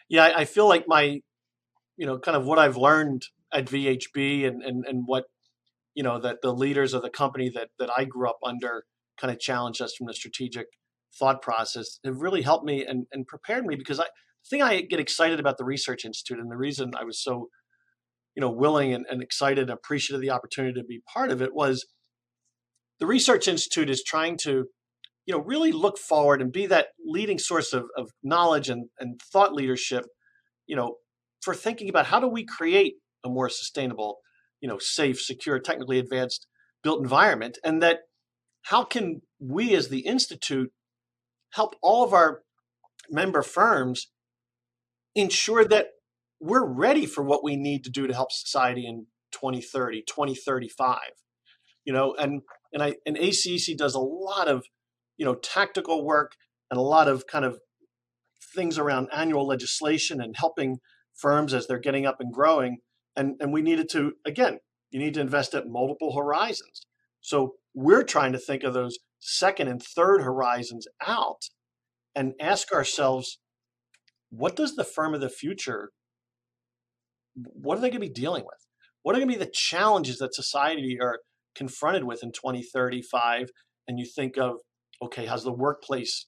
Yeah 0.09 0.33
i 0.37 0.45
feel 0.45 0.69
like 0.69 0.87
my 0.87 1.21
you 1.97 2.07
know 2.07 2.19
kind 2.19 2.37
of 2.37 2.45
what 2.45 2.59
i've 2.59 2.77
learned 2.77 3.25
at 3.53 3.67
VHB 3.67 4.47
and 4.47 4.63
and, 4.63 4.85
and 4.87 5.03
what 5.07 5.25
you 5.95 6.03
know 6.03 6.21
that 6.21 6.39
the 6.43 6.53
leaders 6.53 6.95
of 6.95 7.03
the 7.03 7.11
company 7.11 7.51
that 7.55 7.69
that 7.79 7.91
I 7.97 8.05
grew 8.05 8.29
up 8.29 8.39
under 8.45 8.85
kind 9.21 9.33
of 9.33 9.41
challenged 9.41 9.83
us 9.83 9.95
from 9.97 10.07
the 10.07 10.15
strategic 10.15 10.67
thought 11.19 11.43
process 11.43 11.99
have 12.05 12.21
really 12.21 12.43
helped 12.43 12.65
me 12.65 12.85
and, 12.85 13.07
and 13.13 13.27
prepared 13.27 13.65
me 13.65 13.77
because 13.77 14.01
I 14.01 14.05
the 14.05 14.49
thing 14.57 14.63
I 14.63 14.81
get 14.83 15.01
excited 15.01 15.41
about 15.41 15.59
the 15.59 15.65
research 15.65 16.05
institute 16.05 16.39
and 16.39 16.51
the 16.51 16.57
reason 16.57 16.93
I 16.97 17.05
was 17.05 17.23
so 17.23 17.49
you 18.35 18.41
know 18.41 18.51
willing 18.51 18.93
and, 18.93 19.05
and 19.11 19.23
excited 19.23 19.63
and 19.63 19.71
appreciative 19.71 20.17
of 20.17 20.23
the 20.23 20.31
opportunity 20.31 20.81
to 20.81 20.85
be 20.85 21.01
part 21.13 21.31
of 21.31 21.43
it 21.43 21.55
was 21.55 21.87
the 22.99 23.07
research 23.07 23.49
institute 23.49 23.91
is 23.91 24.03
trying 24.03 24.37
to 24.43 24.67
you 25.27 25.35
know 25.35 25.41
really 25.41 25.73
look 25.73 25.99
forward 25.99 26.41
and 26.41 26.53
be 26.53 26.67
that 26.67 26.89
leading 27.05 27.39
source 27.39 27.73
of, 27.73 27.85
of 27.97 28.11
knowledge 28.23 28.69
and, 28.69 28.87
and 28.99 29.21
thought 29.33 29.53
leadership 29.53 30.05
you 30.67 30.77
know 30.77 30.97
for 31.43 31.55
thinking 31.55 31.89
about 31.89 32.07
how 32.07 32.21
do 32.21 32.29
we 32.29 32.45
create 32.45 32.95
a 33.25 33.29
more 33.29 33.49
sustainable 33.49 34.19
you 34.61 34.69
know 34.69 34.79
safe, 34.79 35.21
secure, 35.21 35.59
technically 35.59 35.99
advanced 35.99 36.47
built 36.83 37.01
environment, 37.01 37.59
and 37.65 37.83
that 37.83 38.01
how 38.65 38.85
can 38.85 39.23
we 39.39 39.75
as 39.75 39.89
the 39.89 40.01
institute 40.01 40.71
help 41.53 41.75
all 41.83 42.05
of 42.05 42.13
our 42.13 42.43
member 43.11 43.43
firms 43.43 44.11
ensure 45.15 45.65
that 45.65 45.89
we're 46.41 46.65
ready 46.65 47.07
for 47.07 47.23
what 47.25 47.43
we 47.43 47.57
need 47.57 47.83
to 47.85 47.91
do 47.91 48.07
to 48.07 48.15
help 48.15 48.31
society 48.31 48.87
in 48.87 49.07
2030 49.33 50.03
2035 50.07 50.99
you 51.85 51.93
know 51.93 52.15
and 52.15 52.43
and 52.73 52.83
i 52.83 52.95
and 53.05 53.17
ACEC 53.17 53.77
does 53.77 53.95
a 53.95 54.01
lot 54.01 54.47
of 54.47 54.65
you 55.17 55.25
know 55.25 55.35
tactical 55.35 56.05
work 56.05 56.33
and 56.71 56.79
a 56.79 56.83
lot 56.83 57.09
of 57.09 57.27
kind 57.27 57.45
of 57.45 57.59
things 58.55 58.79
around 58.79 59.09
annual 59.13 59.47
legislation 59.47 60.21
and 60.21 60.37
helping 60.37 60.79
firms 61.15 61.53
as 61.53 61.67
they're 61.67 61.79
getting 61.79 62.07
up 62.07 62.17
and 62.21 62.33
growing. 62.33 62.79
And, 63.21 63.37
and 63.39 63.53
we 63.53 63.61
needed 63.61 63.91
to, 63.91 64.15
again, 64.25 64.61
you 64.91 64.99
need 64.99 65.13
to 65.13 65.21
invest 65.21 65.53
at 65.53 65.69
multiple 65.69 66.17
horizons. 66.17 66.87
So 67.21 67.57
we're 67.75 68.03
trying 68.03 68.33
to 68.33 68.39
think 68.39 68.63
of 68.63 68.73
those 68.73 68.99
second 69.19 69.69
and 69.69 69.83
third 69.83 70.23
horizons 70.23 70.87
out 71.07 71.43
and 72.15 72.33
ask 72.41 72.73
ourselves, 72.73 73.39
what 74.31 74.57
does 74.57 74.75
the 74.75 74.85
firm 74.85 75.13
of 75.13 75.21
the 75.21 75.29
future, 75.29 75.91
what 77.35 77.77
are 77.77 77.83
they 77.83 77.91
going 77.91 78.01
to 78.01 78.09
be 78.09 78.09
dealing 78.09 78.45
with? 78.45 78.67
What 79.03 79.15
are 79.15 79.19
going 79.19 79.29
to 79.29 79.39
be 79.39 79.45
the 79.45 79.53
challenges 79.53 80.17
that 80.17 80.35
society 80.35 80.97
are 80.99 81.19
confronted 81.55 82.05
with 82.05 82.23
in 82.23 82.33
2035? 82.33 83.51
And 83.87 83.99
you 83.99 84.07
think 84.07 84.39
of, 84.39 84.61
okay, 85.03 85.27
how's 85.27 85.45
the 85.45 85.53
workplace 85.53 86.25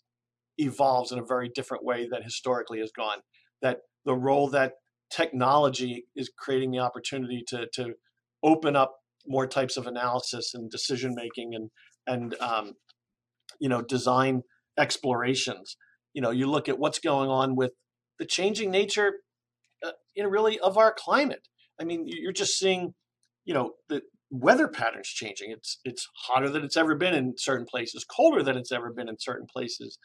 evolves 0.59 1.11
in 1.11 1.19
a 1.19 1.25
very 1.25 1.49
different 1.55 1.87
way 1.87 2.07
that 2.11 2.23
historically 2.23 2.81
has 2.81 2.93
gone? 2.95 3.21
That 3.63 3.79
the 4.05 4.15
role 4.15 4.51
that 4.51 4.73
technology 5.15 6.07
is 6.17 6.31
creating 6.39 6.71
the 6.71 6.79
opportunity 6.79 7.45
to, 7.49 7.67
to 7.75 7.95
open 8.43 8.77
up 8.77 8.97
more 9.27 9.47
types 9.47 9.77
of 9.77 9.87
analysis 9.87 10.53
and 10.55 10.71
decision 10.71 11.15
making 11.15 11.55
and 11.55 11.71
and 12.07 12.35
um, 12.41 12.73
you 13.61 13.69
know 13.69 13.83
design 13.83 14.43
explorations. 14.79 15.77
You 16.15 16.23
know, 16.23 16.31
you 16.31 16.47
look 16.47 16.69
at 16.69 16.79
what's 16.79 16.99
going 16.99 17.31
on 17.31 17.57
with 17.57 17.73
the 18.19 18.27
changing 18.27 18.71
nature, 18.71 19.13
uh, 19.85 19.93
know, 20.23 20.29
really 20.29 20.59
of 20.59 20.77
our 20.77 20.93
climate. 20.97 21.49
I 21.81 21.85
mean, 21.85 22.05
you're 22.07 22.33
just 22.33 22.59
seeing, 22.59 22.95
you 23.45 23.55
know, 23.55 23.73
the 23.89 24.03
weather 24.31 24.69
patterns 24.69 25.09
changing. 25.09 25.51
It's 25.51 25.79
it's 25.85 26.09
hotter 26.27 26.49
than 26.49 26.65
it's 26.65 26.77
ever 26.77 26.95
been 26.95 27.15
in 27.15 27.35
certain 27.37 27.67
places, 27.67 28.05
colder 28.05 28.43
than 28.43 28.57
it's 28.57 28.73
ever 28.73 28.93
been 28.93 29.09
in 29.09 29.17
certain 29.19 29.47
places. 29.53 29.99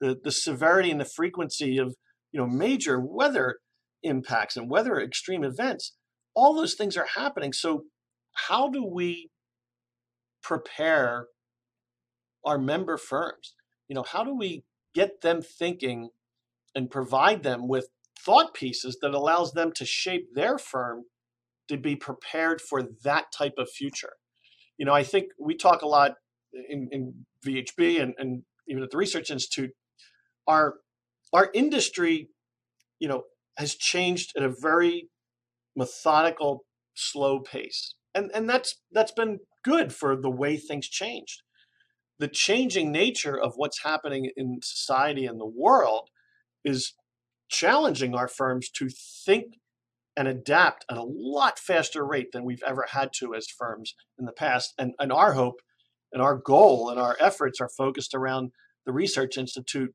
The 0.00 0.16
the 0.22 0.32
severity 0.32 0.90
and 0.90 1.00
the 1.00 1.04
frequency 1.04 1.78
of 1.78 1.94
you 2.32 2.40
know 2.40 2.46
major 2.46 2.98
weather 3.00 3.58
impacts 4.04 4.56
and 4.56 4.70
weather 4.70 5.00
extreme 5.00 5.42
events, 5.42 5.92
all 6.34 6.54
those 6.54 6.74
things 6.74 6.96
are 6.96 7.08
happening. 7.16 7.52
So 7.52 7.84
how 8.48 8.68
do 8.68 8.84
we 8.84 9.30
prepare 10.42 11.26
our 12.44 12.58
member 12.58 12.96
firms? 12.96 13.54
You 13.88 13.94
know, 13.94 14.02
how 14.02 14.24
do 14.24 14.34
we 14.34 14.64
get 14.94 15.22
them 15.22 15.42
thinking 15.42 16.10
and 16.74 16.90
provide 16.90 17.42
them 17.42 17.68
with 17.68 17.88
thought 18.18 18.54
pieces 18.54 18.98
that 19.02 19.14
allows 19.14 19.52
them 19.52 19.72
to 19.72 19.84
shape 19.84 20.34
their 20.34 20.58
firm 20.58 21.04
to 21.68 21.76
be 21.76 21.96
prepared 21.96 22.60
for 22.60 22.82
that 23.04 23.26
type 23.36 23.54
of 23.58 23.70
future? 23.70 24.14
You 24.76 24.86
know, 24.86 24.94
I 24.94 25.04
think 25.04 25.26
we 25.38 25.56
talk 25.56 25.82
a 25.82 25.88
lot 25.88 26.12
in, 26.68 26.88
in 26.90 27.26
VHB 27.44 28.00
and, 28.00 28.14
and 28.18 28.42
even 28.68 28.82
at 28.82 28.90
the 28.90 28.96
Research 28.96 29.30
Institute, 29.30 29.70
our 30.46 30.74
our 31.32 31.50
industry, 31.52 32.28
you 32.98 33.08
know, 33.08 33.24
has 33.56 33.74
changed 33.74 34.32
at 34.36 34.42
a 34.42 34.54
very 34.60 35.08
methodical, 35.76 36.64
slow 36.94 37.40
pace 37.40 37.94
and 38.14 38.30
and 38.34 38.48
that's 38.48 38.76
that's 38.92 39.12
been 39.12 39.40
good 39.64 39.92
for 39.92 40.16
the 40.16 40.30
way 40.30 40.56
things 40.56 40.88
changed 40.88 41.42
the 42.18 42.28
changing 42.28 42.92
nature 42.92 43.38
of 43.38 43.54
what's 43.56 43.82
happening 43.82 44.30
in 44.36 44.60
society 44.62 45.26
and 45.26 45.40
the 45.40 45.46
world 45.46 46.08
is 46.64 46.94
challenging 47.48 48.14
our 48.14 48.28
firms 48.28 48.70
to 48.70 48.88
think 48.88 49.54
and 50.16 50.28
adapt 50.28 50.84
at 50.88 50.96
a 50.96 51.02
lot 51.04 51.58
faster 51.58 52.06
rate 52.06 52.30
than 52.32 52.44
we've 52.44 52.62
ever 52.64 52.86
had 52.90 53.10
to 53.12 53.34
as 53.34 53.48
firms 53.48 53.94
in 54.16 54.26
the 54.26 54.32
past. 54.32 54.72
And, 54.78 54.92
and 55.00 55.12
our 55.12 55.32
hope 55.32 55.60
and 56.12 56.22
our 56.22 56.36
goal 56.36 56.88
and 56.88 57.00
our 57.00 57.16
efforts 57.18 57.60
are 57.60 57.68
focused 57.68 58.14
around 58.14 58.52
the 58.86 58.92
Research 58.92 59.36
Institute 59.36 59.92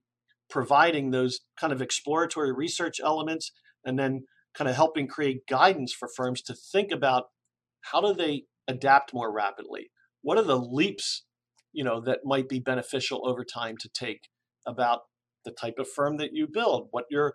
providing 0.50 1.12
those 1.12 1.40
kind 1.60 1.72
of 1.72 1.82
exploratory 1.82 2.52
research 2.52 3.00
elements 3.04 3.52
and 3.86 3.98
then 3.98 4.24
kind 4.56 4.70
of 4.70 4.76
helping 4.76 5.08
create 5.08 5.48
guidance 5.48 5.94
for 5.94 6.10
firms 6.16 6.42
to 6.42 6.54
think 6.54 6.92
about 6.92 7.26
how 7.82 8.02
do 8.02 8.14
they 8.14 8.44
adapt 8.68 9.14
more 9.14 9.34
rapidly? 9.34 9.92
What 10.22 10.38
are 10.38 10.44
the 10.44 10.60
leaps, 10.60 11.24
you 11.72 11.84
know, 11.84 12.02
that 12.02 12.20
might 12.24 12.50
be 12.50 12.60
beneficial 12.60 13.28
over 13.28 13.46
time 13.46 13.76
to 13.80 13.90
take 13.90 14.30
about 14.68 15.02
the 15.46 15.52
type 15.52 15.76
of 15.78 15.88
firm 15.88 16.18
that 16.18 16.32
you 16.34 16.48
build, 16.52 16.88
what 16.92 17.06
your 17.10 17.34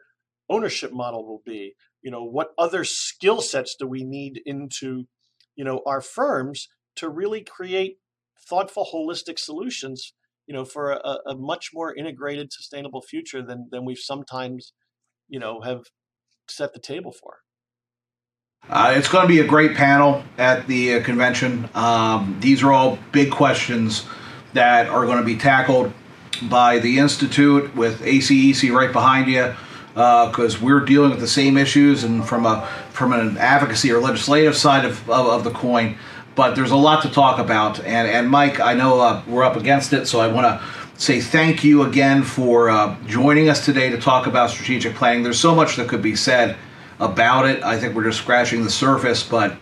ownership 0.50 0.92
model 0.92 1.26
will 1.26 1.42
be, 1.44 1.74
you 2.02 2.10
know, 2.10 2.24
what 2.24 2.48
other 2.58 2.84
skill 2.84 3.40
sets 3.40 3.74
do 3.78 3.86
we 3.86 4.04
need 4.04 4.40
into, 4.44 5.04
you 5.56 5.64
know, 5.64 5.80
our 5.86 6.00
firms 6.00 6.68
to 6.96 7.08
really 7.08 7.42
create 7.42 7.96
thoughtful, 8.48 8.86
holistic 8.92 9.38
solutions, 9.38 10.12
you 10.46 10.54
know, 10.54 10.64
for 10.64 10.92
a, 10.92 11.18
a 11.26 11.36
much 11.36 11.70
more 11.72 11.94
integrated, 11.94 12.52
sustainable 12.52 13.02
future 13.02 13.42
than 13.42 13.68
than 13.70 13.84
we've 13.84 13.98
sometimes, 13.98 14.72
you 15.28 15.38
know, 15.38 15.60
have 15.62 15.82
set 16.48 16.72
the 16.72 16.80
table 16.80 17.12
for. 17.12 17.38
Uh, 18.68 18.94
it's 18.96 19.08
going 19.08 19.22
to 19.22 19.28
be 19.28 19.40
a 19.40 19.46
great 19.46 19.74
panel 19.74 20.24
at 20.38 20.66
the 20.66 20.94
uh, 20.94 21.02
convention. 21.02 21.68
Um, 21.74 22.38
these 22.40 22.62
are 22.62 22.72
all 22.72 22.98
big 23.12 23.30
questions 23.30 24.06
that 24.54 24.86
are 24.86 25.04
going 25.04 25.18
to 25.18 25.24
be 25.24 25.36
tackled 25.36 25.92
by 26.42 26.78
the 26.78 26.98
Institute 26.98 27.74
with 27.76 28.00
ACEC 28.00 28.72
right 28.74 28.92
behind 28.92 29.28
you 29.28 29.54
because 29.94 30.56
uh, 30.56 30.64
we're 30.64 30.80
dealing 30.80 31.10
with 31.10 31.20
the 31.20 31.28
same 31.28 31.56
issues 31.56 32.02
and 32.02 32.26
from 32.26 32.46
a 32.46 32.66
from 32.90 33.12
an 33.12 33.36
advocacy 33.38 33.92
or 33.92 34.00
legislative 34.00 34.56
side 34.56 34.84
of, 34.84 35.08
of, 35.10 35.26
of 35.26 35.44
the 35.44 35.50
coin. 35.50 35.96
But 36.34 36.56
there's 36.56 36.72
a 36.72 36.76
lot 36.76 37.02
to 37.02 37.10
talk 37.10 37.38
about. 37.38 37.78
And, 37.80 38.08
and 38.08 38.28
Mike, 38.28 38.60
I 38.60 38.74
know 38.74 39.00
uh, 39.00 39.22
we're 39.26 39.44
up 39.44 39.56
against 39.56 39.92
it, 39.92 40.06
so 40.06 40.20
I 40.20 40.26
want 40.26 40.46
to 40.46 40.66
say 41.00 41.20
thank 41.20 41.64
you 41.64 41.82
again 41.82 42.22
for 42.22 42.70
uh, 42.70 42.96
joining 43.06 43.48
us 43.48 43.64
today 43.64 43.90
to 43.90 44.00
talk 44.00 44.26
about 44.26 44.50
strategic 44.50 44.94
planning. 44.94 45.22
There's 45.22 45.40
so 45.40 45.54
much 45.54 45.76
that 45.76 45.88
could 45.88 46.02
be 46.02 46.16
said 46.16 46.56
about 47.00 47.46
it. 47.46 47.62
I 47.62 47.78
think 47.78 47.94
we're 47.94 48.04
just 48.04 48.18
scratching 48.18 48.64
the 48.64 48.70
surface, 48.70 49.22
but 49.22 49.56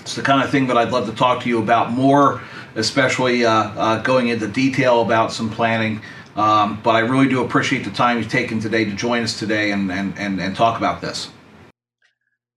it's 0.00 0.14
the 0.14 0.22
kind 0.22 0.42
of 0.42 0.50
thing 0.50 0.66
that 0.68 0.76
I'd 0.76 0.90
love 0.90 1.06
to 1.06 1.14
talk 1.14 1.42
to 1.42 1.48
you 1.48 1.60
about 1.60 1.90
more, 1.90 2.40
especially 2.74 3.44
uh, 3.44 3.52
uh, 3.52 4.02
going 4.02 4.28
into 4.28 4.46
detail 4.48 5.02
about 5.02 5.32
some 5.32 5.50
planning. 5.50 6.00
Um, 6.36 6.80
but 6.82 6.94
I 6.94 7.00
really 7.00 7.28
do 7.28 7.42
appreciate 7.42 7.84
the 7.84 7.90
time 7.90 8.18
you've 8.18 8.28
taken 8.28 8.60
today 8.60 8.84
to 8.84 8.92
join 8.92 9.22
us 9.22 9.38
today 9.38 9.72
and, 9.72 9.90
and, 9.90 10.16
and, 10.18 10.40
and 10.40 10.54
talk 10.54 10.76
about 10.76 11.00
this. 11.00 11.30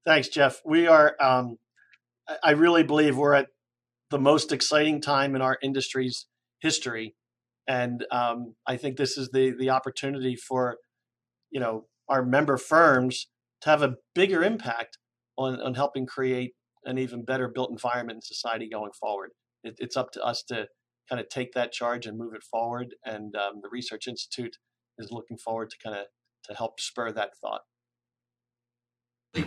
Thanks, 0.05 0.27
Jeff. 0.27 0.61
We 0.65 0.87
are, 0.87 1.15
um, 1.21 1.57
I 2.43 2.51
really 2.51 2.83
believe 2.83 3.17
we're 3.17 3.33
at 3.33 3.47
the 4.09 4.19
most 4.19 4.51
exciting 4.51 5.01
time 5.01 5.35
in 5.35 5.41
our 5.41 5.57
industry's 5.61 6.27
history. 6.61 7.15
And 7.67 8.05
um, 8.11 8.55
I 8.67 8.77
think 8.77 8.97
this 8.97 9.17
is 9.17 9.29
the, 9.31 9.53
the 9.57 9.69
opportunity 9.69 10.35
for, 10.35 10.77
you 11.51 11.59
know, 11.59 11.85
our 12.07 12.25
member 12.25 12.57
firms 12.57 13.27
to 13.61 13.69
have 13.69 13.83
a 13.83 13.95
bigger 14.15 14.43
impact 14.43 14.97
on, 15.37 15.61
on 15.61 15.75
helping 15.75 16.05
create 16.05 16.53
an 16.85 16.97
even 16.97 17.23
better 17.23 17.47
built 17.47 17.69
environment 17.69 18.17
in 18.17 18.21
society 18.21 18.67
going 18.69 18.91
forward. 18.99 19.29
It, 19.63 19.75
it's 19.77 19.97
up 19.97 20.11
to 20.13 20.23
us 20.23 20.43
to 20.47 20.67
kind 21.07 21.19
of 21.19 21.29
take 21.29 21.53
that 21.53 21.71
charge 21.71 22.05
and 22.05 22.17
move 22.17 22.33
it 22.33 22.43
forward. 22.43 22.95
And 23.05 23.35
um, 23.35 23.59
the 23.61 23.69
Research 23.71 24.07
Institute 24.07 24.57
is 24.97 25.11
looking 25.11 25.37
forward 25.37 25.69
to 25.69 25.75
kind 25.83 25.97
of 25.97 26.05
to 26.45 26.55
help 26.55 26.79
spur 26.79 27.11
that 27.11 27.31
thought. 27.41 27.61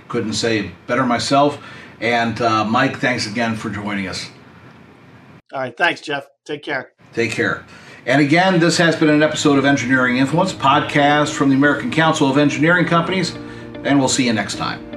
Couldn't 0.09 0.35
say 0.35 0.73
better 0.87 1.05
myself. 1.05 1.63
And 2.01 2.41
uh, 2.41 2.65
Mike, 2.65 2.99
thanks 2.99 3.27
again 3.27 3.55
for 3.57 3.71
joining 3.71 4.09
us. 4.09 4.31
All 5.53 5.61
right. 5.61 5.77
Thanks, 5.77 6.01
Jeff. 6.01 6.27
Take 6.45 6.63
care. 6.63 6.93
Take 7.13 7.31
care. 7.31 7.65
And 8.07 8.21
again, 8.21 8.59
this 8.59 8.79
has 8.79 8.97
been 8.97 9.11
an 9.11 9.23
episode 9.23 9.59
of 9.59 9.65
Engineering 9.65 10.17
Influence, 10.17 10.53
podcast 10.53 11.35
from 11.35 11.51
the 11.51 11.55
American 11.55 11.91
Council 11.93 12.29
of 12.29 12.37
Engineering 12.39 12.87
Companies 12.87 13.37
and 13.85 13.99
we'll 13.99 14.09
see 14.09 14.27
you 14.27 14.33
next 14.33 14.57
time. 14.57 14.92